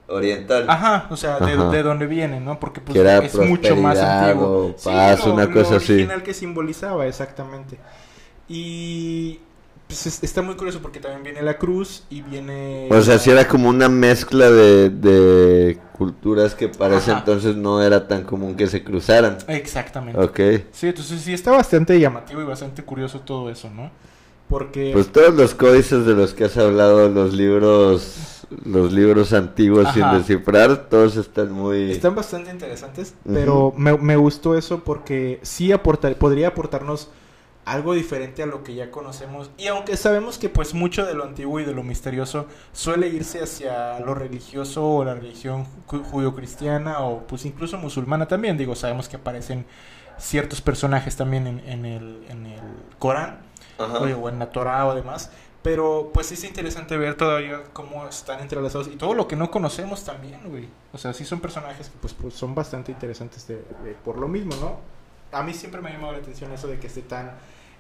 oriental. 0.09 0.65
Ajá, 0.69 1.07
o 1.11 1.17
sea, 1.17 1.39
de, 1.39 1.53
Ajá. 1.53 1.69
de 1.71 1.83
dónde 1.83 2.07
viene, 2.07 2.41
¿no? 2.41 2.59
Porque 2.59 2.81
pues 2.81 2.99
es 2.99 3.35
mucho 3.35 3.77
más 3.77 3.99
antiguo. 3.99 4.75
paz, 4.83 5.27
lo- 5.27 5.35
una 5.35 5.45
lo 5.45 5.53
cosa 5.53 5.77
así. 5.77 5.93
original 5.93 6.23
que 6.23 6.33
simbolizaba, 6.33 7.07
exactamente. 7.07 7.79
Y 8.49 9.41
pues 9.89 10.07
es- 10.07 10.23
está 10.23 10.43
muy 10.43 10.55
curioso 10.55 10.81
porque 10.81 11.01
también 11.01 11.25
viene 11.25 11.43
la 11.43 11.59
cruz 11.59 12.05
y 12.11 12.23
viene... 12.23 12.89
O 12.93 13.01
sea, 13.03 13.19
si 13.19 13.31
era 13.31 13.49
como 13.49 13.69
una 13.69 13.89
mezcla 13.89 14.51
de, 14.51 14.91
de 14.91 15.79
culturas 15.97 16.55
que 16.55 16.69
para 16.69 16.99
ese 16.99 17.11
Ajá. 17.11 17.21
entonces 17.21 17.57
no 17.57 17.83
era 17.83 18.07
tan 18.07 18.23
común 18.23 18.55
que 18.55 18.67
se 18.69 18.85
cruzaran. 18.85 19.39
Exactamente. 19.49 20.21
Ok. 20.21 20.67
Sí, 20.71 20.89
entonces 20.89 21.21
sí 21.23 21.33
está 21.33 21.51
bastante 21.51 21.99
llamativo 21.99 22.41
y 22.41 22.45
bastante 22.45 22.85
curioso 22.85 23.21
todo 23.21 23.51
eso, 23.51 23.71
¿no? 23.71 23.91
Porque... 24.49 24.91
Pues 24.93 25.09
todos 25.11 25.35
los 25.35 25.55
códices 25.55 26.07
de 26.07 26.15
los 26.15 26.35
que 26.35 26.45
has 26.45 26.57
hablado, 26.57 27.09
los 27.09 27.35
libros, 27.35 28.45
los 28.65 28.93
libros 28.93 29.33
antiguos 29.33 29.89
sin 29.93 30.11
descifrar, 30.13 30.89
todos 30.89 31.17
están 31.17 31.53
muy... 31.53 31.91
Están 31.91 32.15
bastante 32.15 32.51
interesantes, 32.51 33.15
pero 33.27 33.75
me, 33.77 33.97
me 33.99 34.17
gustó 34.17 34.57
eso 34.57 34.85
porque 34.85 35.39
sí 35.43 35.73
aportar, 35.73 36.17
podría 36.17 36.49
aportarnos 36.49 37.11
algo 37.73 37.95
diferente 37.95 38.43
a 38.43 38.47
lo 38.47 38.63
que 38.65 38.75
ya 38.75 38.91
conocemos. 38.91 39.51
Y 39.59 39.67
aunque 39.69 39.97
sabemos 39.97 40.39
que 40.39 40.49
pues 40.49 40.75
mucho 40.75 41.05
de 41.07 41.15
lo 41.15 41.25
antiguo 41.25 41.61
y 41.61 41.65
de 41.65 41.75
lo 41.75 41.83
misterioso 41.83 42.47
suele 42.73 43.09
irse 43.09 43.43
hacia 43.43 43.99
lo 44.01 44.15
religioso 44.15 44.87
o 44.87 45.05
la 45.05 45.15
religión 45.15 45.67
ju- 45.87 46.03
judio-cristiana 46.05 47.01
o 47.01 47.27
pues 47.27 47.45
incluso 47.45 47.77
musulmana 47.79 48.27
también, 48.27 48.57
digo, 48.59 48.75
sabemos 48.75 49.09
que 49.09 49.17
aparecen 49.17 49.67
ciertos 50.19 50.61
personajes 50.61 51.17
también 51.17 51.47
en, 51.47 51.61
en 51.61 51.85
el, 51.87 52.25
en 52.29 52.47
el 52.47 52.61
Corán 52.99 53.39
Ajá. 53.79 53.99
o, 53.99 54.29
en 54.29 54.39
la 54.39 54.51
Torah 54.51 54.87
o 54.87 54.95
demás. 54.95 55.31
Pero 55.63 56.11
pues 56.15 56.29
sí 56.29 56.35
es 56.35 56.45
interesante 56.45 56.97
ver 56.97 57.17
todavía 57.17 57.65
cómo 57.73 58.07
están 58.07 58.41
entrelazados 58.41 58.87
y 58.89 58.97
todo 58.97 59.13
lo 59.15 59.27
que 59.27 59.35
no 59.37 59.51
conocemos 59.51 60.05
también, 60.05 60.41
güey. 60.47 60.69
O 60.93 60.99
sea, 60.99 61.13
sí 61.13 61.25
son 61.25 61.41
personajes 61.41 61.89
que 61.89 61.99
pues, 62.01 62.15
pues 62.15 62.33
son 62.35 62.55
bastante 62.55 62.93
interesantes 62.93 63.47
de, 63.49 63.57
de- 63.57 63.95
por 64.05 64.19
lo 64.19 64.29
mismo, 64.29 64.55
¿no? 64.61 64.77
A 65.37 65.43
mí 65.43 65.53
siempre 65.53 65.81
me 65.83 65.91
ha 65.91 65.93
llamado 65.93 66.13
la 66.13 66.19
atención 66.21 66.53
eso 66.53 66.69
de 66.69 66.79
que 66.79 66.87
esté 66.87 67.03
tan 67.03 67.33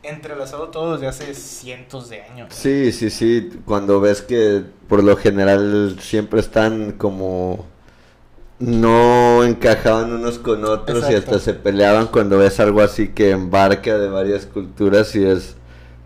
entrelazado 0.02 0.68
todo 0.68 0.94
desde 0.94 1.08
hace 1.08 1.34
cientos 1.34 2.08
de 2.08 2.22
años. 2.22 2.48
Sí, 2.52 2.92
sí, 2.92 3.10
sí. 3.10 3.50
Cuando 3.64 4.00
ves 4.00 4.22
que 4.22 4.62
por 4.88 5.02
lo 5.02 5.16
general 5.16 5.98
siempre 6.00 6.40
están 6.40 6.92
como 6.92 7.66
no 8.58 9.44
encajaban 9.44 10.12
unos 10.12 10.38
con 10.38 10.64
otros 10.64 11.08
y 11.10 11.14
hasta 11.14 11.38
se 11.38 11.54
peleaban 11.54 12.08
cuando 12.08 12.38
ves 12.38 12.58
algo 12.58 12.80
así 12.80 13.08
que 13.08 13.30
embarca 13.30 13.98
de 13.98 14.08
varias 14.08 14.46
culturas 14.46 15.14
y 15.14 15.24
es 15.24 15.54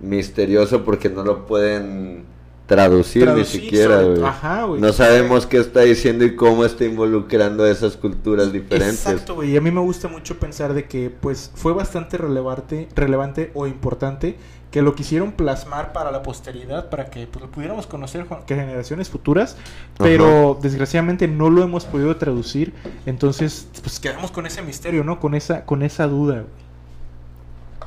misterioso 0.01 0.85
porque 0.85 1.09
no 1.09 1.25
lo 1.25 1.47
pueden 1.47 2.27
traducir, 2.75 3.25
Traducir 3.25 3.61
ni 3.61 3.67
siquiera, 3.67 4.03
güey. 4.03 4.23
Ajá, 4.25 4.65
güey. 4.65 4.81
No 4.81 4.93
sabemos 4.93 5.47
qué 5.47 5.59
está 5.59 5.81
diciendo 5.81 6.25
y 6.25 6.35
cómo 6.35 6.65
está 6.65 6.85
involucrando 6.85 7.65
a 7.65 7.71
esas 7.71 7.97
culturas 7.97 8.53
diferentes. 8.53 9.07
Exacto, 9.07 9.35
güey. 9.35 9.51
Y 9.53 9.57
a 9.57 9.61
mí 9.61 9.71
me 9.71 9.81
gusta 9.81 10.09
mucho 10.09 10.39
pensar 10.39 10.73
de 10.73 10.85
que, 10.87 11.11
pues, 11.11 11.51
fue 11.55 11.73
bastante 11.73 12.17
relevante, 12.17 12.89
relevante 12.95 13.51
o 13.55 13.67
importante 13.67 14.37
que 14.71 14.81
lo 14.81 14.95
quisieron 14.95 15.33
plasmar 15.33 15.93
para 15.93 16.11
la 16.11 16.23
posteridad, 16.23 16.89
para 16.89 17.11
que 17.11 17.27
pues, 17.27 17.45
lo 17.45 17.51
pudiéramos 17.51 17.87
conocer 17.87 18.25
con- 18.25 18.43
que 18.47 18.55
generaciones 18.55 19.11
futuras, 19.11 19.59
pero 19.99 20.59
desgraciadamente 20.63 21.29
no 21.29 21.51
lo 21.51 21.63
hemos 21.63 21.85
podido 21.85 22.17
traducir, 22.17 22.73
entonces 23.05 23.67
pues 23.83 24.01
quedamos 24.01 24.31
con 24.31 24.47
ese 24.47 24.63
misterio, 24.63 25.05
¿no? 25.05 25.21
Con 25.21 25.35
esa, 25.35 25.67
con 25.67 25.83
esa 25.83 26.07
duda. 26.07 26.45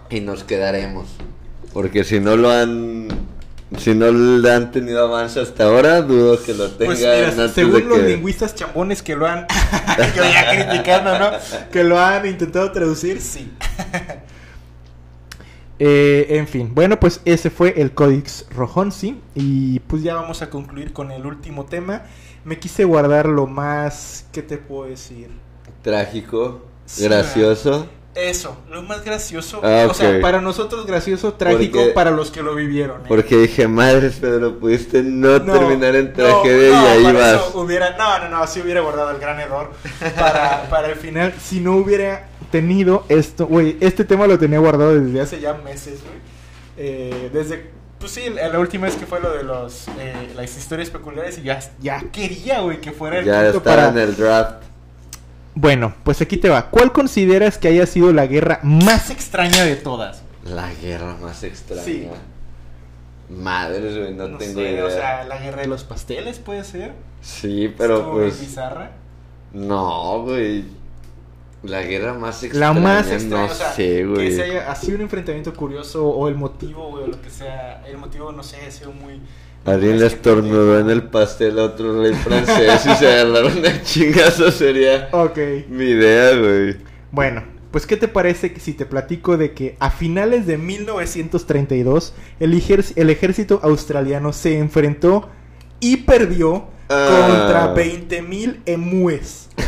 güey. 0.10 0.20
Y 0.22 0.24
nos 0.24 0.44
quedaremos. 0.44 1.08
Porque 1.74 2.04
si 2.04 2.20
no 2.20 2.38
lo 2.38 2.52
han. 2.52 3.08
Si 3.78 3.94
no 3.94 4.12
le 4.12 4.52
han 4.52 4.72
tenido 4.72 5.04
avance 5.06 5.40
hasta 5.40 5.66
ahora, 5.66 6.02
dudo 6.02 6.42
que 6.42 6.54
lo 6.54 6.70
tengan 6.72 6.86
Pues 6.88 7.00
mira, 7.00 7.28
antes 7.30 7.52
según 7.52 7.74
de 7.74 7.80
los 7.86 7.98
que- 8.00 8.08
lingüistas 8.08 8.56
chambones 8.56 9.02
que 9.04 9.16
lo 9.16 9.26
han, 9.28 9.46
criticando, 10.68 11.20
¿no? 11.20 11.32
Que 11.72 11.84
lo 11.84 12.00
han 12.00 12.26
intentado 12.26 12.72
traducir, 12.72 13.22
sí. 13.22 13.52
Eh, 15.78 16.28
en 16.38 16.48
fin, 16.48 16.72
bueno, 16.74 16.98
pues 17.02 17.20
ese 17.26 17.50
fue 17.50 17.74
el 17.82 17.92
Codex 17.92 18.46
Rojonsi 18.56 19.20
y 19.36 19.82
pues 19.82 20.04
ya 20.04 20.16
vamos 20.16 20.42
a 20.42 20.50
concluir 20.50 20.94
con 20.94 21.12
el 21.12 21.26
último 21.26 21.66
tema. 21.66 22.04
Me 22.46 22.60
quise 22.60 22.86
guardar 22.86 23.26
lo 23.28 23.46
más, 23.46 24.26
¿qué 24.32 24.42
te 24.42 24.58
puedo 24.58 24.90
decir? 24.90 25.28
Trágico, 25.82 26.64
Sí, 26.86 27.04
gracioso. 27.04 27.88
Eso, 28.16 28.56
lo 28.72 28.82
más 28.82 29.04
gracioso, 29.04 29.60
Ah, 29.62 29.88
o 29.90 29.94
sea, 29.94 30.22
para 30.22 30.40
nosotros 30.40 30.86
gracioso, 30.86 31.34
trágico 31.34 31.80
Porque- 31.80 31.92
para 31.94 32.12
los 32.12 32.32
que 32.32 32.42
lo 32.42 32.56
vivieron. 32.56 33.02
¿eh? 33.02 33.06
Porque 33.10 33.36
dije, 33.36 33.68
madres, 33.68 34.16
Pedro, 34.22 34.58
pudiste 34.58 35.04
no, 35.04 35.40
No, 35.40 35.52
terminar 35.54 35.96
en 35.98 36.08
no, 36.08 36.14
tragedia 36.14 36.70
no, 36.80 36.84
y 36.86 36.88
ahí 36.92 37.04
para 37.04 37.20
vas. 37.20 37.34
eso 37.50 37.60
hubiera, 37.60 37.98
no, 37.98 38.20
no, 38.20 38.30
no, 38.30 38.48
sí 38.48 38.62
hubiera 38.62 38.80
guardado 38.80 39.12
el 39.12 39.18
gran 39.20 39.38
error 39.42 39.72
para, 40.18 40.64
para 40.70 40.88
el 40.90 40.96
final. 40.96 41.34
Si 41.44 41.60
no 41.60 41.76
hubiera 41.76 42.30
tenido 42.52 43.04
esto, 43.10 43.48
güey, 43.48 43.76
este 43.82 44.06
tema 44.06 44.28
lo 44.28 44.40
tenía 44.40 44.60
guardado 44.60 44.98
desde 44.98 45.20
hace 45.20 45.42
ya 45.42 45.54
meses, 45.56 46.00
güey. 46.02 46.16
Eh, 46.78 47.30
desde, 47.34 47.70
pues 48.00 48.14
sí, 48.14 48.22
la 48.30 48.58
última 48.60 48.86
vez 48.88 48.96
que 48.96 49.06
fue 49.06 49.20
lo 49.20 49.32
de 49.34 49.44
los, 49.44 49.90
eh, 50.00 50.32
las 50.38 50.56
historias 50.58 50.90
peculiares 50.90 51.38
y 51.40 51.44
ya, 51.44 51.60
ya 51.82 52.02
quería, 52.14 52.62
güey, 52.62 52.80
que 52.80 52.92
fuera 52.94 53.20
el 53.20 53.26
Ya 53.26 53.44
punto 53.44 53.62
para... 53.64 53.90
en 53.90 53.98
el 53.98 54.16
draft. 54.16 54.64
Bueno, 55.56 55.94
pues 56.04 56.22
aquí 56.22 56.38
te 56.38 56.50
va. 56.50 56.70
¿Cuál 56.70 56.92
consideras 56.92 57.58
que 57.58 57.70
haya 57.70 57.86
sido 57.86 58.12
la 58.14 58.28
guerra 58.28 58.60
más 58.64 59.10
extraña 59.10 59.64
de 59.64 59.76
todas? 59.78 60.22
La 60.44 60.72
guerra 60.74 61.16
más 61.22 61.44
extraña. 61.44 61.82
Sí. 61.84 62.08
Madres, 63.30 63.98
güey, 63.98 64.14
no, 64.14 64.28
No 64.28 64.38
tengo 64.38 64.60
sé, 64.62 64.72
idea. 64.72 64.86
o 64.86 64.90
sea, 64.90 65.24
la 65.24 65.38
guerra 65.40 65.62
de 65.62 65.68
los 65.68 65.84
pasteles 65.84 66.38
puede 66.40 66.64
ser. 66.64 66.94
sí, 67.22 67.74
pero 67.78 67.98
Estuvo 67.98 68.14
pues. 68.14 68.40
bizarra. 68.40 68.92
No, 69.54 70.22
güey. 70.24 70.66
La 71.68 71.82
guerra 71.84 72.14
más 72.14 72.42
La 72.42 72.48
extraña. 72.48 72.80
más 72.80 73.12
extraña, 73.12 73.46
No 73.48 73.52
o 73.52 73.56
sea, 73.56 73.74
sé, 73.74 74.06
güey. 74.06 74.30
que 74.30 74.36
se 74.36 74.44
haya 74.44 74.72
así 74.72 74.94
un 74.94 75.02
enfrentamiento 75.02 75.54
curioso 75.54 76.06
o 76.08 76.28
el 76.28 76.36
motivo, 76.36 76.90
güey, 76.92 77.04
o 77.04 77.08
lo 77.08 77.22
que 77.22 77.30
sea, 77.30 77.84
el 77.88 77.98
motivo, 77.98 78.32
no 78.32 78.44
sé, 78.44 78.58
ha 78.68 78.72
sido 78.72 78.92
muy... 78.92 79.20
Alguien 79.66 80.00
le 80.00 80.06
estornudó 80.06 80.80
en 80.80 80.92
el 80.92 81.04
pastel 81.04 81.58
a 81.58 81.64
otro 81.64 82.00
rey 82.04 82.14
francés 82.14 82.86
y 82.86 82.96
se 82.98 83.08
agarraron 83.12 83.62
de 83.64 83.82
chingazo 83.82 84.52
sería 84.52 85.10
Ok, 85.12 85.40
mi 85.70 85.86
idea, 85.86 86.38
güey. 86.38 86.78
bueno, 87.12 87.44
pues 87.72 87.88
¿qué 87.88 87.98
te 87.98 88.08
parece 88.08 88.54
que 88.54 88.60
si 88.60 88.74
te 88.74 88.86
platico 88.86 89.38
de 89.38 89.54
que 89.54 89.76
a 89.80 89.90
finales 89.90 90.46
de 90.46 90.60
1932 90.60 92.14
el, 92.40 92.54
ejérc- 92.54 92.94
el 92.96 93.10
ejército 93.10 93.60
australiano 93.64 94.34
se 94.34 94.60
enfrentó 94.60 95.30
y 95.80 95.98
perdió 95.98 96.68
Ah. 96.88 97.26
contra 97.28 97.74
20.000 97.74 98.60
emúes? 98.68 99.50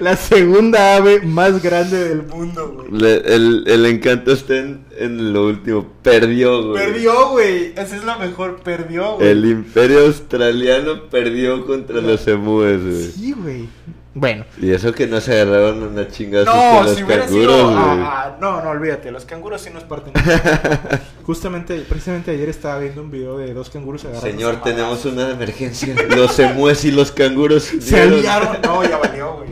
La 0.00 0.16
segunda 0.16 0.96
ave 0.96 1.20
más 1.22 1.62
grande 1.62 2.08
del 2.08 2.22
mundo, 2.24 2.86
güey. 2.88 3.00
Le- 3.00 3.34
el, 3.34 3.64
el 3.66 3.86
encanto 3.86 4.32
está 4.32 4.56
en, 4.58 4.84
en 4.98 5.32
lo 5.32 5.46
último. 5.46 5.86
Perdió, 6.02 6.68
güey. 6.72 6.84
Perdió, 6.86 7.28
güey. 7.30 7.72
Esa 7.76 7.96
es 7.96 8.04
la 8.04 8.18
mejor, 8.18 8.60
perdió, 8.62 9.16
güey. 9.16 9.28
El 9.28 9.44
imperio 9.46 10.00
australiano 10.06 11.04
perdió 11.10 11.66
contra 11.66 12.00
los 12.00 12.26
emúes, 12.28 12.82
güey. 12.82 13.10
Sí, 13.12 13.32
güey. 13.32 13.68
Bueno. 14.12 14.44
Y 14.60 14.72
eso 14.72 14.92
que 14.92 15.06
no 15.06 15.20
se 15.20 15.40
agarraron 15.40 15.82
una 15.84 16.08
chingazos 16.08 16.52
No, 16.52 16.76
con 16.78 16.84
los 16.86 16.96
si 16.96 17.04
hubiera 17.04 17.24
canguros, 17.26 17.54
sido... 17.56 17.64
güey. 17.66 17.78
ah, 17.78 18.24
ah, 18.24 18.36
no, 18.40 18.62
no, 18.62 18.70
olvídate. 18.70 19.10
Los 19.12 19.24
canguros 19.24 19.60
sí 19.60 19.70
nos 19.70 19.84
parten. 19.84 20.12
Justamente, 21.24 21.78
precisamente 21.88 22.32
ayer 22.32 22.48
estaba 22.48 22.78
viendo 22.80 23.02
un 23.02 23.10
video 23.10 23.38
de 23.38 23.54
dos 23.54 23.70
canguros 23.70 24.04
agarrándose 24.04 24.32
Señor, 24.32 24.62
tenemos 24.62 25.04
una 25.04 25.30
emergencia. 25.30 25.94
Los 26.16 26.36
emúes 26.40 26.84
y 26.84 26.90
los 26.90 27.12
canguros 27.12 27.62
Se 27.62 28.00
aliaron. 28.02 28.60
No, 28.62 28.82
ya 28.82 28.96
valió, 28.98 29.34
güey. 29.36 29.50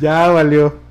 Ya 0.00 0.28
valió. 0.28 0.87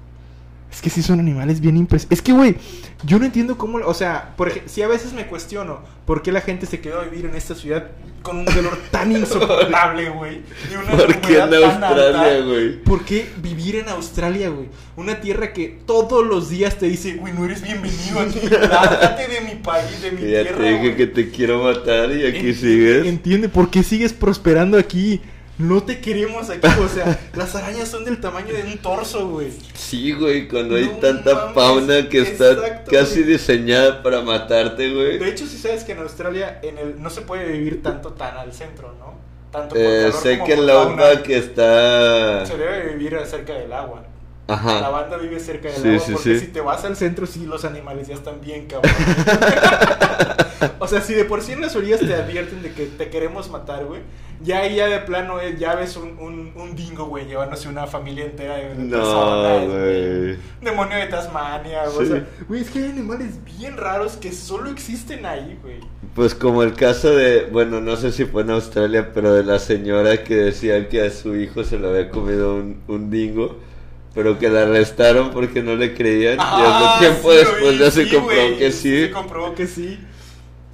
Es 0.78 0.82
que 0.84 0.92
sí 0.92 1.02
son 1.02 1.20
animales 1.20 1.60
bien 1.60 1.76
impresionantes. 1.76 2.20
Es 2.20 2.22
que, 2.24 2.34
güey, 2.34 2.56
yo 3.04 3.18
no 3.18 3.26
entiendo 3.26 3.58
cómo... 3.58 3.80
O 3.80 3.96
sea, 3.96 4.36
por 4.38 4.48
ejemplo, 4.50 4.70
si 4.72 4.84
a 4.84 4.88
veces 4.88 5.12
me 5.12 5.26
cuestiono 5.26 5.80
por 6.06 6.22
qué 6.22 6.32
la 6.32 6.42
gente 6.42 6.68
se 6.68 6.80
quedó 6.82 7.00
a 7.02 7.06
vivir 7.06 7.26
en 7.26 7.36
esta 7.36 7.56
ciudad 7.56 7.88
con 8.22 8.38
un 8.38 8.46
dolor 8.46 8.78
tan 8.92 9.12
insoportable, 9.12 10.12
güey. 10.12 10.42
Y 10.72 10.76
una 10.76 10.92
¿Por 11.04 11.20
qué 11.22 11.40
en 11.40 11.52
Australia, 11.52 12.46
güey? 12.46 12.84
¿Por 12.84 13.06
qué 13.06 13.28
vivir 13.42 13.78
en 13.78 13.90
Australia, 13.90 14.50
güey? 14.50 14.68
Una 14.98 15.20
tierra 15.20 15.52
que 15.52 15.80
todos 15.88 16.24
los 16.24 16.48
días 16.50 16.78
te 16.78 16.86
dice, 16.86 17.16
güey, 17.16 17.34
no 17.34 17.46
eres 17.46 17.64
bienvenido 17.64 18.20
aquí. 18.20 18.40
Lárgate 18.48 19.28
de 19.30 19.42
mi 19.42 19.56
país, 19.56 20.00
de 20.04 20.12
mi 20.12 20.18
Que 20.22 20.30
ya 20.32 20.42
tierra. 20.44 20.58
te 20.60 20.64
dije 20.64 20.78
güey". 20.80 20.96
que 20.96 21.08
te 21.08 21.32
quiero 21.32 21.64
matar 21.64 22.12
y 22.12 22.24
aquí 22.28 22.50
En- 22.50 22.56
sigues. 22.56 23.06
Entiende, 23.08 23.50
¿por 23.50 23.72
qué 23.72 23.82
sigues 23.82 24.14
prosperando 24.14 24.78
aquí? 24.78 25.22
No 25.58 25.82
te 25.84 25.99
queremos 26.01 26.49
aquí, 26.51 26.68
o 26.80 26.88
sea, 26.88 27.20
las 27.34 27.55
arañas 27.55 27.89
son 27.89 28.05
del 28.05 28.22
tamaño 28.22 28.53
de 28.53 28.62
un 28.64 28.78
torso, 28.78 29.28
güey. 29.30 29.51
Sí, 29.74 30.12
güey, 30.12 30.47
cuando 30.47 30.76
hay 30.76 30.88
tanta 31.01 31.34
mames, 31.34 31.53
fauna 31.55 32.10
que 32.10 32.22
está 32.22 32.51
exacto, 32.51 32.91
casi 32.91 33.22
güey. 33.22 33.32
diseñada 33.34 34.03
para 34.03 34.22
matarte, 34.22 34.93
güey. 34.93 35.18
De 35.18 35.28
hecho, 35.30 35.47
si 35.47 35.58
sabes 35.58 35.84
que 35.84 35.93
en 35.93 35.99
Australia 35.99 36.60
en 36.62 36.78
el, 36.78 37.01
no 37.01 37.10
se 37.10 37.22
puede 37.22 37.51
vivir 37.51 37.82
tanto 37.82 38.14
tan 38.14 38.38
al 38.38 38.53
centro, 38.53 38.93
¿no? 38.99 39.20
Tanto 39.51 39.82
por 39.82 39.95
Eh, 39.95 39.99
calor 40.03 40.14
sé 40.22 40.38
como 40.38 40.45
que 40.45 40.55
por 40.55 40.66
la 40.66 40.74
fauna. 40.74 40.91
outback 41.08 41.30
está... 41.30 42.45
Se 42.45 42.58
debe 42.58 42.93
vivir 42.93 43.18
cerca 43.26 43.53
del 43.53 43.74
agua. 43.74 44.03
La 44.47 44.55
Ajá. 44.55 44.89
banda 44.89 45.18
vive 45.18 45.39
cerca 45.39 45.70
del 45.70 45.84
Sí, 45.84 45.88
agua 45.88 45.99
sí, 45.99 46.12
porque 46.14 46.36
si 46.36 46.47
te 46.47 46.62
vas 46.62 46.84
al 46.86 46.95
centro, 46.95 47.26
sí, 47.26 47.45
los 47.45 47.66
animales 47.66 48.08
ya 48.08 48.14
están 48.16 48.39
bien 48.41 48.68
cabrón. 48.68 48.93
o 50.80 50.88
sea, 50.88 51.01
si 51.01 51.14
de 51.14 51.26
por 51.26 51.41
sí 51.41 51.53
en 51.53 51.62
las 51.62 51.76
orillas 51.76 51.99
te 51.99 52.14
advierten 52.14 52.62
de 52.62 52.72
que 52.74 52.86
te 52.86 53.10
queremos 53.10 53.49
matar, 53.49 53.86
güey. 53.86 54.01
Ya 54.40 54.60
ahí 54.60 54.76
ya 54.76 54.88
de 54.88 55.00
plano 55.00 55.40
eh, 55.42 55.56
ya 55.58 55.76
ves 55.76 55.98
un, 55.98 56.18
un, 56.20 56.52
un 56.56 56.76
dingo, 56.76 57.06
güey, 57.06 57.26
llevándose 57.26 57.68
una 57.70 57.88
familia 57.88 58.26
entera 58.26 58.56
de, 58.58 58.76
de 58.76 58.84
No, 58.86 58.98
personas, 58.98 59.66
güey. 59.66 60.38
Demonio 60.62 60.98
de 60.98 61.08
Tasmania, 61.08 61.88
güey. 61.90 62.06
Sí. 62.08 62.14
O 62.14 62.16
sea, 62.16 62.28
güey, 62.48 62.62
es 62.62 62.70
que 62.70 62.80
hay 62.80 62.92
animales 62.92 63.44
bien 63.46 63.78
raros 63.78 64.18
que 64.18 64.32
solo 64.32 64.70
existen 64.70 65.26
ahí, 65.26 65.58
güey. 65.62 65.80
Pues 66.16 66.34
como 66.36 66.64
el 66.64 66.74
caso 66.74 67.16
de, 67.16 67.46
bueno, 67.52 67.80
no 67.82 67.96
sé 67.96 68.12
si 68.12 68.26
fue 68.26 68.42
en 68.44 68.52
Australia, 68.52 69.12
pero 69.14 69.34
de 69.34 69.44
la 69.44 69.60
señora 69.60 70.24
que 70.24 70.36
decía 70.36 70.90
que 70.90 71.02
a 71.02 71.12
su 71.12 71.36
hijo 71.36 71.64
se 71.64 71.78
lo 71.80 71.90
había 71.90 72.10
comido 72.10 72.56
un, 72.56 72.82
un 72.88 73.10
dingo, 73.12 73.58
pero 74.14 74.40
que 74.40 74.50
la 74.50 74.64
arrestaron 74.64 75.32
porque 75.32 75.62
no 75.64 75.76
le 75.76 75.94
creían 75.94 76.38
Ah, 76.40 76.58
y 76.60 76.64
al 76.64 77.00
tiempo 77.00 77.32
sí, 77.32 77.38
después 77.38 77.78
ya 77.80 77.92
se 77.92 78.06
sí, 78.06 78.10
comprobó 78.10 78.58
que 78.58 78.72
sí. 78.72 79.02
Se 79.06 79.12
comprobó 79.12 79.56
que 79.56 79.68
sí. 79.68 80.00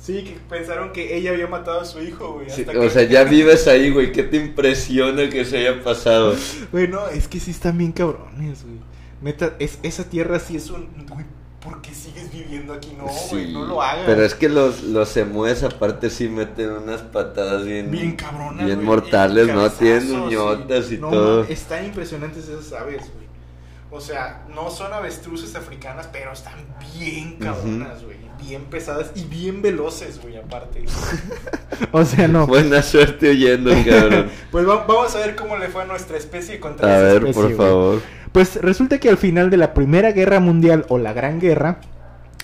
Sí, 0.03 0.21
que 0.25 0.31
pensaron 0.49 0.91
que 0.91 1.15
ella 1.15 1.31
había 1.31 1.47
matado 1.47 1.79
a 1.79 1.85
su 1.85 2.01
hijo, 2.03 2.33
güey. 2.33 2.49
Sí, 2.49 2.63
o 2.67 2.71
que- 2.81 2.89
sea, 2.89 3.03
ya 3.03 3.23
vives 3.23 3.67
ahí, 3.69 3.89
güey, 3.89 4.11
¿qué 4.11 4.23
te 4.23 4.35
impresiona 4.35 5.29
que 5.29 5.45
se 5.45 5.59
haya 5.59 5.81
pasado? 5.81 6.35
Güey, 6.73 6.89
no, 6.89 7.07
es 7.07 7.29
que 7.29 7.39
sí 7.39 7.51
están 7.51 7.77
bien 7.77 7.93
cabrones, 7.93 8.63
güey. 8.63 8.79
Neta, 9.21 9.53
es, 9.59 9.79
esa 9.81 10.03
tierra 10.03 10.41
sí 10.41 10.57
es 10.57 10.69
un... 10.69 10.89
Güey, 11.07 11.25
¿por 11.61 11.81
qué 11.81 11.93
sigues 11.93 12.29
viviendo 12.33 12.73
aquí? 12.73 12.93
No, 12.97 13.05
güey, 13.05 13.45
Sí, 13.47 13.53
no 13.53 13.63
lo 13.65 13.81
hagas. 13.81 14.03
Pero 14.05 14.25
es 14.25 14.35
que 14.35 14.49
los, 14.49 14.83
los 14.83 15.15
emúes 15.15 15.63
aparte 15.63 16.09
sí 16.09 16.27
meten 16.27 16.71
unas 16.71 17.01
patadas 17.01 17.63
bien, 17.63 17.89
Bien 17.89 18.17
cabronas, 18.17 18.65
bien 18.65 18.83
mortales, 18.83 19.47
¿no? 19.47 19.69
Tienen 19.71 20.11
uñotas 20.19 20.91
y 20.91 20.97
No, 20.97 21.11
todo. 21.11 21.37
mames, 21.43 21.51
están 21.57 21.85
impresionantes 21.85 22.49
esas 22.49 22.73
aves, 22.73 23.03
güey. 23.13 23.23
O 23.89 24.01
sea, 24.01 24.43
no 24.53 24.69
son 24.69 24.91
avestruces 24.91 25.55
africanas, 25.55 26.09
pero 26.11 26.33
están 26.33 26.55
bien 26.97 27.37
cabronas, 27.37 28.03
güey. 28.03 28.17
Bien 28.47 28.63
pesadas 28.65 29.11
y 29.15 29.23
bien 29.25 29.61
veloces, 29.61 30.19
güey, 30.21 30.37
aparte. 30.37 30.83
O 31.91 32.03
sea, 32.05 32.27
no. 32.27 32.47
Buena 32.47 32.81
suerte 32.81 33.29
oyendo, 33.29 33.71
cabrón. 33.87 34.27
Pues 34.51 34.67
va- 34.67 34.85
vamos 34.87 35.15
a 35.15 35.19
ver 35.19 35.35
cómo 35.35 35.57
le 35.57 35.67
fue 35.69 35.83
a 35.83 35.85
nuestra 35.85 36.17
especie 36.17 36.59
contra 36.59 36.87
A 36.87 36.91
esa 36.97 37.03
ver, 37.03 37.15
especie, 37.27 37.33
por 37.41 37.55
favor. 37.55 38.01
Pues 38.31 38.55
resulta 38.61 38.99
que 38.99 39.09
al 39.09 39.17
final 39.17 39.49
de 39.49 39.57
la 39.57 39.73
Primera 39.73 40.11
Guerra 40.11 40.39
Mundial 40.39 40.85
o 40.89 40.97
la 40.97 41.13
Gran 41.13 41.39
Guerra, 41.39 41.79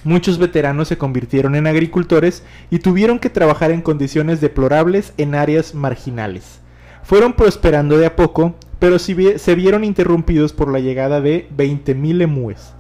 muchos 0.04 0.38
veteranos 0.38 0.88
se 0.88 0.98
convirtieron 0.98 1.56
en 1.56 1.68
agricultores 1.68 2.44
y 2.70 2.80
tuvieron 2.80 3.20
que 3.20 3.30
trabajar 3.30 3.72
en 3.72 3.82
condiciones 3.82 4.40
deplorables 4.42 5.14
en 5.18 5.36
áreas 5.36 5.74
marginales. 5.74 6.60
Fueron 7.04 7.34
prosperando 7.34 7.98
de 7.98 8.06
a 8.06 8.16
poco, 8.16 8.56
pero 8.78 9.00
se 9.00 9.56
vieron 9.56 9.84
interrumpidos 9.84 10.54
por 10.54 10.72
la 10.72 10.80
llegada 10.80 11.22
de 11.22 11.50
20.000 11.58 12.22
emúes. 12.22 12.74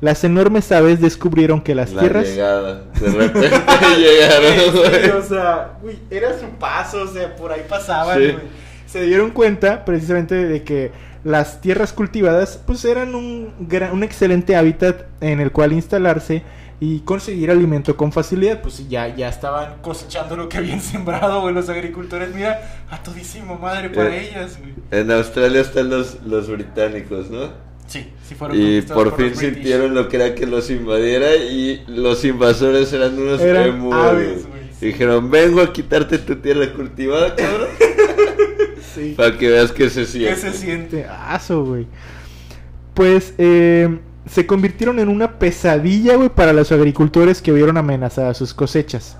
Las 0.00 0.24
enormes 0.24 0.70
aves 0.72 1.00
descubrieron 1.00 1.60
que 1.62 1.74
las 1.74 1.92
La 1.92 2.00
tierras... 2.02 2.26
llegada. 2.28 2.82
De 3.00 3.10
repente 3.10 3.50
llegaron, 3.98 4.74
güey. 4.76 5.10
o 5.10 5.22
sea, 5.22 5.70
güey, 5.80 5.98
era 6.10 6.38
su 6.38 6.46
paso, 6.58 7.02
o 7.02 7.06
sea, 7.08 7.34
por 7.36 7.50
ahí 7.52 7.62
pasaban, 7.68 8.18
Sí. 8.18 8.24
güey. 8.32 8.44
se 8.86 9.02
dieron 9.02 9.30
cuenta 9.30 9.84
precisamente 9.84 10.34
de 10.34 10.62
que 10.62 10.92
las 11.24 11.60
tierras 11.60 11.92
cultivadas 11.92 12.60
pues 12.66 12.84
eran 12.84 13.14
un, 13.14 13.52
gran- 13.68 13.92
un 13.92 14.04
excelente 14.04 14.54
hábitat 14.54 15.06
en 15.20 15.40
el 15.40 15.50
cual 15.50 15.72
instalarse 15.72 16.42
y 16.78 17.00
conseguir 17.00 17.50
alimento 17.50 17.96
con 17.96 18.12
facilidad. 18.12 18.60
Pues 18.60 18.76
Pues 18.76 18.88
ya, 18.90 19.08
ya 19.08 19.28
estaban 19.30 19.76
cosechando 19.80 20.36
lo 20.36 20.48
que 20.48 20.58
habían 20.58 20.80
sembrado, 20.92 21.40
güey, 21.40 21.54
los 21.54 21.68
agricultores. 21.70 22.34
Mira, 22.34 22.60
a 22.90 23.02
todísima 23.02 23.54
madre 23.54 23.88
para 23.90 24.14
Eh, 24.14 24.28
ellas, 24.28 24.58
güey. 24.60 24.74
En 24.90 25.10
Australia 25.10 25.62
están 25.62 25.88
los, 25.90 26.22
los 26.22 26.48
británicos, 26.50 27.30
¿no? 27.30 27.64
Sí, 27.86 28.06
sí 28.26 28.34
fueron 28.34 28.56
Y 28.60 28.82
por 28.82 29.16
fin 29.16 29.34
sintieron 29.34 29.94
lo 29.94 30.08
que 30.08 30.16
era 30.16 30.34
que 30.34 30.46
los 30.46 30.70
invadiera 30.70 31.36
y 31.36 31.84
los 31.86 32.24
invasores 32.24 32.92
eran 32.92 33.18
unos 33.18 33.40
Eran 33.40 33.92
aves. 33.92 34.46
Dijeron, 34.80 35.30
vengo 35.30 35.60
a 35.60 35.72
quitarte 35.72 36.18
tu 36.18 36.36
tierra 36.36 36.72
cultivada, 36.72 37.34
cabrón. 37.34 37.68
sí. 38.94 39.14
para 39.16 39.36
que 39.38 39.48
veas 39.50 39.72
que 39.72 39.88
se 39.88 40.00
¿Qué 40.00 40.06
siente. 40.06 40.36
se 40.36 40.52
siente? 40.52 41.06
Aso, 41.06 41.64
güey. 41.64 41.86
Pues 42.92 43.34
eh, 43.38 43.98
se 44.28 44.46
convirtieron 44.46 44.98
en 44.98 45.08
una 45.08 45.38
pesadilla, 45.38 46.16
güey, 46.16 46.28
para 46.28 46.52
los 46.52 46.72
agricultores 46.72 47.40
que 47.40 47.52
vieron 47.52 47.76
amenazadas 47.76 48.36
sus 48.36 48.52
cosechas. 48.52 49.16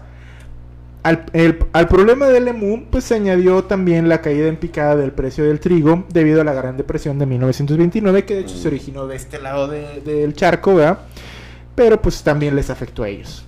Al, 1.06 1.86
problema 1.88 2.26
del 2.26 2.48
emú, 2.48 2.86
pues 2.90 3.04
se 3.04 3.14
añadió 3.14 3.62
también 3.62 4.08
la 4.08 4.20
caída 4.22 4.48
en 4.48 4.56
picada 4.56 4.96
del 4.96 5.12
precio 5.12 5.44
del 5.44 5.60
trigo 5.60 6.04
debido 6.12 6.40
a 6.40 6.44
la 6.44 6.52
Gran 6.52 6.76
Depresión 6.76 7.18
de 7.20 7.26
1929, 7.26 8.24
que 8.24 8.34
de 8.34 8.40
hecho 8.40 8.56
se 8.56 8.66
originó 8.66 9.06
de 9.06 9.14
este 9.14 9.38
lado 9.40 9.68
de- 9.68 10.00
del 10.04 10.34
charco, 10.34 10.74
¿verdad? 10.74 10.98
Pero 11.76 12.02
pues 12.02 12.22
también 12.24 12.56
les 12.56 12.70
afectó 12.70 13.04
a 13.04 13.08
ellos. 13.08 13.44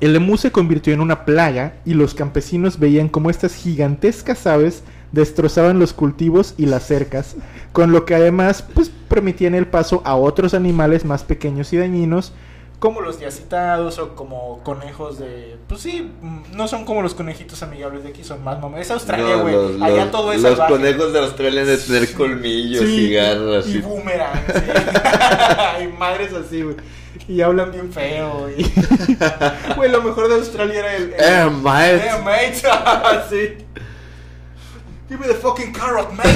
El 0.00 0.14
emú 0.14 0.36
se 0.36 0.52
convirtió 0.52 0.92
en 0.92 1.00
una 1.00 1.24
plaga 1.24 1.76
y 1.86 1.94
los 1.94 2.12
campesinos 2.12 2.78
veían 2.78 3.08
como 3.08 3.30
estas 3.30 3.54
gigantescas 3.54 4.46
aves 4.46 4.82
destrozaban 5.12 5.78
los 5.78 5.94
cultivos 5.94 6.52
y 6.58 6.66
las 6.66 6.86
cercas, 6.86 7.36
con 7.72 7.90
lo 7.92 8.04
que 8.04 8.14
además 8.14 8.62
pues 8.74 8.90
permitían 9.08 9.54
el 9.54 9.66
paso 9.66 10.02
a 10.04 10.14
otros 10.16 10.52
animales 10.52 11.06
más 11.06 11.24
pequeños 11.24 11.72
y 11.72 11.78
dañinos, 11.78 12.34
Como 12.78 13.00
los 13.00 13.18
ya 13.18 13.30
citados 13.30 13.98
o 13.98 14.14
como 14.14 14.62
conejos 14.62 15.18
de... 15.18 15.56
Pues 15.66 15.80
sí, 15.80 16.12
mm, 16.20 16.42
no 16.56 16.68
son 16.68 16.84
como 16.84 17.00
los 17.00 17.14
conejitos 17.14 17.62
amigables 17.62 18.02
de 18.04 18.10
aquí, 18.10 18.22
son 18.22 18.44
más 18.44 18.60
mamás. 18.60 18.82
Es 18.82 18.90
Australia, 18.90 19.36
güey. 19.36 19.82
Allá 19.82 20.02
los- 20.04 20.10
todo 20.10 20.32
es 20.32 20.42
los 20.42 20.50
salvaje. 20.52 20.72
conejos 20.74 21.12
de 21.14 21.18
Australia 21.20 21.64
de 21.64 21.78
tener 21.78 22.12
colmillos 22.12 22.84
Sí, 22.84 23.06
y 23.06 23.12
garras. 23.14 23.66
Y 23.66 23.78
y- 23.78 23.80
boomerang, 23.80 24.44
sí. 24.46 25.82
y 25.84 25.86
madres 25.98 26.32
así, 26.34 26.62
güey. 26.62 26.76
Y 27.28 27.40
hablan 27.40 27.72
bien 27.72 27.90
feo, 27.92 28.40
güey. 28.40 28.56
Güey, 29.76 29.90
lo 29.90 30.02
mejor 30.02 30.28
de 30.28 30.34
Australia 30.34 30.78
era 30.80 30.96
el... 30.96 31.14
el 31.14 31.14
Eh, 31.18 31.50
mate. 31.50 31.96
Eh, 31.96 32.22
mate. 32.22 32.54
sí. 33.30 33.64
Give 35.08 35.18
me 35.20 35.26
the 35.28 35.34
fucking 35.34 35.72
carrot, 35.72 36.12
mate. 36.12 36.30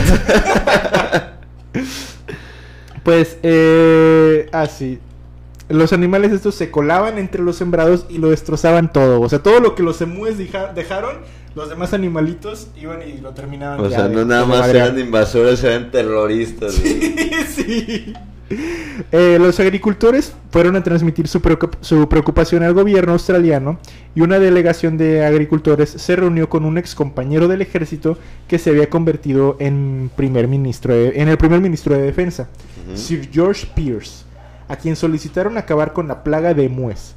pues 3.02 3.36
eh, 3.42 4.48
así. 4.52 4.98
Los 5.70 5.92
animales 5.92 6.32
estos 6.32 6.54
se 6.54 6.70
colaban 6.70 7.16
entre 7.18 7.42
los 7.42 7.56
sembrados 7.56 8.06
y 8.10 8.18
lo 8.18 8.30
destrozaban 8.30 8.92
todo. 8.92 9.20
O 9.20 9.28
sea, 9.28 9.38
todo 9.42 9.60
lo 9.60 9.74
que 9.74 9.82
los 9.82 10.00
emúes 10.02 10.36
deja- 10.36 10.72
dejaron, 10.74 11.16
los 11.54 11.68
demás 11.68 11.92
animalitos 11.94 12.68
iban 12.80 13.00
y 13.08 13.18
lo 13.20 13.30
terminaban. 13.30 13.80
O 13.80 13.88
ya 13.88 13.96
sea, 13.98 14.08
de- 14.08 14.14
no 14.14 14.24
nada 14.24 14.44
más 14.46 14.68
eran 14.68 14.98
invasores, 14.98 15.62
eran 15.64 15.90
terroristas. 15.90 16.78
güey. 16.80 17.14
sí. 17.54 18.12
Eh, 19.12 19.38
los 19.40 19.60
agricultores 19.60 20.32
fueron 20.50 20.74
a 20.74 20.82
transmitir 20.82 21.28
su, 21.28 21.40
preocup- 21.40 21.76
su 21.82 22.08
preocupación 22.08 22.64
al 22.64 22.74
gobierno 22.74 23.12
australiano 23.12 23.78
y 24.16 24.22
una 24.22 24.40
delegación 24.40 24.98
de 24.98 25.24
agricultores 25.24 25.88
se 25.90 26.16
reunió 26.16 26.48
con 26.48 26.64
un 26.64 26.76
ex 26.76 26.96
compañero 26.96 27.46
del 27.46 27.62
ejército 27.62 28.18
que 28.48 28.58
se 28.58 28.70
había 28.70 28.90
convertido 28.90 29.56
en, 29.60 30.10
primer 30.16 30.48
ministro 30.48 30.92
de- 30.94 31.20
en 31.20 31.28
el 31.28 31.38
primer 31.38 31.60
ministro 31.60 31.94
de 31.94 32.02
defensa. 32.02 32.48
Sir 32.96 33.28
George 33.32 33.68
Pierce, 33.72 34.24
a 34.70 34.76
quien 34.76 34.94
solicitaron 34.96 35.58
acabar 35.58 35.92
con 35.92 36.08
la 36.08 36.22
plaga 36.22 36.54
de 36.54 36.68
mues. 36.68 37.16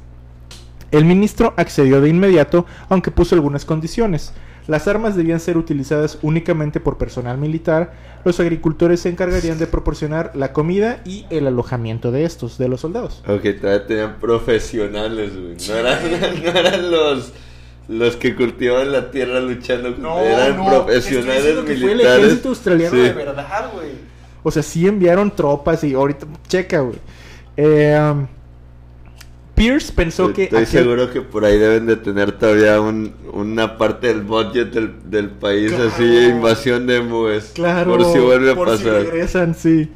El 0.90 1.04
ministro 1.04 1.54
accedió 1.56 2.00
de 2.00 2.08
inmediato, 2.08 2.66
aunque 2.88 3.10
puso 3.10 3.34
algunas 3.34 3.64
condiciones. 3.64 4.32
Las 4.66 4.88
armas 4.88 5.14
debían 5.14 5.40
ser 5.40 5.56
utilizadas 5.56 6.18
únicamente 6.22 6.80
por 6.80 6.98
personal 6.98 7.38
militar, 7.38 7.92
los 8.24 8.40
agricultores 8.40 9.00
se 9.00 9.08
encargarían 9.10 9.58
de 9.58 9.66
proporcionar 9.66 10.32
la 10.34 10.52
comida 10.52 11.00
y 11.04 11.26
el 11.30 11.46
alojamiento 11.46 12.10
de 12.10 12.24
estos, 12.24 12.58
de 12.58 12.68
los 12.68 12.80
soldados. 12.80 13.22
Ok, 13.28 13.42
todavía 13.60 13.86
tenían 13.86 14.16
profesionales, 14.20 15.32
güey. 15.36 15.56
No 15.68 15.74
eran, 15.74 16.42
no 16.44 16.50
eran 16.58 16.90
los, 16.90 17.32
los 17.88 18.16
que 18.16 18.34
cultivaban 18.34 18.90
la 18.90 19.10
tierra 19.10 19.40
luchando. 19.40 19.90
No, 19.90 20.18
eran 20.20 20.56
no, 20.56 20.66
profesionales 20.86 21.44
estoy 21.44 21.64
que 21.66 21.76
fue 21.76 21.90
el 21.92 21.96
militares. 21.98 22.24
ejército 22.24 22.48
australiano 22.48 22.96
Sí. 22.96 23.02
De 23.02 23.12
verdad, 23.12 23.70
güey. 23.74 23.90
O 24.42 24.50
sea, 24.50 24.62
sí 24.62 24.86
enviaron 24.86 25.34
tropas 25.34 25.84
y 25.84 25.94
ahorita, 25.94 26.26
checa, 26.48 26.80
güey. 26.80 26.98
Eh, 27.56 27.98
um, 28.12 28.26
Pierce 29.54 29.92
pensó 29.92 30.32
que... 30.32 30.44
Estoy 30.44 30.62
aquel- 30.64 30.66
seguro 30.66 31.10
que 31.12 31.20
por 31.20 31.44
ahí 31.44 31.56
deben 31.58 31.86
de 31.86 31.94
tener 31.96 32.32
todavía 32.32 32.80
un, 32.80 33.14
una 33.32 33.78
parte 33.78 34.08
del 34.08 34.22
budget 34.22 34.72
del, 34.72 34.94
del 35.10 35.30
país 35.30 35.72
Claro. 35.72 35.90
así, 35.94 36.04
invasión 36.26 36.86
de 36.88 37.00
mues. 37.00 37.52
Claro, 37.54 37.92
Por 37.96 38.04
si 38.12 38.18
vuelve 38.18 38.50
a 38.50 38.54
por 38.56 38.76
si 38.76 38.84
pasar. 38.84 39.02
regresan, 39.02 39.54
sí. 39.54 39.90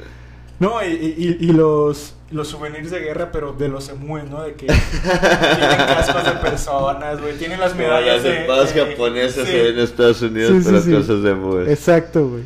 No, 0.60 0.84
y, 0.84 0.88
y- 0.90 1.36
y 1.40 1.52
los, 1.52 2.14
los 2.30 2.46
souvenirs 2.48 2.90
de 2.92 3.00
guerra, 3.00 3.30
pero 3.32 3.52
de 3.52 3.68
los 3.68 3.88
emúes, 3.88 4.28
¿no? 4.30 4.42
De 4.42 4.54
que 4.54 4.66
tienen 5.02 5.76
cascos 5.86 6.24
de 6.24 6.32
personas, 6.40 7.20
güey. 7.20 7.36
Tienen 7.36 7.58
las 7.58 7.74
medallas 7.74 8.22
las 8.22 8.24
de 8.24 8.34
paz 8.46 8.72
japonesas 8.72 9.44
sí. 9.46 9.52
se 9.52 9.62
ven 9.62 9.74
en 9.74 9.80
Estados 9.80 10.22
Unidos, 10.22 10.50
Sí, 10.52 10.58
sí, 10.58 10.64
pero 10.66 10.80
sí. 10.82 10.92
cosas 10.92 11.22
de 11.24 11.34
mues. 11.34 11.68
Exacto, 11.68 12.28
güey. 12.28 12.42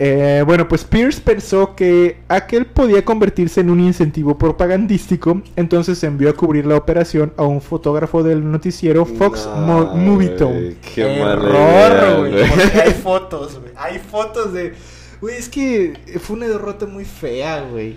Eh, 0.00 0.44
bueno, 0.46 0.68
pues 0.68 0.84
Pierce 0.84 1.20
pensó 1.20 1.74
que 1.74 2.18
aquel 2.28 2.66
podía 2.66 3.04
convertirse 3.04 3.60
en 3.62 3.70
un 3.70 3.80
incentivo 3.80 4.38
propagandístico, 4.38 5.42
entonces 5.56 6.02
envió 6.04 6.30
a 6.30 6.34
cubrir 6.34 6.66
la 6.66 6.76
operación 6.76 7.32
a 7.36 7.42
un 7.42 7.60
fotógrafo 7.60 8.22
del 8.22 8.48
noticiero 8.48 9.04
Fox 9.04 9.44
No, 9.46 9.60
Mo- 9.60 9.94
Movie 9.96 10.28
Tone. 10.30 10.76
Qué 10.94 11.20
Error, 11.20 12.18
güey. 12.28 12.42
hay 12.42 12.92
fotos, 12.92 13.58
güey. 13.58 13.72
Hay 13.76 13.98
fotos 13.98 14.52
de. 14.52 14.74
Güey, 15.20 15.36
es 15.36 15.48
que 15.48 15.94
fue 16.20 16.36
una 16.36 16.46
derrota 16.48 16.86
muy 16.86 17.04
fea, 17.04 17.62
güey. 17.62 17.96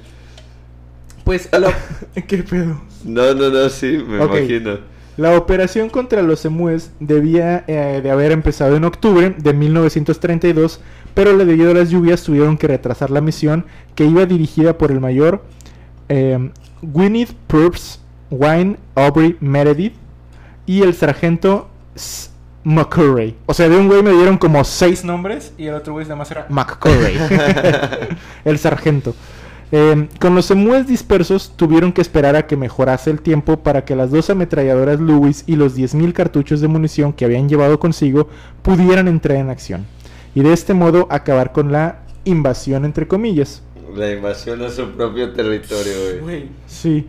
Pues, 1.23 1.49
¿qué 2.27 2.37
pedo? 2.39 2.81
No, 3.03 3.33
no, 3.35 3.49
no, 3.49 3.69
sí, 3.69 4.03
me 4.07 4.19
Ok. 4.23 4.37
imagino. 4.37 4.79
La 5.17 5.37
operación 5.37 5.89
contra 5.89 6.21
los 6.23 6.45
emúes 6.45 6.91
debía 6.99 7.63
eh, 7.67 7.99
de 8.01 8.09
haber 8.11 8.31
empezado 8.31 8.75
en 8.75 8.85
octubre 8.85 9.35
de 9.37 9.53
1932, 9.53 10.79
pero 11.13 11.37
debido 11.37 11.71
a 11.71 11.73
las 11.73 11.89
lluvias 11.89 12.23
tuvieron 12.23 12.57
que 12.57 12.67
retrasar 12.67 13.09
la 13.11 13.21
misión 13.21 13.65
que 13.95 14.05
iba 14.05 14.25
dirigida 14.25 14.77
por 14.77 14.91
el 14.91 14.99
mayor 14.99 15.43
eh, 16.09 16.49
Gwyneth 16.81 17.33
Purps 17.47 17.99
Wine 18.29 18.77
Aubrey 18.95 19.37
Meredith 19.39 19.93
y 20.65 20.81
el 20.83 20.93
sargento 20.93 21.69
S- 21.95 22.29
McCurry. 22.63 23.35
O 23.47 23.53
sea, 23.53 23.67
de 23.69 23.75
un 23.77 23.87
güey 23.87 24.03
me 24.03 24.11
dieron 24.11 24.37
como 24.37 24.63
seis 24.63 25.03
nombres 25.03 25.53
y 25.57 25.65
el 25.65 25.73
otro 25.73 25.93
güey 25.93 26.05
nada 26.05 26.15
más 26.17 26.29
era. 26.31 26.45
McCurry, 26.49 27.17
el 28.45 28.57
sargento. 28.59 29.15
Eh, 29.73 30.09
con 30.19 30.35
los 30.35 30.51
emúes 30.51 30.85
dispersos 30.85 31.53
tuvieron 31.55 31.93
que 31.93 32.01
esperar 32.01 32.35
a 32.35 32.45
que 32.45 32.57
mejorase 32.57 33.09
el 33.09 33.21
tiempo 33.21 33.57
para 33.63 33.85
que 33.85 33.95
las 33.95 34.11
dos 34.11 34.29
ametralladoras 34.29 34.99
Lewis 34.99 35.43
y 35.47 35.55
los 35.55 35.77
10.000 35.77 36.11
cartuchos 36.13 36.59
de 36.61 36.67
munición 36.67 37.13
que 37.13 37.23
habían 37.25 37.47
llevado 37.47 37.79
consigo 37.79 38.27
pudieran 38.63 39.07
entrar 39.07 39.37
en 39.37 39.49
acción. 39.49 39.85
Y 40.35 40.41
de 40.41 40.53
este 40.53 40.73
modo 40.73 41.07
acabar 41.09 41.51
con 41.51 41.71
la 41.71 41.99
invasión 42.23 42.85
entre 42.85 43.07
comillas. 43.07 43.63
La 43.95 44.11
invasión 44.11 44.61
a 44.61 44.69
su 44.69 44.91
propio 44.91 45.33
territorio, 45.33 45.93
güey. 46.21 46.49
Sí. 46.67 47.07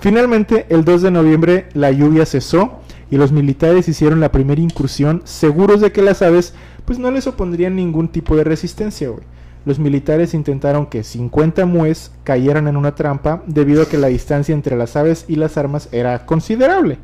Finalmente, 0.00 0.66
el 0.68 0.84
2 0.84 1.02
de 1.02 1.10
noviembre 1.10 1.68
la 1.74 1.90
lluvia 1.90 2.26
cesó 2.26 2.80
y 3.10 3.16
los 3.16 3.32
militares 3.32 3.88
hicieron 3.88 4.20
la 4.20 4.32
primera 4.32 4.60
incursión 4.60 5.22
seguros 5.24 5.80
de 5.80 5.92
que 5.92 6.02
las 6.02 6.22
aves 6.22 6.54
pues 6.84 6.98
no 6.98 7.10
les 7.10 7.26
opondrían 7.26 7.76
ningún 7.76 8.08
tipo 8.08 8.36
de 8.36 8.44
resistencia, 8.44 9.08
güey. 9.08 9.24
los 9.64 9.78
militares 9.78 10.34
intentaron 10.34 10.86
que 10.86 11.02
50 11.02 11.64
mues 11.64 12.10
cayeran 12.24 12.68
en 12.68 12.76
una 12.76 12.94
trampa 12.94 13.42
debido 13.46 13.82
a 13.82 13.88
que 13.88 13.96
la 13.98 14.08
distancia 14.08 14.54
entre 14.54 14.76
las 14.76 14.96
aves 14.96 15.24
y 15.28 15.36
las 15.36 15.56
armas 15.56 15.88
era 15.92 16.26
considerable. 16.26 16.98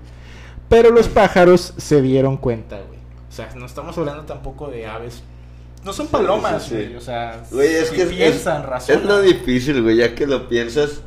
Pero 0.69 0.91
los 0.91 1.09
pájaros 1.09 1.75
se 1.79 2.03
dieron 2.03 2.37
cuenta, 2.37 2.77
güey. 2.77 2.99
O 3.29 3.33
sea, 3.33 3.49
no 3.57 3.67
estamos 3.67 3.97
hablando 3.97 4.25
tampoco 4.25 4.69
de 4.69 4.87
aves. 4.87 5.23
No 5.85 5.93
son 5.93 6.09
palomas, 6.09 6.63
sí, 6.65 6.69
sí. 6.71 6.75
güey. 6.77 6.97
O 6.97 7.01
sea, 7.01 7.43
Güey, 7.51 7.69
es 7.75 7.89
si 7.89 7.97
que 7.97 8.07
piensan, 8.07 8.65
razonan. 8.65 9.01
es 9.03 9.09
lo 9.09 9.21
difícil, 9.23 9.83
güey, 9.83 9.97
ya 9.97 10.15
que 10.15 10.27
lo 10.27 10.49
piensas. 10.49 11.01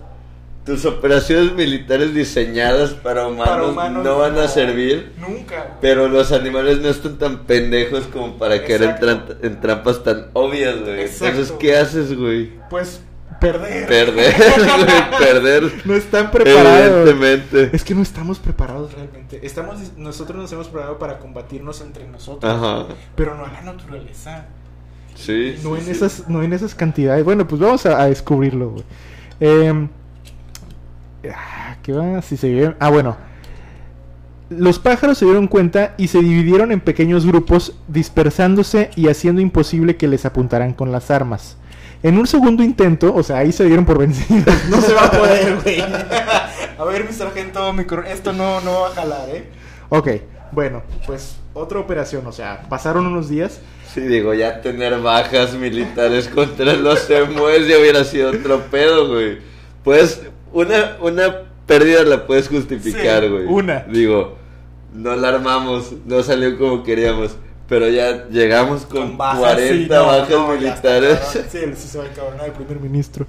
Tus 0.65 0.85
operaciones 0.85 1.51
militares 1.53 2.13
diseñadas 2.13 2.91
para 2.91 3.27
humanos, 3.27 3.49
Para 3.49 3.63
humanos, 3.67 4.03
no 4.05 4.17
van 4.17 4.37
a 4.39 4.47
servir. 4.47 5.11
Nunca. 5.19 5.57
güey. 5.57 5.69
Pero 5.81 6.07
los 6.07 6.31
animales 6.31 6.79
no 6.79 6.87
están 6.87 7.17
tan 7.17 7.39
pendejos 7.43 8.05
como 8.07 8.37
para 8.37 8.61
caer 8.63 8.83
en, 8.83 8.89
Exacto. 8.91 9.05
tran- 9.05 9.37
en 9.45 9.59
trampas 9.59 10.03
tan 10.03 10.27
obvias, 10.31 10.79
güey. 10.79 11.01
Exacto. 11.01 11.25
Entonces, 11.27 11.53
¿qué 11.59 11.75
haces, 11.75 12.17
güey? 12.17 12.53
Pues 12.69 13.01
perder. 13.41 13.87
Perder, 13.87 14.33
güey, 14.77 15.19
perder. 15.19 15.71
No 15.85 15.95
están 15.95 16.31
preparados. 16.31 17.09
Evidentemente. 17.09 17.69
Es 17.75 17.83
que 17.83 17.93
no 17.93 18.01
estamos 18.01 18.39
preparados. 18.39 18.93
Realmente. 18.93 19.41
Estamos, 19.45 19.75
nosotros 19.97 20.37
nos 20.37 20.51
hemos 20.53 20.69
preparado 20.69 20.97
para 20.97 21.19
combatirnos 21.19 21.81
entre 21.81 22.07
nosotros. 22.07 22.49
Ajá. 22.51 22.85
Pero 23.17 23.35
no 23.35 23.45
a 23.45 23.51
la 23.51 23.61
naturaleza. 23.63 24.45
Sí. 25.15 25.55
No 25.63 25.75
sí, 25.75 25.79
en 25.79 25.85
sí. 25.85 25.91
esas, 25.91 26.27
no 26.29 26.43
en 26.43 26.53
esas 26.53 26.75
cantidades. 26.75 27.23
Bueno, 27.23 27.47
pues 27.47 27.61
vamos 27.61 27.85
a, 27.85 28.01
a 28.01 28.05
descubrirlo, 28.07 28.71
güey. 28.71 28.83
Ah, 31.33 31.75
¿Qué 31.81 31.93
va? 31.93 32.21
Si 32.21 32.37
se 32.37 32.47
vive- 32.49 32.75
Ah, 32.79 32.89
bueno. 32.89 33.15
Los 34.49 34.77
pájaros 34.77 35.17
se 35.17 35.25
dieron 35.25 35.47
cuenta 35.47 35.95
y 35.97 36.09
se 36.09 36.19
dividieron 36.19 36.71
en 36.71 36.79
pequeños 36.81 37.25
grupos, 37.25 37.75
dispersándose 37.87 38.91
y 38.95 39.07
haciendo 39.07 39.41
imposible 39.41 39.95
que 39.95 40.07
les 40.07 40.25
apuntaran 40.25 40.73
con 40.73 40.91
las 40.91 41.09
armas. 41.09 41.57
En 42.03 42.17
un 42.17 42.27
segundo 42.27 42.61
intento, 42.61 43.15
o 43.15 43.23
sea, 43.23 43.37
ahí 43.37 43.51
se 43.51 43.63
dieron 43.65 43.85
por 43.85 43.97
vencidos. 43.97 44.53
No 44.69 44.81
se 44.81 44.93
va 44.93 45.05
a 45.05 45.11
poder, 45.11 45.57
güey. 45.63 45.79
a 45.81 46.83
ver, 46.85 47.05
mi 47.05 47.13
sargento, 47.13 47.71
mi 47.73 47.85
cor- 47.85 48.05
esto 48.05 48.33
no, 48.33 48.59
no 48.61 48.81
va 48.81 48.87
a 48.89 48.91
jalar, 48.91 49.29
¿eh? 49.29 49.45
Ok, 49.89 50.09
bueno, 50.51 50.83
pues 51.07 51.37
otra 51.53 51.79
operación, 51.79 52.27
o 52.27 52.31
sea, 52.31 52.63
pasaron 52.69 53.07
unos 53.07 53.29
días. 53.29 53.59
Sí, 53.93 54.01
digo, 54.01 54.33
ya 54.33 54.61
tener 54.61 54.99
bajas 54.99 55.53
militares 55.53 56.27
contra 56.27 56.73
los 56.73 57.09
emues 57.09 57.67
ya 57.67 57.77
hubiera 57.77 58.03
sido 58.03 58.31
otro 58.31 58.59
pedo, 58.71 59.07
güey. 59.07 59.37
Pues, 59.83 60.21
una, 60.51 60.97
una 60.99 61.41
pérdida 61.67 62.03
la 62.03 62.25
puedes 62.25 62.47
justificar, 62.47 63.23
Sí, 63.23 63.29
güey. 63.29 63.45
una. 63.45 63.81
Digo, 63.81 64.37
no 64.93 65.15
la 65.15 65.29
armamos, 65.29 65.93
no 66.05 66.23
salió 66.23 66.57
como 66.57 66.83
queríamos. 66.83 67.35
Pero 67.67 67.87
ya 67.87 68.27
llegamos 68.29 68.85
con, 68.85 69.15
40 69.15 69.57
sí, 69.57 69.87
no, 69.89 70.05
bajas 70.05 70.29
no, 70.29 70.55
ya 70.55 70.73
está, 70.73 70.99
militares. 70.99 71.19
Sí, 71.49 71.59
se 71.75 71.97
va 71.97 72.03
a 72.41 72.45
el 72.45 72.51
primer 72.51 72.79
Ministro. 72.79 73.25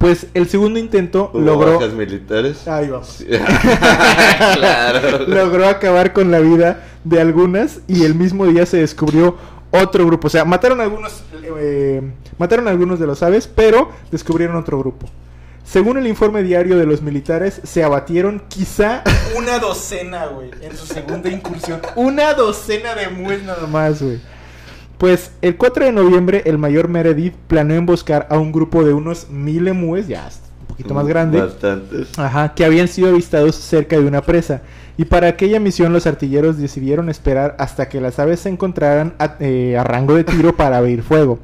Pues 0.00 0.28
el 0.32 0.48
segundo 0.48 0.78
intento 0.78 1.30
¿Hubo 1.34 1.40
logró. 1.40 1.74
bajas 1.74 1.92
militares? 1.92 2.66
Ahí 2.66 2.88
vamos. 2.88 3.22
Claro. 4.54 5.26
logró 5.26 5.68
acabar 5.68 6.14
con 6.14 6.30
la 6.30 6.38
vida 6.38 6.84
de 7.04 7.20
algunas 7.20 7.80
y 7.86 8.04
el 8.04 8.14
mismo 8.14 8.46
día 8.46 8.64
se 8.64 8.78
descubrió 8.78 9.36
otro 9.70 10.06
grupo. 10.06 10.28
O 10.28 10.30
sea, 10.30 10.46
mataron 10.46 10.80
a 10.80 10.84
algunos, 10.84 11.22
eh, 11.58 12.00
mataron 12.38 12.66
a 12.66 12.70
algunos 12.70 12.98
de 12.98 13.06
los 13.06 13.22
aves, 13.22 13.46
pero 13.46 13.90
descubrieron 14.10 14.56
otro 14.56 14.78
grupo. 14.78 15.06
Según 15.64 15.98
el 15.98 16.06
informe 16.06 16.42
diario 16.42 16.78
de 16.78 16.86
los 16.86 17.02
militares, 17.02 17.60
se 17.62 17.84
abatieron 17.84 18.42
quizá 18.48 19.04
Una 19.36 19.58
docena, 19.58 20.28
güey, 20.28 20.50
en 20.62 20.74
su 20.78 20.86
segunda 20.86 21.28
incursión. 21.28 21.82
Una 21.94 22.32
docena 22.32 22.94
de 22.94 23.08
mues 23.10 23.42
nada 23.44 23.66
más, 23.66 24.02
güey. 24.02 24.18
Pues 25.00 25.30
el 25.40 25.56
4 25.56 25.86
de 25.86 25.92
noviembre 25.92 26.42
el 26.44 26.58
mayor 26.58 26.88
Meredith 26.88 27.32
planeó 27.48 27.78
emboscar 27.78 28.26
a 28.28 28.38
un 28.38 28.52
grupo 28.52 28.84
de 28.84 28.92
unos 28.92 29.30
mil 29.30 29.66
emúes, 29.66 30.06
ya 30.08 30.28
un 30.60 30.66
poquito 30.66 30.92
más 30.92 31.06
grande, 31.06 31.40
Bastantes. 31.40 32.18
Ajá, 32.18 32.52
que 32.54 32.66
habían 32.66 32.86
sido 32.86 33.08
avistados 33.08 33.56
cerca 33.56 33.96
de 33.98 34.04
una 34.04 34.20
presa. 34.20 34.60
Y 34.98 35.06
para 35.06 35.28
aquella 35.28 35.58
misión 35.58 35.94
los 35.94 36.06
artilleros 36.06 36.58
decidieron 36.58 37.08
esperar 37.08 37.56
hasta 37.58 37.88
que 37.88 37.98
las 37.98 38.18
aves 38.18 38.40
se 38.40 38.50
encontraran 38.50 39.14
a, 39.18 39.36
eh, 39.40 39.74
a 39.78 39.84
rango 39.84 40.14
de 40.16 40.24
tiro 40.24 40.54
para 40.54 40.76
abrir 40.76 41.02
fuego. 41.02 41.38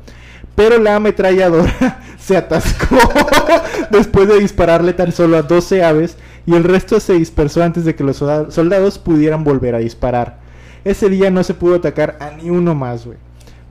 Pero 0.55 0.79
la 0.79 0.97
ametralladora 0.97 2.03
se 2.19 2.37
atascó 2.37 2.99
después 3.91 4.29
de 4.29 4.39
dispararle 4.39 4.93
tan 4.93 5.13
solo 5.13 5.39
a 5.39 5.43
12 5.43 5.83
aves 5.83 6.19
y 6.45 6.55
el 6.55 6.65
resto 6.65 7.01
se 7.01 7.15
dispersó 7.15 7.63
antes 7.63 7.87
de 7.87 7.95
que 7.95 8.05
los 8.05 8.19
solda- 8.21 8.51
soldados 8.51 8.99
pudieran 8.99 9.45
volver 9.45 9.75
a 9.75 9.79
disparar. 9.79 10.41
Ese 10.85 11.09
día 11.09 11.31
no 11.31 11.43
se 11.43 11.55
pudo 11.55 11.77
atacar 11.77 12.19
a 12.21 12.31
ni 12.33 12.51
uno 12.51 12.75
más, 12.75 13.07
güey. 13.07 13.17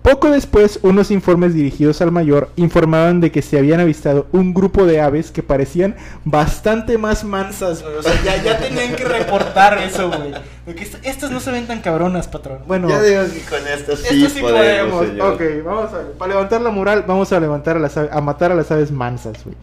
Poco 0.05 0.29
después, 0.29 0.77
unos 0.83 1.09
informes 1.09 1.55
dirigidos 1.55 1.99
al 1.99 2.11
mayor 2.11 2.51
informaban 2.57 3.21
de 3.21 3.31
que 3.31 3.41
se 3.41 3.57
habían 3.57 3.79
avistado 3.79 4.27
un 4.31 4.53
grupo 4.53 4.85
de 4.85 5.01
aves 5.01 5.31
que 5.31 5.41
parecían 5.41 5.95
bastante 6.23 6.99
más 6.99 7.23
mansas, 7.23 7.81
güey. 7.81 7.95
O 7.95 8.03
sea, 8.03 8.13
ya, 8.23 8.41
ya 8.43 8.59
tenían 8.59 8.95
que 8.95 9.03
reportar 9.03 9.79
eso, 9.79 10.09
güey. 10.09 10.31
Porque 10.63 10.83
est- 10.83 11.03
estas 11.03 11.31
no 11.31 11.39
se 11.39 11.49
ven 11.51 11.65
tan 11.65 11.81
cabronas, 11.81 12.27
patrón. 12.27 12.59
Bueno, 12.67 12.87
Ya 12.87 13.01
digo 13.01 13.23
que 13.23 13.39
con 13.49 13.67
esto 13.67 13.97
sí, 13.97 14.29
sí 14.29 14.41
podemos, 14.41 14.93
podemos, 14.93 15.07
señor. 15.07 15.33
ok, 15.33 15.41
vamos 15.65 15.91
a 15.93 16.17
para 16.19 16.33
levantar 16.33 16.61
la 16.61 16.69
moral, 16.69 17.03
vamos 17.07 17.33
a 17.33 17.39
levantar 17.39 17.77
a 17.77 17.79
las 17.79 17.97
a 17.97 18.21
matar 18.21 18.51
a 18.51 18.55
las 18.55 18.69
aves 18.69 18.91
mansas, 18.91 19.43
güey. 19.43 19.57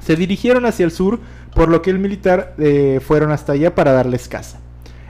Se 0.00 0.16
dirigieron 0.16 0.66
hacia 0.66 0.84
el 0.84 0.90
sur, 0.90 1.20
por 1.54 1.68
lo 1.68 1.80
que 1.80 1.90
el 1.90 2.00
militar 2.00 2.54
eh, 2.58 2.98
fueron 3.06 3.30
hasta 3.30 3.52
allá 3.52 3.72
para 3.72 3.92
darles 3.92 4.26
caza. 4.26 4.58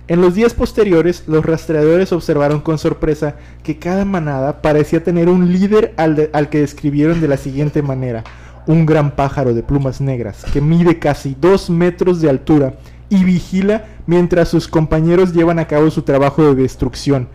En 0.07 0.21
los 0.21 0.35
días 0.35 0.53
posteriores, 0.53 1.25
los 1.27 1.45
rastreadores 1.47 2.13
observaron 2.13 2.61
con 2.61 2.77
sorpresa 2.79 3.37
que 3.63 3.79
cada 3.79 4.05
manada 4.05 4.61
parecía 4.61 5.03
tener 5.03 5.29
un 5.31 5.51
líder 5.53 5.95
al, 5.97 6.15
de- 6.15 6.31
al 6.35 6.51
que 6.51 6.61
describieron 6.61 7.21
de 7.23 7.29
la 7.29 7.39
siguiente 7.39 7.81
manera. 7.81 8.23
Un 8.67 8.85
gran 8.87 9.13
pájaro 9.17 9.55
de 9.55 9.63
plumas 9.63 10.01
negras 10.01 10.45
que 10.53 10.61
mide 10.61 10.99
casi 10.99 11.35
dos 11.39 11.71
metros 11.71 12.21
de 12.21 12.29
altura 12.31 12.75
y 13.09 13.25
vigila 13.25 13.85
mientras 14.07 14.49
sus 14.49 14.69
compañeros 14.69 15.33
llevan 15.33 15.59
a 15.59 15.67
cabo 15.67 15.91
su 15.91 16.03
trabajo 16.03 16.43
de 16.55 16.63
destrucción 16.63 17.29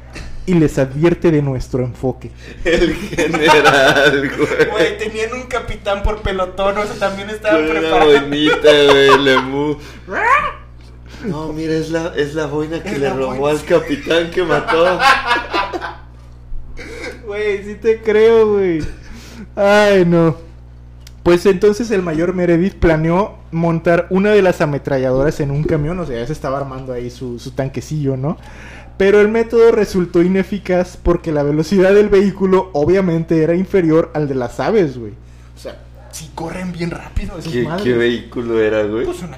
y 0.45 0.55
les 0.55 0.77
advierte 0.79 1.29
de 1.31 1.41
nuestro 1.43 1.83
enfoque. 1.83 2.31
El 2.65 2.93
general, 2.95 4.29
güey. 4.37 4.69
Güey, 4.71 4.97
tenían 4.97 5.33
un 5.33 5.43
capitán 5.43 6.01
por 6.01 6.21
pelotón, 6.23 6.77
o 6.79 6.83
sea, 6.85 6.95
también 7.09 7.29
estaban 7.29 7.63
Una 7.63 7.79
preparados. 7.79 8.21
boinita, 8.21 8.69
güey. 8.87 9.77
No, 11.25 11.51
mira, 11.53 11.73
es 11.73 11.89
la, 11.91 12.13
es 12.15 12.33
la 12.35 12.45
boina 12.47 12.81
que 12.81 12.97
le 12.97 13.09
robó 13.09 13.35
boina. 13.35 13.59
al 13.59 13.65
capitán 13.65 14.31
que 14.31 14.43
mató. 14.43 14.99
Güey, 17.25 17.63
sí 17.63 17.75
te 17.75 18.01
creo, 18.01 18.53
güey. 18.53 18.81
Ay, 19.55 20.05
no. 20.05 20.35
Pues 21.23 21.45
entonces 21.45 21.91
el 21.91 22.01
mayor 22.01 22.33
Meredith 22.33 22.75
planeó 22.75 23.35
montar 23.51 24.07
una 24.09 24.31
de 24.31 24.41
las 24.41 24.61
ametralladoras 24.61 25.39
en 25.41 25.51
un 25.51 25.63
camión, 25.63 25.99
o 25.99 26.05
sea, 26.05 26.19
ya 26.19 26.25
se 26.25 26.33
estaba 26.33 26.57
armando 26.57 26.93
ahí 26.93 27.09
su, 27.09 27.37
su 27.39 27.51
tanquecillo, 27.51 28.15
¿no? 28.17 28.37
Pero 28.97 29.19
el 29.21 29.27
método 29.27 29.71
resultó 29.71 30.21
ineficaz 30.21 30.97
porque 30.97 31.31
la 31.31 31.43
velocidad 31.43 31.93
del 31.93 32.09
vehículo 32.09 32.69
obviamente 32.73 33.43
era 33.43 33.53
inferior 33.55 34.11
al 34.13 34.27
de 34.27 34.35
las 34.35 34.59
aves, 34.59 34.97
güey. 34.97 35.13
O 35.55 35.59
sea, 35.59 35.77
si 36.11 36.29
corren 36.33 36.71
bien 36.71 36.89
rápido, 36.91 37.37
esos 37.37 37.51
¿Qué, 37.51 37.63
madres. 37.63 37.83
qué 37.83 37.93
vehículo 37.93 38.59
era, 38.59 38.83
güey? 38.83 39.05
Pues 39.05 39.21
una. 39.21 39.37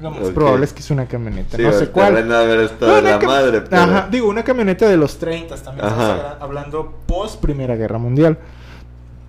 Lo 0.00 0.10
más 0.10 0.20
Ok. 0.20 0.26
Es 0.28 0.32
probable 0.32 0.64
es 0.64 0.72
que 0.72 0.80
es 0.80 0.90
una 0.90 1.06
camioneta, 1.06 1.56
Sí, 1.56 1.62
no 1.62 1.72
sé 1.72 1.88
cuál. 1.88 2.14
van 2.14 2.22
a 2.24 2.26
No, 2.26 2.38
de 2.46 3.02
la 3.02 3.18
madre, 3.18 3.60
pero... 3.62 3.82
Ajá, 3.82 4.08
digo, 4.10 4.28
una 4.28 4.42
camioneta 4.42 4.88
de 4.88 4.96
los 4.96 5.18
30 5.18 5.54
30 5.56 5.64
también 5.64 5.84
Ajá. 5.86 5.94
estamos 6.02 6.24
habla- 6.32 6.38
hablando 6.40 6.94
post 7.06 7.40
Primera 7.40 7.76
Guerra 7.76 7.98
Mundial. 7.98 8.38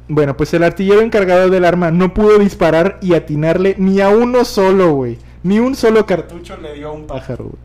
Bueno, 0.08 0.36
pues 0.36 0.54
el 0.54 0.64
artillero 0.64 1.02
encargado 1.02 1.50
del 1.50 1.64
arma 1.66 1.92
no 1.92 2.14
pudo 2.14 2.38
disparar 2.40 2.98
y 3.02 3.14
atinarle 3.14 3.76
ni 3.78 4.02
a 4.02 4.10
uno 4.10 4.44
solo, 4.46 4.94
güey. 4.94 5.18
Ni 5.44 5.60
un 5.60 5.76
solo 5.76 6.06
cartucho 6.06 6.58
le 6.58 6.74
dio 6.74 6.90
a 6.90 6.92
un 6.92 7.08
pájaro. 7.08 7.46
güey. 7.46 7.56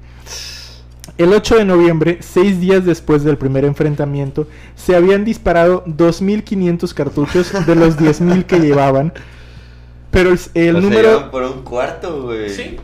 El 1.19 1.33
8 1.33 1.57
de 1.57 1.65
noviembre, 1.65 2.19
seis 2.21 2.61
días 2.61 2.85
después 2.85 3.25
del 3.25 3.39
primer 3.39 3.65
enfrentamiento, 3.65 4.47
se 4.75 4.95
habían 4.95 5.25
disparado 5.25 5.83
2.500 5.87 6.93
cartuchos 6.93 7.67
de 7.67 7.75
los 7.75 7.97
10.000 7.99 8.45
que 8.45 8.59
llevaban. 8.61 9.13
Pero 10.11 10.31
el, 10.31 10.39
el 10.55 10.81
número... 10.83 11.31
por 11.31 11.43
un 11.43 11.63
cuarto, 11.63 12.23
güey. 12.23 12.51
Sí. 12.51 12.77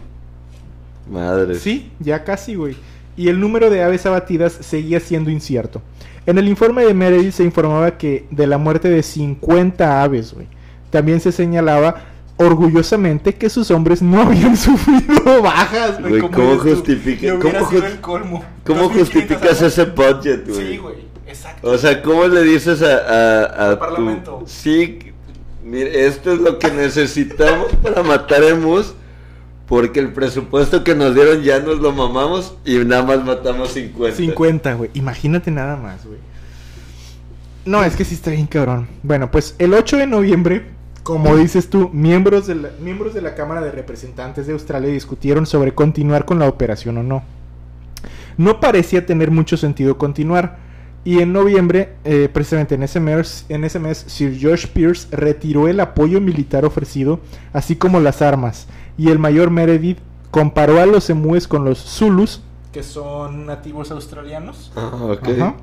Madre. 1.10 1.56
Sí, 1.56 1.90
ya 2.00 2.24
casi, 2.24 2.54
güey. 2.54 2.76
Y 3.16 3.28
el 3.28 3.40
número 3.40 3.68
de 3.70 3.82
aves 3.82 4.06
abatidas 4.06 4.52
seguía 4.60 5.00
siendo 5.00 5.30
incierto. 5.30 5.82
En 6.24 6.38
el 6.38 6.48
informe 6.48 6.84
de 6.84 6.94
Meredith 6.94 7.32
se 7.32 7.44
informaba 7.44 7.98
que 7.98 8.26
de 8.30 8.46
la 8.46 8.56
muerte 8.58 8.88
de 8.88 9.02
50 9.02 10.02
aves, 10.02 10.32
güey. 10.32 10.46
También 10.90 11.20
se 11.20 11.32
señalaba 11.32 11.96
orgullosamente 12.36 13.34
que 13.34 13.50
sus 13.50 13.70
hombres 13.70 14.02
no 14.02 14.22
habían 14.22 14.56
sufrido 14.56 15.42
bajas, 15.42 16.00
güey. 16.00 16.20
¿cómo 16.20 16.54
dices 16.54 16.62
tú, 16.62 16.68
justifica- 16.76 17.20
que 17.20 17.32
hubiera 17.32 17.58
cómo 17.60 17.70
sido 17.70 17.82
ju- 17.82 17.86
el 17.86 18.00
colmo. 18.00 18.44
¿Cómo 18.64 18.90
2.500 18.90 18.98
justificas 18.98 19.60
años. 19.60 19.62
ese 19.78 19.84
budget, 19.84 20.48
güey? 20.48 20.66
Sí, 20.72 20.76
güey. 20.78 20.94
Exacto. 21.26 21.70
O 21.70 21.78
sea, 21.78 22.02
¿cómo 22.02 22.26
le 22.26 22.42
dices 22.42 22.82
a, 22.82 22.86
a, 22.96 23.42
a 23.44 23.68
Al 23.70 23.74
tu- 23.74 23.78
parlamento. 23.80 24.42
Sí, 24.46 24.98
mire, 25.64 26.06
esto 26.06 26.32
es 26.32 26.40
lo 26.40 26.58
que 26.58 26.70
necesitamos 26.70 27.68
para 27.82 28.02
matar 28.02 28.42
emus. 28.44 28.94
Porque 29.72 30.00
el 30.00 30.12
presupuesto 30.12 30.84
que 30.84 30.94
nos 30.94 31.14
dieron 31.14 31.40
ya 31.40 31.58
nos 31.60 31.78
lo 31.78 31.92
mamamos 31.92 32.54
y 32.62 32.76
nada 32.84 33.04
más 33.04 33.24
matamos 33.24 33.70
50. 33.70 34.18
50, 34.18 34.74
güey. 34.74 34.90
Imagínate 34.92 35.50
nada 35.50 35.76
más, 35.76 36.04
güey. 36.04 36.18
No, 37.64 37.82
es 37.82 37.96
que 37.96 38.04
sí 38.04 38.14
está 38.14 38.32
bien 38.32 38.46
cabrón. 38.46 38.86
Bueno, 39.02 39.30
pues 39.30 39.54
el 39.58 39.72
8 39.72 39.96
de 39.96 40.06
noviembre, 40.06 40.66
como 41.02 41.34
dices 41.36 41.70
tú, 41.70 41.88
miembros 41.90 42.46
de 42.48 42.56
la, 42.56 42.70
miembros 42.82 43.14
de 43.14 43.22
la 43.22 43.34
Cámara 43.34 43.62
de 43.62 43.70
Representantes 43.70 44.46
de 44.46 44.52
Australia 44.52 44.90
discutieron 44.90 45.46
sobre 45.46 45.72
continuar 45.72 46.26
con 46.26 46.38
la 46.38 46.48
operación 46.48 46.98
o 46.98 47.02
no. 47.02 47.22
No 48.36 48.60
parecía 48.60 49.06
tener 49.06 49.30
mucho 49.30 49.56
sentido 49.56 49.96
continuar. 49.96 50.58
Y 51.04 51.20
en 51.20 51.32
noviembre, 51.32 51.94
eh, 52.04 52.28
precisamente 52.30 52.74
en 52.74 52.82
ese, 52.82 53.00
mes, 53.00 53.46
en 53.48 53.64
ese 53.64 53.78
mes, 53.78 54.04
Sir 54.06 54.36
George 54.38 54.68
Pierce 54.68 55.08
retiró 55.10 55.66
el 55.66 55.80
apoyo 55.80 56.20
militar 56.20 56.66
ofrecido, 56.66 57.20
así 57.54 57.74
como 57.74 58.00
las 58.00 58.20
armas. 58.20 58.68
Y 58.98 59.08
el 59.10 59.18
mayor 59.18 59.50
Meredith 59.50 59.98
comparó 60.30 60.80
a 60.80 60.86
los 60.86 61.10
emúes 61.10 61.48
con 61.48 61.64
los 61.64 61.78
Zulus, 61.78 62.40
que 62.72 62.82
son 62.82 63.46
nativos 63.46 63.90
australianos. 63.90 64.72
Ah, 64.76 64.90
ok. 65.02 65.28
Ajá. 65.28 65.54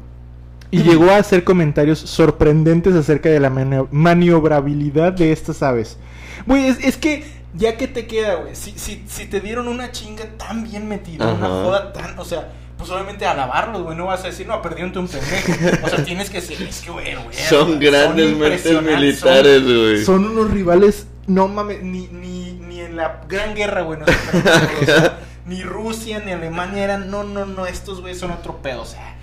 Y 0.72 0.84
llegó 0.84 1.10
a 1.10 1.18
hacer 1.18 1.44
comentarios 1.44 1.98
sorprendentes 2.00 2.94
acerca 2.94 3.30
de 3.30 3.40
la 3.40 3.50
mani- 3.50 3.88
maniobrabilidad 3.92 5.14
de 5.14 5.32
estas 5.32 5.64
aves. 5.64 5.98
Güey, 6.46 6.68
es, 6.68 6.80
es 6.84 6.98
que 6.98 7.26
ya 7.56 7.78
que 7.78 7.88
te 7.88 8.06
queda, 8.06 8.36
güey, 8.36 8.56
si, 8.56 8.72
si, 8.78 9.04
si 9.08 9.26
te 9.26 9.40
dieron 9.42 9.68
una 9.68 9.92
chinga 9.92 10.26
tan 10.38 10.64
bien 10.64 10.88
metida, 10.88 11.34
una 11.34 11.48
joda 11.48 11.94
tan, 11.94 12.20
o 12.20 12.24
sea, 12.26 12.52
pues 12.78 12.92
obviamente 12.92 13.26
alabarlos, 13.26 13.82
güey, 13.82 13.98
no 13.98 14.06
vas 14.06 14.24
a 14.24 14.28
decir, 14.28 14.46
no, 14.48 14.62
perdió 14.62 14.86
ante 14.86 15.00
un 15.00 15.08
pendejo. 15.08 15.52
O 15.84 15.90
sea, 15.90 16.06
tienes 16.06 16.30
que 16.30 16.40
decir, 16.42 16.62
es 16.62 16.82
que, 16.82 16.92
güey, 16.92 17.16
güey. 17.16 17.36
Son 17.50 17.80
grandes 17.80 18.38
mentes 18.38 18.82
militares, 18.84 19.64
güey. 19.64 20.06
Son, 20.06 20.24
son 20.24 20.38
unos 20.38 20.52
rivales, 20.52 21.08
no 21.26 21.48
mames, 21.48 21.82
ni, 21.82 22.08
ni, 22.08 22.49
la 22.96 23.22
Gran 23.28 23.56
Guerra, 23.56 23.82
güey, 23.82 24.00
no 24.00 24.06
o 24.06 24.86
sea, 24.86 25.20
ni 25.46 25.64
Rusia 25.64 26.20
ni 26.26 26.32
Alemania 26.32 26.84
eran, 26.84 27.10
no, 27.10 27.24
no, 27.24 27.46
no, 27.46 27.66
estos 27.66 28.02
güeyes 28.02 28.20
son 28.20 28.32
otro 28.32 28.58
pedo, 28.62 28.82
o 28.82 28.86
sea. 28.86 29.16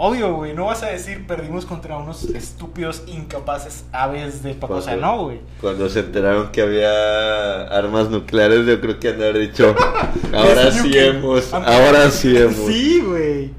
Obvio, 0.00 0.32
güey, 0.34 0.54
no 0.54 0.66
vas 0.66 0.84
a 0.84 0.86
decir 0.90 1.26
perdimos 1.26 1.66
contra 1.66 1.96
unos 1.98 2.22
estúpidos, 2.22 3.02
incapaces 3.08 3.84
aves 3.90 4.44
de 4.44 4.54
paco. 4.54 4.74
O 4.74 4.80
sea, 4.80 4.94
no, 4.94 5.24
güey. 5.24 5.40
Cuando 5.60 5.88
se 5.88 5.98
enteraron 6.00 6.52
que 6.52 6.62
había 6.62 7.62
armas 7.62 8.08
nucleares, 8.08 8.64
yo 8.64 8.80
creo 8.80 9.00
que 9.00 9.08
han 9.08 9.18
de 9.18 9.28
haber 9.28 9.40
dicho, 9.48 9.74
ahora 10.32 10.70
sí 10.70 10.92
hemos, 10.96 11.52
Aunque- 11.52 11.72
ahora 11.72 12.10
sí 12.12 12.36
hemos. 12.36 12.54
Sí, 12.72 13.00
güey. 13.04 13.50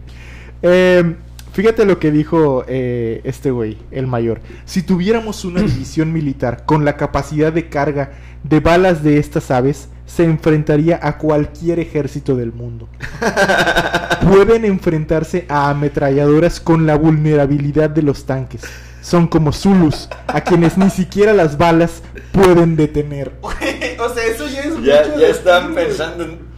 Eh, 0.62 1.16
fíjate 1.53 1.85
lo 1.85 1.99
que 1.99 2.11
dijo 2.11 2.63
eh, 2.67 3.21
este 3.23 3.51
güey, 3.51 3.77
el 3.91 4.07
mayor. 4.07 4.41
Si 4.65 4.81
tuviéramos 4.81 5.45
una 5.45 5.61
división 5.63 6.13
militar 6.13 6.65
con 6.65 6.85
la 6.85 6.97
capacidad 6.97 7.53
de 7.53 7.69
carga 7.69 8.11
de 8.43 8.59
balas 8.59 9.03
de 9.03 9.17
estas 9.17 9.51
aves, 9.51 9.89
se 10.05 10.23
enfrentaría 10.23 10.99
a 11.01 11.17
cualquier 11.17 11.79
ejército 11.79 12.35
del 12.35 12.51
mundo. 12.51 12.89
Pueden 14.27 14.65
enfrentarse 14.65 15.45
a 15.47 15.69
ametralladoras 15.69 16.59
con 16.59 16.85
la 16.87 16.95
vulnerabilidad 16.95 17.89
de 17.89 18.01
los 18.01 18.25
tanques. 18.25 18.61
Son 19.01 19.27
como 19.27 19.53
Zulus, 19.53 20.09
a 20.27 20.41
quienes 20.41 20.77
ni 20.77 20.89
siquiera 20.89 21.31
las 21.33 21.57
balas 21.57 22.03
pueden 22.31 22.75
detener. 22.75 23.33
o 23.41 23.49
sea, 23.51 24.25
eso 24.25 24.47
ya 24.47 24.61
es 24.61 24.73
Ya, 24.81 25.03
mucho 25.03 25.19
ya 25.19 25.27
de 25.27 25.29
están 25.29 25.73
pensando 25.73 26.23
en, 26.25 26.48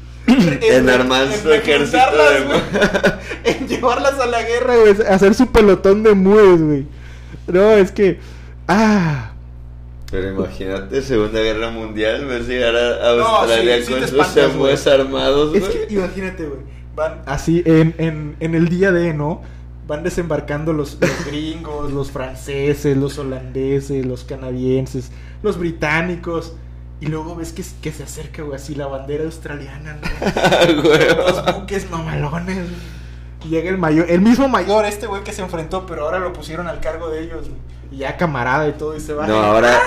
En 0.61 0.89
armar 0.89 1.27
en 1.27 1.41
su 1.41 1.51
ejército 1.51 1.97
de... 1.97 2.61
en 3.51 3.67
llevarlas 3.67 4.19
a 4.19 4.25
la 4.25 4.41
guerra, 4.43 4.75
güey. 4.77 4.95
Hacer 5.07 5.33
su 5.33 5.47
pelotón 5.47 6.03
de 6.03 6.13
mues, 6.13 6.61
güey. 6.61 6.85
No, 7.47 7.71
es 7.71 7.91
que. 7.91 8.19
Ah. 8.67 9.33
Pero 10.11 10.29
imagínate, 10.29 11.01
Segunda 11.01 11.39
Guerra 11.39 11.71
Mundial, 11.71 12.25
ves 12.25 12.47
llegar 12.47 12.75
a, 12.75 13.11
a 13.11 13.15
No, 13.15 13.25
Australia 13.25 13.77
sí, 13.77 13.85
sí 13.85 13.93
con 13.93 14.43
emúes 14.43 14.83
güey. 14.83 14.99
armados, 14.99 15.55
Es 15.55 15.63
que 15.69 15.87
imagínate, 15.93 16.45
güey. 16.45 16.59
Van 16.95 17.21
así 17.25 17.63
en, 17.65 17.95
en, 17.97 18.35
en 18.41 18.55
el 18.55 18.67
día 18.67 18.91
de, 18.91 19.13
¿no? 19.13 19.41
Van 19.87 20.03
desembarcando 20.03 20.73
los, 20.73 20.97
los 20.99 21.25
gringos, 21.25 21.91
los 21.93 22.11
franceses, 22.11 22.97
los 22.97 23.17
holandeses, 23.17 24.05
los 24.05 24.25
canadienses, 24.25 25.11
los 25.43 25.57
británicos. 25.57 26.55
Y 27.01 27.07
luego 27.07 27.35
ves 27.35 27.51
que, 27.51 27.63
que 27.81 27.91
se 27.91 28.03
acerca, 28.03 28.43
güey, 28.43 28.55
así 28.55 28.75
la 28.75 28.85
bandera 28.87 29.23
australiana, 29.25 29.97
¿no? 30.01 30.81
Güey. 30.83 31.07
Los 31.17 31.43
buques 31.55 31.89
mamalones. 31.89 32.67
Y 33.43 33.49
llega 33.49 33.69
el 33.71 33.77
mayor, 33.79 34.05
el 34.09 34.21
mismo 34.21 34.47
mayor, 34.47 34.85
este 34.85 35.07
güey 35.07 35.23
que 35.23 35.33
se 35.33 35.41
enfrentó, 35.41 35.85
pero 35.87 36.05
ahora 36.05 36.19
lo 36.19 36.31
pusieron 36.31 36.67
al 36.67 36.79
cargo 36.79 37.09
de 37.09 37.23
ellos. 37.23 37.47
Y 37.91 37.97
ya 37.97 38.15
camarada 38.17 38.67
y 38.67 38.73
todo, 38.73 38.95
y 38.95 38.99
se 38.99 39.13
va. 39.13 39.25
No, 39.25 39.35
ahora 39.35 39.79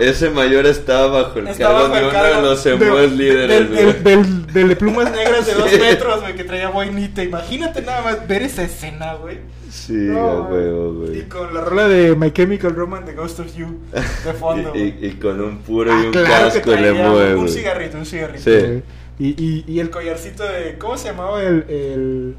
ese 0.00 0.28
mayor 0.28 0.66
estaba 0.66 1.22
bajo 1.22 1.38
el 1.38 1.48
Estaba 1.48 1.82
cargo 1.82 1.88
bajo 1.88 1.94
de 1.94 2.00
uno 2.02 2.08
de 2.10 2.12
cargo 2.12 2.42
los 2.42 2.64
de- 2.64 2.76
de- 2.76 3.08
líderes, 3.16 3.48
del, 3.48 3.68
güey. 3.68 3.84
del, 3.84 4.02
del- 4.02 4.46
del 4.52 4.68
de 4.70 4.76
plumas 4.76 5.12
negras 5.12 5.46
de 5.46 5.54
dos 5.54 5.70
metros, 5.80 6.20
güey, 6.20 6.34
que 6.34 6.42
traía 6.44 6.68
boinita. 6.68 7.22
Imagínate 7.22 7.80
nada 7.82 8.02
más 8.02 8.26
ver 8.26 8.42
esa 8.42 8.64
escena, 8.64 9.14
güey. 9.14 9.38
Sí, 9.70 9.92
No, 9.94 10.42
huevo, 10.48 11.04
Y 11.04 11.06
güey. 11.08 11.28
con 11.28 11.52
la 11.52 11.60
rola 11.62 11.88
de 11.88 12.14
My 12.16 12.30
Chemical 12.32 12.74
Romance, 12.74 13.06
The 13.12 13.16
Ghost 13.18 13.40
of 13.40 13.54
You, 13.56 13.78
de 14.24 14.32
fondo. 14.32 14.70
Y, 14.74 14.78
güey. 14.78 14.94
y- 15.02 15.06
y 15.06 15.10
con 15.12 15.40
un 15.40 15.58
puro 15.58 15.92
Ah, 15.92 16.00
y 16.02 16.06
un 16.06 16.12
claro 16.12 16.48
casco 16.52 16.70
le 16.70 16.92
mueve, 16.92 17.34
un 17.34 17.42
güey. 17.42 17.52
cigarrito, 17.52 17.98
un 17.98 18.06
cigarrito. 18.06 18.42
Sí. 18.44 18.50
güey. 18.58 18.82
Y, 19.18 19.28
y, 19.42 19.64
y 19.66 19.80
el 19.80 19.90
collarcito 19.90 20.44
de. 20.44 20.76
¿Cómo 20.78 20.96
se 20.98 21.08
llamaba 21.08 21.42
el. 21.42 21.64
el 21.68 22.36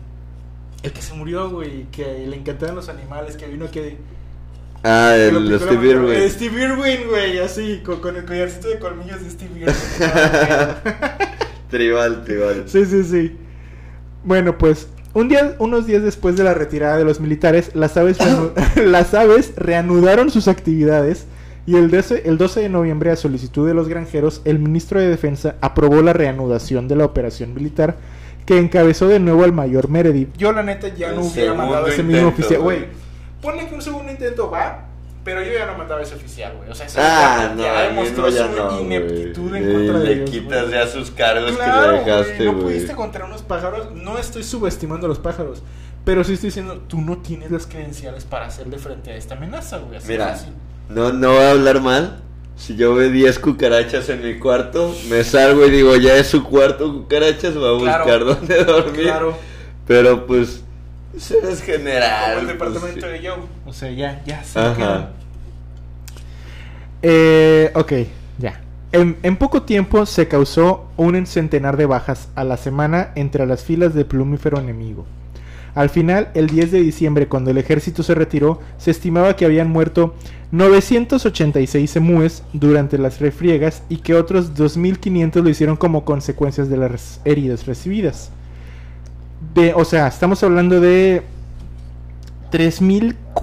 el 0.84 0.92
que 0.94 1.02
se 1.02 1.14
murió, 1.16 1.50
güey, 1.50 1.86
que 1.92 2.26
le 2.28 2.36
encantaban 2.36 2.76
los 2.76 2.88
animales, 2.88 3.36
que 3.36 3.48
vino 3.48 3.70
que... 3.72 3.98
Ah, 4.84 5.16
el 5.18 5.50
la 5.52 5.58
Steve. 5.58 5.88
Irwin. 5.88 6.12
El 6.14 6.30
Steve 6.30 6.64
Irwin, 6.64 7.08
güey, 7.10 7.40
así, 7.40 7.82
con, 7.84 8.00
con 8.00 8.16
el 8.16 8.26
collarcito 8.26 8.68
de 8.70 8.78
colmillos 8.78 9.20
de 9.24 9.30
Steve 9.32 9.60
Irwin. 9.62 9.76
Tribal, 11.72 12.24
tribal. 12.24 12.64
sí, 12.68 12.86
sí, 12.86 13.04
sí. 13.04 13.36
Bueno, 14.24 14.58
pues, 14.58 14.88
un 15.18 15.30
día, 15.30 15.56
unos 15.58 15.88
días 15.88 16.04
después 16.04 16.38
de 16.38 16.44
la 16.44 16.54
retirada 16.54 16.96
de 16.96 17.04
los 17.04 17.20
militares, 17.20 17.72
las 17.74 17.98
aves, 17.98 18.18
las 18.76 19.16
aves 19.16 19.54
reanudaron 19.56 20.30
sus 20.30 20.48
actividades 20.48 21.26
y 21.66 21.76
el 21.76 21.90
12, 21.90 22.24
el 22.26 22.38
12 22.38 22.62
de 22.62 22.70
noviembre, 22.70 23.10
a 23.10 23.16
solicitud 23.16 23.68
de 23.68 23.74
los 23.74 23.88
granjeros, 23.88 24.42
el 24.46 24.60
ministro 24.60 25.00
de 25.00 25.08
Defensa 25.08 25.56
aprobó 25.60 26.04
la 26.04 26.14
reanudación 26.14 26.88
de 26.88 26.96
la 26.96 27.06
operación 27.06 27.56
militar 27.56 27.96
que 28.46 28.60
encabezó 28.60 29.08
de 29.08 29.20
nuevo 29.20 29.44
al 29.44 29.54
mayor 29.54 29.90
Meredith. 29.90 30.38
Yo, 30.38 30.52
la 30.52 30.62
neta, 30.62 30.88
ya 30.90 31.12
no 31.12 31.22
El 31.22 31.28
hubiera 31.28 31.54
mandado 31.56 31.88
ese 31.88 32.04
mismo 32.04 32.28
oficial. 32.28 32.62
güey. 32.62 32.78
Güey, 32.78 32.90
ponle 33.42 33.68
que 33.68 33.74
un 33.74 33.82
segundo 33.82 34.12
intento 34.12 34.52
va, 34.52 34.86
pero 35.28 35.44
yo 35.44 35.52
ya 35.52 35.66
no 35.66 35.78
mandaba 35.78 36.02
ese 36.02 36.16
oficial, 36.16 36.54
güey. 36.56 36.70
O 36.70 36.74
sea, 36.74 36.86
ese 36.86 37.02
Ah, 37.02 37.52
no, 37.54 37.62
ya 37.62 37.82
demostró 37.82 38.24
no, 38.24 38.30
ya 38.30 38.48
su 38.48 38.56
no, 38.56 38.80
ineptitud 38.80 39.50
güey. 39.50 39.62
en 39.62 39.74
contra 39.74 40.00
de 40.00 40.06
Le 40.06 40.14
ellos, 40.14 40.30
quitas 40.30 40.62
güey. 40.62 40.72
ya 40.72 40.88
sus 40.88 41.12
cargos 41.12 41.52
Claro, 41.52 41.82
que 41.82 41.88
le 41.88 41.92
güey, 41.92 42.06
dejaste, 42.06 42.46
no 42.46 42.52
güey. 42.54 42.64
pudiste 42.64 42.96
contra 42.96 43.26
unos 43.26 43.42
pájaros. 43.42 43.92
No 43.94 44.18
estoy 44.18 44.44
subestimando 44.46 45.06
a 45.06 45.10
los 45.10 45.20
pájaros. 45.20 45.62
Pero 46.06 46.24
sí 46.24 46.34
estoy 46.36 46.48
diciendo, 46.48 46.82
tú 46.88 47.02
no 47.02 47.18
tienes 47.18 47.52
las 47.52 47.68
credenciales 47.68 48.24
para 48.24 48.46
hacerle 48.46 48.78
frente 48.78 49.12
a 49.12 49.18
esta 49.18 49.36
amenaza, 49.36 49.80
güey. 49.80 49.98
Así 49.98 50.08
Mira, 50.08 50.30
fácil. 50.30 50.54
no, 50.88 51.12
no 51.12 51.34
voy 51.34 51.44
a 51.44 51.52
hablar 51.52 51.82
mal. 51.82 52.22
Si 52.56 52.78
yo 52.78 52.96
veo 52.96 53.10
10 53.12 53.38
cucarachas 53.40 54.08
en 54.08 54.24
mi 54.24 54.40
cuarto, 54.40 54.96
me 55.10 55.26
salgo 55.26 55.66
y 55.66 55.72
digo, 55.72 55.96
ya 55.98 56.16
es 56.16 56.28
su 56.28 56.44
cuarto 56.46 56.92
cucarachas, 56.94 57.54
voy 57.56 57.88
a 57.90 58.02
Claro. 58.04 58.06
buscar 58.06 58.26
dónde 58.26 58.64
dormir. 58.64 59.02
Claro. 59.04 59.38
Pero 59.86 60.26
pues, 60.26 60.64
eso 61.16 61.36
es 61.50 61.62
general. 61.62 62.36
Como 62.38 62.50
el 62.52 62.58
pues, 62.58 62.74
departamento 62.74 63.08
de 63.08 63.20
Joe. 63.20 63.38
O 63.68 63.74
sea, 63.74 63.92
ya, 63.92 64.24
ya 64.26 64.44
se 64.44 64.60
Ajá. 64.60 65.10
Eh, 67.02 67.70
ok, 67.76 67.94
ya. 68.40 68.62
En, 68.94 69.18
en 69.24 69.36
poco 69.36 69.64
tiempo 69.64 70.06
se 70.06 70.30
causó 70.30 70.88
un 70.96 71.28
centenar 71.28 71.76
de 71.76 71.86
bajas 71.86 72.30
a 72.36 72.46
la 72.46 72.56
semana 72.56 73.12
entre 73.16 73.46
las 73.46 73.64
filas 73.64 73.94
de 73.94 74.06
plumífero 74.06 74.58
enemigo. 74.58 75.06
Al 75.76 75.90
final, 75.90 76.30
el 76.34 76.48
10 76.48 76.72
de 76.72 76.80
diciembre, 76.82 77.28
cuando 77.28 77.52
el 77.52 77.58
ejército 77.58 78.02
se 78.02 78.16
retiró, 78.16 78.62
se 78.78 78.90
estimaba 78.90 79.36
que 79.36 79.46
habían 79.46 79.70
muerto 79.70 80.16
986 80.52 81.98
emúes 81.98 82.44
durante 82.54 82.98
las 82.98 83.20
refriegas 83.20 83.84
y 83.90 83.98
que 83.98 84.16
otros 84.16 84.56
2.500 84.56 85.44
lo 85.44 85.50
hicieron 85.50 85.76
como 85.76 86.06
consecuencias 86.06 86.70
de 86.70 86.78
las 86.78 87.20
heridas 87.26 87.68
recibidas. 87.68 88.32
De, 89.54 89.74
o 89.74 89.84
sea, 89.86 90.08
estamos 90.08 90.42
hablando 90.42 90.80
de 90.80 91.22
3.400, 92.52 93.34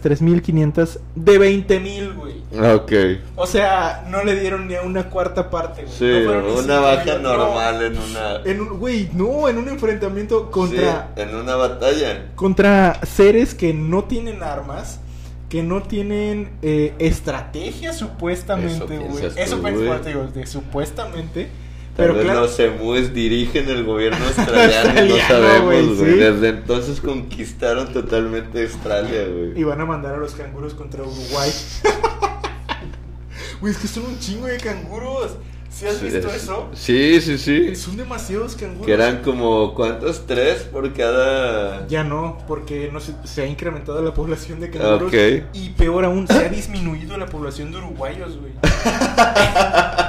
3.500 0.00 0.98
de 1.14 1.38
20.000, 1.40 2.14
güey. 2.14 2.32
Ok. 2.74 2.92
O 3.36 3.46
sea, 3.46 4.04
no 4.10 4.22
le 4.24 4.38
dieron 4.38 4.68
ni 4.68 4.74
a 4.74 4.82
una 4.82 5.08
cuarta 5.08 5.48
parte, 5.50 5.84
güey. 5.84 5.94
Sí, 5.94 6.26
No 6.26 6.54
una 6.60 6.80
baja 6.80 7.18
no. 7.18 7.36
normal 7.36 7.82
en 7.82 7.98
una... 7.98 8.36
En 8.44 8.60
un, 8.60 8.78
güey, 8.78 9.08
no, 9.14 9.48
en 9.48 9.58
un 9.58 9.68
enfrentamiento 9.68 10.50
contra, 10.50 11.08
Sí, 11.16 11.22
en 11.22 11.34
una 11.34 11.56
batalla. 11.56 12.26
contra 12.34 13.00
seres 13.04 13.54
que 13.54 13.72
no 13.72 14.04
tienen 14.04 14.42
armas, 14.42 15.00
que 15.48 15.62
no 15.62 15.82
tienen 15.82 16.50
eh, 16.62 16.94
estrategia 16.98 17.92
supuestamente, 17.92 18.96
Eso 18.96 19.08
güey. 19.08 19.26
Eso 19.36 19.56
tú, 19.56 19.62
güey. 19.62 20.00
te 20.02 20.08
digo, 20.10 20.26
de 20.26 20.46
supuestamente. 20.46 21.48
Tal 21.96 22.06
Pero 22.06 22.14
vez 22.14 22.24
claro, 22.24 22.40
los 22.42 22.58
emúes 22.58 23.12
dirigen 23.12 23.68
el 23.68 23.84
gobierno 23.84 24.24
australiano, 24.36 25.04
y 25.04 25.08
no 25.08 25.14
Australiano, 25.14 25.28
sabemos, 25.28 25.98
güey, 25.98 26.12
sí. 26.12 26.16
Desde 26.18 26.48
entonces 26.48 27.00
conquistaron 27.00 27.92
totalmente 27.92 28.62
Australia, 28.62 29.26
güey. 29.28 29.60
y 29.60 29.62
van 29.64 29.80
a 29.80 29.84
mandar 29.84 30.14
a 30.14 30.16
los 30.18 30.32
canguros 30.34 30.72
contra 30.74 31.02
Uruguay. 31.02 31.50
Güey, 33.60 33.72
es 33.74 33.78
que 33.78 33.86
son 33.86 34.06
un 34.06 34.18
chingo 34.18 34.46
de 34.48 34.56
canguros. 34.56 35.36
¿Sí 35.70 35.86
has 35.86 36.02
visto 36.02 36.28
Es- 36.28 36.42
eso? 36.42 36.68
Sí, 36.74 37.20
sí, 37.20 37.38
sí. 37.38 37.76
Son 37.76 37.96
demasiados 37.96 38.56
canguros. 38.56 38.84
Que 38.86 38.92
eran 38.92 39.22
como, 39.22 39.72
¿cuántos? 39.74 40.26
¿Tres 40.26 40.62
por 40.64 40.92
cada...? 40.92 41.86
Ya 41.86 42.02
no, 42.02 42.38
porque 42.48 42.90
no 42.92 42.98
se, 42.98 43.12
se 43.24 43.42
ha 43.42 43.46
incrementado 43.46 44.02
la 44.02 44.12
población 44.12 44.58
de 44.58 44.68
canguros. 44.70 45.12
Y 45.54 45.68
peor 45.78 46.04
aún, 46.04 46.26
se 46.26 46.34
ha 46.34 46.48
disminuido 46.48 47.16
la 47.16 47.26
población 47.26 47.70
de 47.70 47.78
uruguayos, 47.78 48.36
güey. 48.38 48.52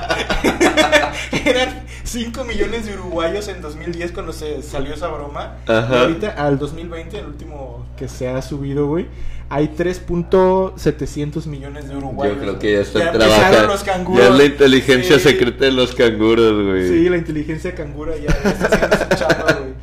Eran 1.49 1.83
5 2.03 2.43
millones 2.43 2.85
de 2.85 2.93
uruguayos 2.93 3.47
en 3.47 3.61
2010 3.61 4.11
cuando 4.11 4.33
se 4.33 4.61
salió 4.61 4.93
esa 4.93 5.07
broma. 5.07 5.57
Ajá. 5.67 5.95
Y 5.95 5.99
ahorita, 5.99 6.29
al 6.29 6.57
2020, 6.59 7.17
el 7.19 7.25
último 7.27 7.85
que 7.97 8.07
se 8.07 8.27
ha 8.29 8.41
subido, 8.41 8.87
güey, 8.87 9.07
hay 9.49 9.67
3.700 9.67 11.45
millones 11.47 11.87
de 11.89 11.95
uruguayos. 11.97 12.35
Yo 12.37 12.41
creo 12.41 12.59
que 12.59 12.73
ya 12.73 12.79
están 12.81 13.11
trabajando. 13.13 13.67
los 13.67 13.83
canguros. 13.83 14.23
Ya 14.25 14.31
es 14.31 14.37
la 14.37 14.45
inteligencia 14.45 15.17
Sí. 15.19 15.29
secreta 15.29 15.65
de 15.65 15.71
los 15.71 15.93
canguros, 15.93 16.65
güey. 16.65 16.87
Sí, 16.87 17.09
la 17.09 17.17
inteligencia 17.17 17.75
cangura 17.75 18.15
ya 18.17 18.27
ya 18.43 18.49
está 18.49 18.65
haciendo 18.67 18.97
su 18.97 19.09
chamba, 19.15 19.53
güey. 19.53 19.73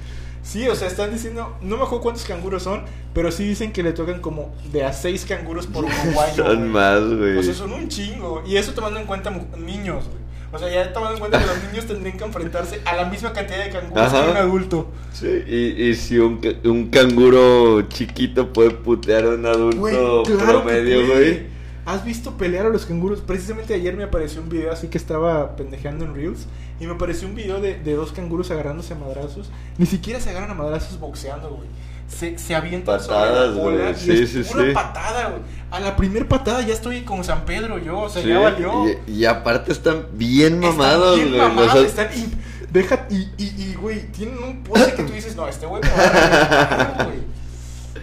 Sí, 0.42 0.66
o 0.68 0.74
sea, 0.74 0.88
están 0.88 1.12
diciendo, 1.12 1.56
no 1.62 1.76
me 1.76 1.84
acuerdo 1.84 2.00
cuántos 2.02 2.24
canguros 2.24 2.64
son, 2.64 2.82
pero 3.14 3.30
sí 3.30 3.44
dicen 3.46 3.70
que 3.72 3.84
le 3.84 3.92
tocan 3.92 4.20
como 4.20 4.52
de 4.72 4.82
a 4.84 4.92
seis 4.92 5.24
canguros 5.24 5.66
por 5.68 5.84
uruguayo. 6.04 6.44
Son 6.44 6.68
más, 6.68 7.00
güey. 7.04 7.36
O 7.38 7.42
sea, 7.42 7.54
son 7.54 7.72
un 7.72 7.88
chingo. 7.88 8.42
Y 8.46 8.56
eso 8.56 8.72
tomando 8.72 8.98
en 8.98 9.06
cuenta 9.06 9.30
niños, 9.56 10.06
güey. 10.06 10.19
O 10.52 10.58
sea, 10.58 10.68
ya 10.68 10.92
tomando 10.92 11.14
en 11.14 11.20
cuenta 11.20 11.38
que 11.38 11.46
los 11.46 11.62
niños 11.70 11.86
tendrían 11.86 12.18
que 12.18 12.24
enfrentarse 12.24 12.80
a 12.84 12.96
la 12.96 13.04
misma 13.04 13.32
cantidad 13.32 13.64
de 13.64 13.70
canguros 13.70 14.04
Ajá. 14.04 14.24
que 14.24 14.30
un 14.32 14.36
adulto. 14.36 14.90
Sí, 15.12 15.44
y, 15.46 15.84
y 15.84 15.94
si 15.94 16.18
un, 16.18 16.40
un 16.64 16.88
canguro 16.90 17.82
chiquito 17.82 18.52
puede 18.52 18.70
putear 18.70 19.24
a 19.24 19.28
un 19.30 19.46
adulto 19.46 19.78
Güey, 19.78 19.94
claro 20.24 20.62
promedio, 20.64 21.06
güey. 21.06 21.60
¿Has 21.86 22.04
visto 22.04 22.36
pelear 22.36 22.66
a 22.66 22.68
los 22.68 22.84
canguros? 22.84 23.20
Precisamente 23.20 23.74
ayer 23.74 23.96
me 23.96 24.04
apareció 24.04 24.42
un 24.42 24.48
video 24.48 24.72
así 24.72 24.88
que 24.88 24.98
estaba 24.98 25.56
pendejeando 25.56 26.04
en 26.04 26.14
Reels. 26.14 26.46
Y 26.78 26.86
me 26.86 26.94
apareció 26.94 27.28
un 27.28 27.34
video 27.34 27.60
de, 27.60 27.74
de 27.74 27.94
dos 27.94 28.12
canguros 28.12 28.50
agarrándose 28.50 28.94
a 28.94 28.96
madrazos. 28.96 29.50
Ni 29.78 29.86
siquiera 29.86 30.18
se 30.20 30.30
agarran 30.30 30.50
a 30.50 30.54
madrazos 30.54 30.98
boxeando, 30.98 31.50
güey. 31.50 31.68
Se, 32.10 32.36
se 32.38 32.54
avientan 32.54 33.00
sobre 33.00 33.16
Patadas, 33.16 33.54
güey. 33.54 33.94
Sí, 33.94 34.26
sí, 34.26 34.42
pura 34.42 34.64
sí. 34.66 34.70
patada, 34.72 35.28
güey. 35.30 35.40
A 35.70 35.78
la 35.80 35.96
primer 35.96 36.26
patada 36.26 36.60
ya 36.62 36.74
estoy 36.74 37.02
como 37.02 37.22
San 37.24 37.44
Pedro 37.44 37.78
yo, 37.78 38.00
o 38.00 38.08
sea, 38.10 38.22
Sí, 38.22 38.28
ya 38.28 38.40
valió. 38.40 38.84
y, 39.06 39.12
y 39.12 39.24
aparte 39.24 39.70
están 39.72 40.06
bien 40.12 40.54
Están 40.62 40.76
mamados, 40.76 41.16
bien 41.16 41.28
güey. 41.28 41.40
mamados, 41.40 41.74
Los- 41.76 41.84
están 41.86 42.08
y, 42.14 42.26
deja, 42.72 43.06
y, 43.08 43.28
y, 43.38 43.74
güey, 43.74 44.08
tienen 44.10 44.36
un 44.42 44.62
pose 44.64 44.92
que 44.94 45.04
tú 45.04 45.12
dices, 45.12 45.36
no, 45.36 45.46
este 45.48 45.66
güey 45.66 45.80
me 45.82 45.88
va 45.88 47.00
a 47.00 47.04
güey. 47.04 47.18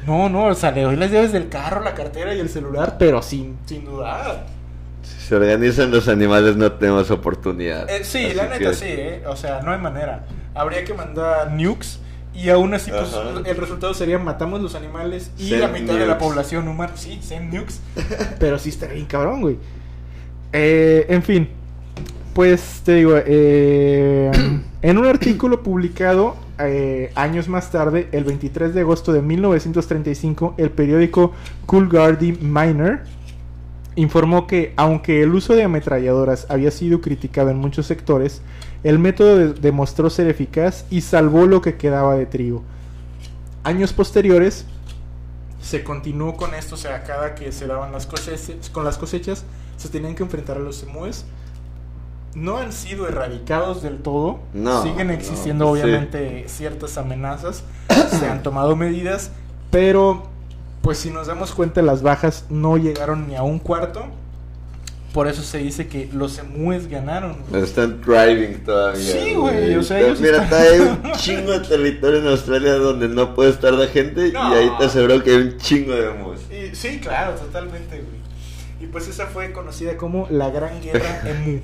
No, 0.05 0.29
no, 0.29 0.45
o 0.45 0.55
sea, 0.55 0.71
le 0.71 0.83
doy 0.83 0.95
las 0.95 1.11
llaves 1.11 1.33
del 1.33 1.49
carro, 1.49 1.81
la 1.83 1.93
cartera 1.93 2.33
y 2.33 2.39
el 2.39 2.47
celular, 2.49 2.95
pero 2.97 3.21
sin, 3.21 3.57
sin 3.65 3.83
dudar. 3.83 4.45
Si 5.03 5.27
se 5.27 5.35
organizan 5.35 5.91
los 5.91 6.07
animales 6.07 6.55
no 6.55 6.71
tenemos 6.71 7.11
oportunidad. 7.11 7.89
Eh, 7.89 8.05
sí, 8.05 8.33
la 8.33 8.43
neta 8.43 8.57
que- 8.69 8.73
sí, 8.73 8.85
¿eh? 8.87 9.23
O 9.27 9.35
sea, 9.35 9.59
no 9.61 9.73
hay 9.73 9.79
manera. 9.79 10.23
Habría 10.55 10.85
que 10.85 10.93
mandar 10.93 11.51
nukes 11.51 11.99
y 12.37 12.49
aún 12.49 12.73
así, 12.73 12.91
pues, 12.91 13.13
Ajá. 13.13 13.41
el 13.43 13.57
resultado 13.57 13.93
sería 13.95 14.19
matamos 14.19 14.61
los 14.61 14.75
animales 14.75 15.31
y 15.39 15.49
Send 15.49 15.61
la 15.61 15.67
mitad 15.69 15.95
de 15.95 16.05
la 16.05 16.19
población 16.19 16.67
humana. 16.67 16.93
Sí, 16.95 17.19
send 17.21 17.53
nukes. 17.53 17.81
Pero 18.39 18.59
sí 18.59 18.69
está 18.69 18.85
bien 18.85 19.05
cabrón, 19.05 19.41
güey. 19.41 19.57
Eh, 20.53 21.07
en 21.09 21.23
fin, 21.23 21.49
pues 22.33 22.81
te 22.85 22.93
digo, 22.95 23.13
eh, 23.15 24.31
en 24.83 24.97
un 24.97 25.05
artículo 25.07 25.63
publicado 25.63 26.35
eh, 26.59 27.11
años 27.15 27.47
más 27.47 27.71
tarde, 27.71 28.07
el 28.11 28.23
23 28.23 28.73
de 28.73 28.81
agosto 28.81 29.13
de 29.13 29.21
1935, 29.23 30.53
el 30.57 30.69
periódico 30.69 31.33
Coolgardie 31.65 32.37
Miner 32.39 33.01
informó 33.95 34.45
que, 34.45 34.73
aunque 34.75 35.23
el 35.23 35.33
uso 35.33 35.55
de 35.55 35.63
ametralladoras 35.63 36.45
había 36.49 36.69
sido 36.69 37.01
criticado 37.01 37.49
en 37.49 37.57
muchos 37.57 37.87
sectores, 37.87 38.43
el 38.87 38.99
método 38.99 39.37
de- 39.37 39.53
demostró 39.53 40.09
ser 40.09 40.27
eficaz 40.27 40.85
y 40.89 41.01
salvó 41.01 41.45
lo 41.45 41.61
que 41.61 41.75
quedaba 41.77 42.15
de 42.15 42.25
trigo. 42.25 42.63
Años 43.63 43.91
posteriores, 43.93 44.65
se 45.61 45.83
continuó 45.83 46.37
con 46.37 46.53
esto, 46.53 46.75
o 46.75 46.77
sea, 46.77 47.03
cada 47.03 47.35
que 47.35 47.51
se 47.51 47.67
daban 47.67 47.91
las 47.91 48.05
cosechas, 48.05 48.69
con 48.69 48.83
las 48.85 48.97
cosechas, 48.97 49.43
se 49.77 49.89
tenían 49.89 50.15
que 50.15 50.23
enfrentar 50.23 50.57
a 50.57 50.59
los 50.61 50.77
semúes. 50.77 51.25
No 52.35 52.57
han 52.57 52.71
sido 52.71 53.07
erradicados 53.07 53.81
del 53.81 53.97
todo, 53.97 54.39
No, 54.53 54.83
siguen 54.83 55.07
no, 55.07 55.13
existiendo 55.13 55.67
pues 55.69 55.81
sí. 55.81 55.87
obviamente 55.87 56.45
ciertas 56.47 56.97
amenazas, 56.97 57.63
se 58.11 58.27
han 58.27 58.43
tomado 58.43 58.75
medidas, 58.75 59.31
pero 59.71 60.23
pues 60.81 60.99
si 60.99 61.09
nos 61.09 61.27
damos 61.27 61.53
cuenta 61.53 61.81
las 61.81 62.01
bajas 62.03 62.45
no 62.49 62.77
llegaron 62.77 63.27
ni 63.27 63.35
a 63.35 63.41
un 63.43 63.59
cuarto. 63.59 64.05
Por 65.17 65.27
eso 65.27 65.41
se 65.41 65.57
dice 65.57 65.87
que 65.87 66.07
los 66.13 66.37
emúes 66.37 66.87
ganaron. 66.87 67.37
güey. 67.49 67.63
Están 67.63 68.01
thriving 68.01 68.63
todavía. 68.63 69.01
Sí, 69.01 69.33
güey, 69.33 69.73
o 69.73 69.81
sea, 69.81 69.99
ellos 69.99 70.21
Mira, 70.21 70.43
están- 70.43 70.61
hay 70.61 70.79
un 70.79 71.11
chingo 71.17 71.53
de 71.53 71.59
territorio 71.61 72.19
en 72.19 72.27
Australia 72.27 72.73
donde 72.75 73.07
no 73.09 73.33
puede 73.33 73.49
estar 73.49 73.73
la 73.73 73.87
gente 73.87 74.31
No. 74.31 74.53
y 74.53 74.57
ahí 74.59 74.71
te 74.77 74.85
aseguro 74.85 75.23
que 75.23 75.31
hay 75.31 75.37
un 75.37 75.57
chingo 75.57 75.93
de. 75.95 76.11
Y- 76.55 76.75
sí, 76.75 76.99
claro, 76.99 77.33
totalmente, 77.33 77.95
güey. 77.97 78.17
Y 78.79 78.85
pues 78.91 79.07
esa 79.07 79.25
fue 79.25 79.51
conocida 79.53 79.97
como 79.97 80.27
la 80.29 80.51
Gran 80.51 80.79
Guerra 80.83 81.21
Emu. 81.25 81.61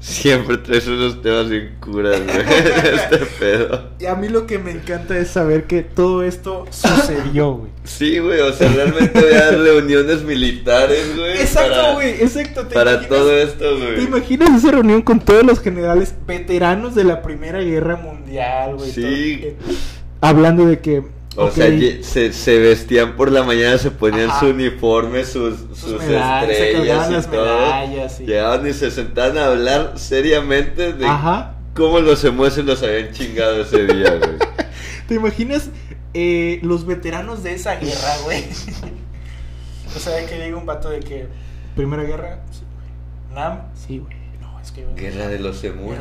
Siempre 0.00 0.56
traes 0.56 0.86
unos 0.88 1.20
temas 1.20 1.50
bien 1.50 1.76
curas, 1.78 2.18
güey. 2.24 2.38
este 2.94 3.18
pedo. 3.38 3.90
Y 4.00 4.06
a 4.06 4.14
mí 4.14 4.28
lo 4.30 4.46
que 4.46 4.58
me 4.58 4.70
encanta 4.70 5.16
es 5.18 5.28
saber 5.28 5.64
que 5.64 5.82
todo 5.82 6.22
esto 6.22 6.64
sucedió, 6.70 7.52
güey. 7.52 7.70
Sí, 7.84 8.18
güey, 8.18 8.40
o 8.40 8.50
sea, 8.52 8.72
realmente 8.72 9.18
había 9.18 9.50
reuniones 9.62 10.22
militares, 10.22 11.14
güey. 11.16 11.32
Exacto, 11.32 11.94
güey, 11.96 12.10
exacto. 12.22 12.66
¿te 12.66 12.74
Para 12.74 12.92
imaginas- 12.92 13.08
todo 13.08 13.36
esto, 13.36 13.76
¿Te 13.76 13.86
güey. 13.92 14.04
imaginas 14.04 14.54
esa 14.64 14.70
reunión 14.72 15.02
con 15.02 15.20
todos 15.20 15.44
los 15.44 15.60
generales 15.60 16.14
veteranos 16.26 16.94
de 16.94 17.04
la 17.04 17.20
Primera 17.20 17.60
Guerra 17.60 17.96
Mundial, 17.96 18.76
güey? 18.76 18.90
Sí. 18.90 19.02
Todo- 19.02 19.50
eh, 19.50 19.56
hablando 20.22 20.66
de 20.66 20.78
que... 20.80 21.19
O 21.36 21.48
sea, 21.50 21.66
se, 22.02 22.32
se 22.32 22.58
vestían 22.58 23.14
por 23.16 23.30
la 23.30 23.44
mañana, 23.44 23.78
se 23.78 23.90
ponían 23.92 24.30
Ajá. 24.30 24.40
su 24.40 24.46
uniforme, 24.46 25.24
sus, 25.24 25.60
sus, 25.78 25.92
medallas, 26.02 26.46
se 26.48 26.52
estrellas 26.70 26.76
colgaban 26.78 27.10
y 27.10 27.14
las 27.14 27.30
todo. 27.30 27.44
medallas. 27.44 28.20
y- 28.20 28.26
Llegaban 28.26 28.66
y 28.66 28.72
se 28.72 28.90
sentaban 28.90 29.38
a 29.38 29.46
hablar 29.46 29.92
seriamente 29.96 30.92
de 30.92 31.06
Ajá. 31.06 31.54
cómo 31.74 32.00
los 32.00 32.24
emues 32.24 32.56
los 32.58 32.82
habían 32.82 33.12
chingado 33.12 33.62
ese 33.62 33.86
día, 33.86 34.16
güey. 34.16 34.38
¿Te 35.06 35.14
imaginas 35.14 35.70
eh, 36.14 36.58
los 36.62 36.84
veteranos 36.84 37.44
de 37.44 37.54
esa 37.54 37.76
guerra, 37.76 38.16
güey? 38.24 38.44
o 39.96 39.98
sea, 40.00 40.26
que 40.26 40.42
diga 40.44 40.56
un 40.56 40.66
vato 40.66 40.90
de 40.90 40.98
que. 41.00 41.28
Primera 41.76 42.02
guerra, 42.02 42.40
sí, 42.50 42.62
güey. 42.74 43.36
Nam, 43.40 43.58
sí, 43.74 43.98
güey. 43.98 44.16
Que. 44.74 44.86
Guerra 44.96 45.28
de 45.28 45.38
los 45.38 45.56
los 45.56 45.64
emues. 45.64 45.98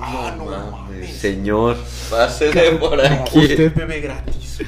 Ah, 0.00 0.34
no 0.36 0.44
mames. 0.44 1.10
Señor, 1.10 1.76
pásele 2.10 2.72
por 2.72 3.00
aquí. 3.04 3.38
usted 3.38 3.74
bebe 3.74 4.00
gratis. 4.00 4.60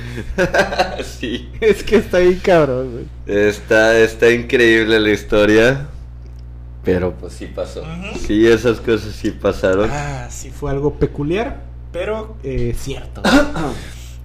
sí. 1.20 1.50
es 1.60 1.82
que 1.82 1.96
está 1.96 2.18
ahí 2.18 2.36
cabrón, 2.36 2.92
güey. 3.26 3.46
Está, 3.48 3.98
está 3.98 4.30
increíble 4.30 4.98
la 4.98 5.10
historia. 5.10 5.88
Pero 6.84 7.14
pues 7.14 7.32
sí 7.32 7.46
pasó. 7.46 7.82
Ujú. 7.82 8.18
Sí, 8.18 8.46
esas 8.46 8.80
cosas 8.80 9.14
sí 9.14 9.30
pasaron. 9.30 9.88
Ah, 9.90 10.28
sí, 10.30 10.50
fue 10.50 10.70
algo 10.70 10.94
peculiar, 10.94 11.62
pero 11.92 12.36
eh, 12.42 12.74
cierto. 12.76 13.22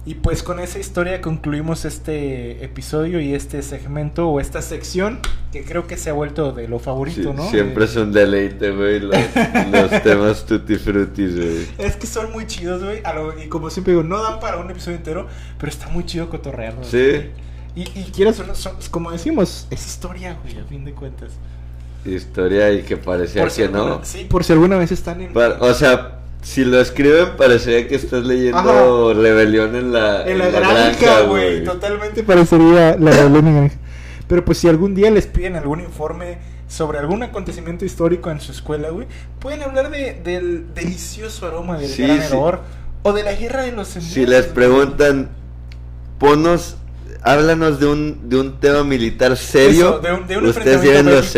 y 0.06 0.14
pues 0.14 0.42
con 0.42 0.60
esa 0.60 0.78
historia 0.78 1.20
concluimos 1.20 1.84
este 1.84 2.64
episodio 2.64 3.20
y 3.20 3.34
este 3.34 3.60
segmento 3.62 4.28
o 4.28 4.40
esta 4.40 4.62
sección 4.62 5.20
que 5.52 5.62
creo 5.62 5.86
que 5.86 5.98
se 5.98 6.08
ha 6.08 6.14
vuelto 6.14 6.52
de 6.52 6.68
lo 6.68 6.78
favorito, 6.78 7.30
Sí, 7.30 7.36
¿no? 7.36 7.50
Siempre 7.50 7.84
es 7.84 7.96
un 7.96 8.10
deleite, 8.10 8.70
güey, 8.70 9.00
los, 9.00 9.14
los 9.70 10.02
temas 10.02 10.46
tutti 10.46 10.76
frutis, 10.76 11.36
güey. 11.36 11.66
Es 11.76 11.96
que 11.96 12.06
son 12.06 12.32
muy 12.32 12.46
chidos, 12.46 12.82
güey. 12.82 13.02
Y 13.44 13.48
como 13.48 13.68
siempre 13.68 13.92
digo, 13.92 14.02
no 14.02 14.22
dan 14.22 14.40
para 14.40 14.56
un 14.56 14.70
episodio 14.70 14.96
entero, 14.96 15.26
pero 15.58 15.70
está 15.70 15.88
muy 15.88 16.06
chido 16.06 16.30
cotorrearlos. 16.30 16.86
Sí. 16.86 17.30
Y, 17.76 17.82
y 17.82 18.10
quieras 18.14 18.40
o 18.40 18.44
no, 18.44 18.54
como 18.90 19.10
decimos, 19.10 19.66
es 19.70 19.86
historia, 19.86 20.38
güey, 20.42 20.58
a 20.58 20.64
fin 20.64 20.84
de 20.84 20.92
cuentas. 20.92 21.32
Historia 22.06 22.72
y 22.72 22.82
que 22.82 22.96
parecía 22.96 23.42
Por 23.42 23.50
si 23.50 23.62
que 23.62 23.68
no. 23.68 24.00
Sí, 24.02 24.24
por 24.24 24.44
si 24.44 24.54
alguna 24.54 24.78
vez 24.78 24.92
están 24.92 25.20
en, 25.20 25.36
o 25.36 25.74
sea, 25.74 26.19
si 26.42 26.64
lo 26.64 26.80
escriben 26.80 27.36
parecería 27.36 27.86
que 27.86 27.94
estás 27.96 28.24
leyendo 28.24 29.10
Ajá. 29.10 29.20
Rebelión 29.20 29.76
en 29.76 29.92
la, 29.92 30.26
en 30.26 30.38
la, 30.38 30.48
granja, 30.48 31.20
güey. 31.22 31.64
Totalmente 31.64 32.22
parecería 32.22 32.96
la 32.98 33.10
rebelión 33.10 33.46
en 33.48 33.56
granja. 33.56 33.76
Pero 34.26 34.44
pues 34.44 34.58
si 34.58 34.68
algún 34.68 34.94
día 34.94 35.10
les 35.10 35.26
piden 35.26 35.56
algún 35.56 35.80
informe 35.80 36.38
sobre 36.68 36.98
algún 36.98 37.22
acontecimiento 37.22 37.84
histórico 37.84 38.30
en 38.30 38.40
su 38.40 38.52
escuela, 38.52 38.90
güey, 38.90 39.06
pueden 39.40 39.62
hablar 39.62 39.90
de, 39.90 40.14
del 40.22 40.72
delicioso 40.72 41.46
aroma 41.46 41.76
del 41.78 41.90
Sí, 41.90 42.04
gran 42.06 42.22
sí. 42.22 42.36
o 43.02 43.12
de 43.12 43.22
la 43.24 43.34
guerra 43.34 43.62
de 43.62 43.72
los 43.72 43.88
Si 43.88 44.22
emues, 44.22 44.28
les 44.28 44.46
preguntan, 44.46 45.30
ponos, 46.18 46.76
háblanos 47.22 47.80
de 47.80 47.86
un, 47.86 48.28
de 48.28 48.38
un 48.38 48.60
tema 48.60 48.84
militar 48.84 49.36
serio, 49.36 49.88
Eso, 49.90 49.98
de 49.98 50.12
un- 50.12 50.26
de 50.26 50.38
un 50.38 50.46
ustedes 50.46 50.82
lleven 50.82 51.06
los. 51.06 51.36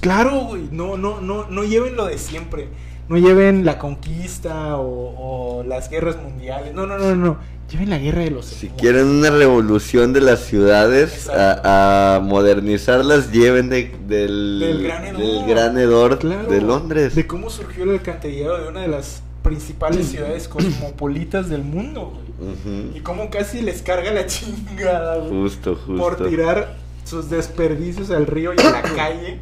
Claro, 0.00 0.40
güey. 0.46 0.68
No, 0.70 0.96
no, 0.96 1.20
no, 1.20 1.46
no 1.50 1.64
lleven 1.64 1.96
lo 1.96 2.06
de 2.06 2.16
siempre. 2.18 2.68
No 3.10 3.18
lleven 3.18 3.64
la 3.66 3.76
conquista 3.78 4.78
o, 4.78 5.58
o 5.58 5.62
las 5.64 5.90
guerras 5.90 6.16
mundiales. 6.22 6.72
No, 6.72 6.86
no, 6.86 6.96
no, 6.96 7.14
no. 7.14 7.36
Lleven 7.70 7.90
la 7.90 7.98
guerra 7.98 8.22
de 8.22 8.30
los 8.30 8.46
Si 8.46 8.68
quieren 8.68 9.06
una 9.06 9.30
revolución 9.30 10.12
de 10.12 10.20
las 10.22 10.40
ciudades, 10.40 11.28
a, 11.28 12.16
a 12.16 12.20
modernizarlas, 12.20 13.30
lleven 13.30 13.68
de- 13.68 13.94
del, 14.08 14.58
Del 14.58 14.82
Gran 14.84 15.04
Hedor. 15.04 15.20
del 15.20 15.46
Gran 15.46 15.78
Hedor 15.78 16.18
Claro, 16.18 16.48
de 16.50 16.60
Londres. 16.62 17.14
De 17.14 17.26
cómo 17.26 17.50
surgió 17.50 17.84
el 17.84 17.90
alcantarillado 17.90 18.62
de 18.62 18.68
una 18.68 18.80
de 18.80 18.88
las 18.88 19.22
principales 19.42 20.06
ciudades 20.08 20.48
cosmopolitas 20.48 21.48
del 21.48 21.62
mundo, 21.62 22.12
güey. 22.38 22.96
Y 22.96 23.00
cómo 23.00 23.30
casi 23.30 23.60
les 23.60 23.82
carga 23.82 24.10
la 24.12 24.26
chingada, 24.26 25.16
güey. 25.18 25.30
Justo, 25.30 25.76
justo. 25.76 25.96
por 26.02 26.28
tirar 26.28 26.76
sus 27.04 27.30
desperdicios 27.30 28.10
al 28.10 28.26
río 28.26 28.52
y 28.54 28.60
a 28.60 28.70
la 28.70 28.82
calle. 28.96 29.38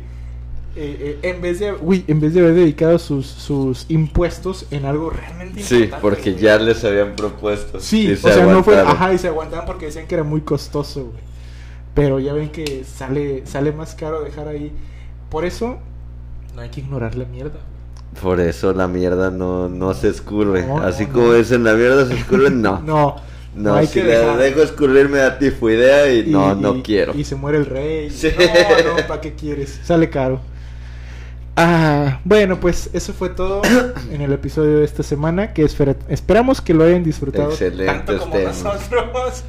Eh, 0.78 1.18
eh, 1.22 1.30
en 1.30 1.40
vez 1.42 1.58
de, 1.60 1.72
uy, 1.72 2.04
en 2.06 2.20
vez 2.20 2.32
de 2.34 2.40
haber 2.40 2.54
dedicado 2.54 2.98
sus, 2.98 3.26
sus 3.26 3.84
impuestos 3.88 4.66
en 4.70 4.84
algo 4.84 5.10
realmente 5.10 5.62
Sí, 5.62 5.74
importante. 5.74 6.02
porque 6.02 6.30
güey. 6.32 6.42
ya 6.42 6.58
les 6.58 6.84
habían 6.84 7.16
propuesto. 7.16 7.80
Sí, 7.80 8.12
o 8.12 8.16
se 8.16 8.32
sea, 8.34 8.46
no 8.46 8.62
fue, 8.64 8.78
ajá, 8.80 9.12
y 9.12 9.18
se 9.18 9.28
aguantaban 9.28 9.66
porque 9.66 9.86
decían 9.86 10.06
que 10.06 10.14
era 10.14 10.24
muy 10.24 10.40
costoso, 10.42 11.04
güey. 11.06 11.22
Pero 11.94 12.20
ya 12.20 12.32
ven 12.32 12.50
que 12.50 12.84
sale, 12.84 13.44
sale 13.46 13.72
más 13.72 13.94
caro 13.94 14.22
dejar 14.22 14.46
ahí. 14.48 14.72
Por 15.30 15.44
eso, 15.44 15.78
no 16.54 16.62
hay 16.62 16.68
que 16.68 16.80
ignorar 16.80 17.16
la 17.16 17.24
mierda. 17.24 17.58
Por 18.22 18.40
eso 18.40 18.72
la 18.72 18.86
mierda 18.88 19.30
no, 19.30 19.68
no 19.68 19.92
se 19.94 20.08
escurre. 20.08 20.64
No, 20.66 20.78
Así 20.78 21.06
no, 21.06 21.12
como 21.12 21.26
no. 21.26 21.32
dicen 21.34 21.64
la 21.64 21.74
mierda 21.74 22.06
se 22.06 22.14
escurre, 22.14 22.50
no. 22.52 22.80
No, 22.80 23.16
No, 23.54 23.74
hay 23.74 23.86
si 23.88 24.00
dejar. 24.00 24.38
dejo 24.38 24.62
escurrir 24.62 25.08
me 25.08 25.18
da 25.18 25.38
tifoidea 25.38 26.12
y, 26.12 26.20
Y- 26.20 26.30
no, 26.30 26.54
no 26.54 26.82
quiero. 26.82 27.14
Y 27.16 27.24
se 27.24 27.34
muere 27.34 27.58
el 27.58 27.66
rey. 27.66 28.10
Sí. 28.10 28.28
No, 28.38 28.96
no, 29.00 29.06
¿para 29.08 29.20
qué 29.20 29.34
quieres? 29.34 29.80
Sale 29.84 30.08
caro. 30.08 30.40
Ah, 31.60 32.20
bueno, 32.24 32.60
pues 32.60 32.88
eso 32.92 33.12
fue 33.12 33.30
todo 33.30 33.62
en 34.12 34.20
el 34.20 34.32
episodio 34.32 34.78
de 34.78 34.84
esta 34.84 35.02
semana. 35.02 35.52
Que 35.52 35.64
espera- 35.64 35.96
esperamos 36.08 36.60
que 36.60 36.72
lo 36.74 36.84
hayan 36.84 37.02
disfrutado 37.02 37.50
tanto 37.84 38.16
como 38.18 38.34
temas. 38.36 38.62
nosotros. 38.62 39.42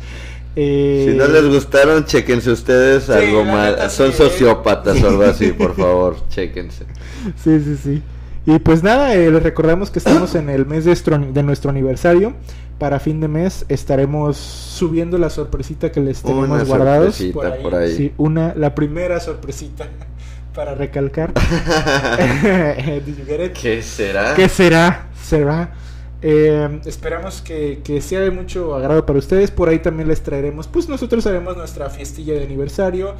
Eh, 0.56 1.06
Si 1.12 1.16
no 1.18 1.28
les 1.28 1.46
gustaron, 1.46 2.06
chequense 2.06 2.50
ustedes 2.52 3.04
Sí, 3.04 3.12
algo 3.12 3.44
neta, 3.46 3.90
Son 3.90 4.12
sí. 4.12 4.18
sociópatas 4.18 5.02
o 5.04 5.08
algo 5.08 5.24
así, 5.24 5.52
por 5.52 5.76
favor, 5.78 6.18
chequense. 6.30 6.86
Sí, 7.44 7.60
sí, 7.60 7.78
sí. 7.78 8.02
Y 8.48 8.58
pues 8.58 8.82
nada, 8.82 9.14
eh, 9.14 9.30
les 9.30 9.44
recordamos 9.44 9.92
que 9.92 10.00
estamos 10.00 10.34
en 10.34 10.50
el 10.50 10.66
mes 10.66 10.86
de, 10.86 10.92
estro- 10.94 11.20
de 11.32 11.44
nuestro 11.44 11.70
aniversario. 11.70 12.34
Para 12.80 13.00
fin 13.00 13.20
de 13.20 13.28
mes 13.28 13.66
estaremos 13.68 14.38
subiendo 14.38 15.18
la 15.18 15.30
sorpresita 15.30 15.92
que 15.92 16.00
les 16.00 16.22
tenemos 16.24 16.50
Una 16.50 16.64
guardados. 16.64 17.22
por 17.62 17.76
ahí. 17.76 17.96
Sí, 17.96 18.14
una, 18.18 18.54
la 18.56 18.74
primera 18.74 19.20
sorpresita 19.20 19.88
para 20.60 20.76
recalcar. 20.76 21.32
¿Qué 23.62 23.82
será? 23.82 24.36
¿Qué 24.36 24.50
será? 24.50 25.08
¿Será? 25.24 25.72
Eh, 26.22 26.82
esperamos 26.84 27.42
que, 27.42 27.80
que 27.82 28.02
sea 28.02 28.20
de 28.20 28.30
mucho 28.30 28.76
agrado 28.76 29.06
para 29.06 29.20
ustedes. 29.20 29.52
Por 29.52 29.70
ahí 29.70 29.80
también 29.80 30.10
les 30.10 30.22
traeremos, 30.22 30.68
pues 30.68 30.90
nosotros 30.90 31.26
haremos 31.28 31.56
nuestra 31.56 31.90
fiestilla 31.90 32.34
de 32.34 32.44
aniversario. 32.44 33.16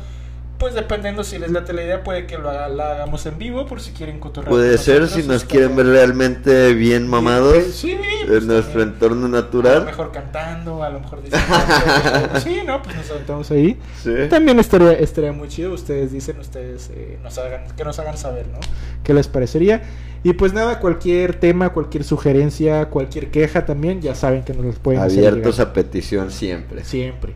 Pues 0.60 0.74
dependiendo 0.74 1.24
si 1.24 1.40
les 1.40 1.52
late 1.52 1.72
la 1.72 1.84
idea, 1.84 2.04
puede 2.04 2.26
que 2.28 2.38
lo 2.38 2.50
haga- 2.50 2.68
la 2.68 2.92
hagamos 2.96 3.26
en 3.26 3.38
vivo 3.38 3.66
por 3.66 3.80
si 3.80 3.92
quieren 3.92 4.20
cotorrear. 4.20 4.50
Puede 4.52 4.78
ser 4.78 5.02
nosotros, 5.02 5.24
si 5.24 5.28
nos 5.30 5.46
quieren 5.46 5.74
ver 5.78 5.86
realmente 5.86 6.74
bien 6.74 7.08
mamados 7.08 7.64
Sí, 7.74 7.98
pues 8.28 8.42
en 8.42 8.48
nuestro 8.48 8.82
entorno 8.84 9.26
A 9.26 9.30
lo 9.30 9.42
natural. 9.42 9.86
mejor 9.86 10.12
cantando, 10.12 10.84
a 10.84 10.90
lo 10.90 11.00
mejor 11.00 11.24
diciendo. 11.24 11.48
sí, 12.44 12.58
no, 12.68 12.82
pues 12.84 12.96
nos 12.98 13.10
aventamos 13.10 13.50
ahí. 13.52 13.78
Sí. 14.04 14.12
También 14.30 14.60
estaría, 14.60 14.92
estaría 14.94 15.32
muy 15.32 15.48
chido. 15.48 15.72
Ustedes 15.74 16.12
dicen, 16.12 16.38
ustedes 16.40 16.92
eh, 16.94 17.18
nos 17.24 17.38
hagan, 17.38 17.62
que 17.78 17.84
nos 17.86 17.98
hagan 18.00 18.18
saber, 18.18 18.48
¿no? 18.50 18.60
¿Qué 19.04 19.14
les 19.14 19.30
parecería? 19.30 19.82
Y 20.24 20.34
pues 20.34 20.52
nada, 20.52 20.80
cualquier 20.82 21.40
tema, 21.40 21.70
cualquier 21.70 22.04
sugerencia, 22.04 22.90
cualquier 22.90 23.32
queja 23.32 23.66
también, 23.66 24.02
ya 24.02 24.14
saben 24.14 24.44
que 24.44 24.54
nos 24.54 24.66
los 24.66 24.76
pueden 24.76 25.02
Abiertos 25.02 25.62
a 25.62 25.72
petición 25.72 26.32
siempre. 26.32 26.84
Siempre. 26.84 27.34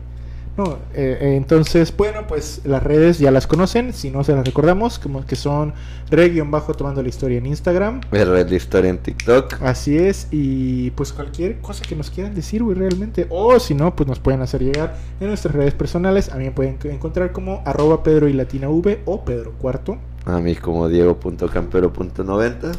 No, 0.56 0.78
eh, 0.94 1.18
eh, 1.20 1.36
entonces, 1.36 1.92
bueno, 1.96 2.28
pues 2.28 2.60
las 2.64 2.80
redes 2.80 3.18
ya 3.18 3.32
las 3.32 3.48
conocen, 3.48 3.92
si 3.92 4.10
no 4.10 4.22
se 4.22 4.34
las 4.34 4.46
recordamos, 4.46 5.00
como 5.00 5.26
que 5.26 5.34
son 5.34 5.74
re-bajo 6.10 6.74
tomando 6.74 7.02
la 7.02 7.08
historia 7.08 7.38
en 7.38 7.46
Instagram. 7.46 8.02
Red 8.12 8.52
Historia 8.52 8.90
en 8.90 8.98
TikTok. 8.98 9.60
Así 9.62 9.98
es, 9.98 10.28
y 10.30 10.92
pues 10.92 11.12
cualquier 11.12 11.58
cosa 11.58 11.84
que 11.84 11.96
nos 11.96 12.10
quieran 12.10 12.36
decir, 12.36 12.62
güey, 12.62 12.76
realmente. 12.76 13.26
O 13.30 13.58
si 13.58 13.74
no, 13.74 13.96
pues 13.96 14.08
nos 14.08 14.20
pueden 14.20 14.42
hacer 14.42 14.62
llegar 14.62 14.96
en 15.18 15.26
nuestras 15.26 15.54
redes 15.54 15.74
personales. 15.74 16.30
A 16.30 16.36
mí 16.36 16.44
me 16.44 16.52
pueden 16.52 16.78
encontrar 16.84 17.32
como 17.32 17.62
arroba 17.64 18.04
Pedro 18.04 18.28
y 18.28 18.32
Latina 18.32 18.68
V 18.68 19.00
o 19.06 19.24
Pedro 19.24 19.54
Cuarto. 19.58 19.98
A 20.24 20.38
mí 20.38 20.54
como 20.54 20.88
Diego.campero.90. 20.88 22.72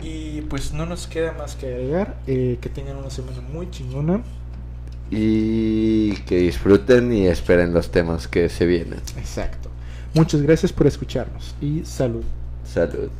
Y 0.00 0.42
pues 0.42 0.72
no 0.72 0.86
nos 0.86 1.06
queda 1.06 1.32
más 1.32 1.56
que 1.56 1.66
agregar. 1.66 2.16
eh, 2.26 2.58
que 2.60 2.68
tengan 2.68 2.96
una 2.96 3.10
semana 3.10 3.40
muy 3.52 3.70
chingona 3.70 4.22
y 5.10 6.12
que 6.26 6.38
disfruten 6.38 7.12
y 7.12 7.26
esperen 7.26 7.72
los 7.72 7.90
temas 7.90 8.28
que 8.28 8.48
se 8.48 8.66
vienen. 8.66 9.00
Exacto. 9.16 9.70
Muchas 10.14 10.42
gracias 10.42 10.72
por 10.72 10.86
escucharnos 10.86 11.54
y 11.60 11.84
salud. 11.84 12.24
Salud. 12.64 13.10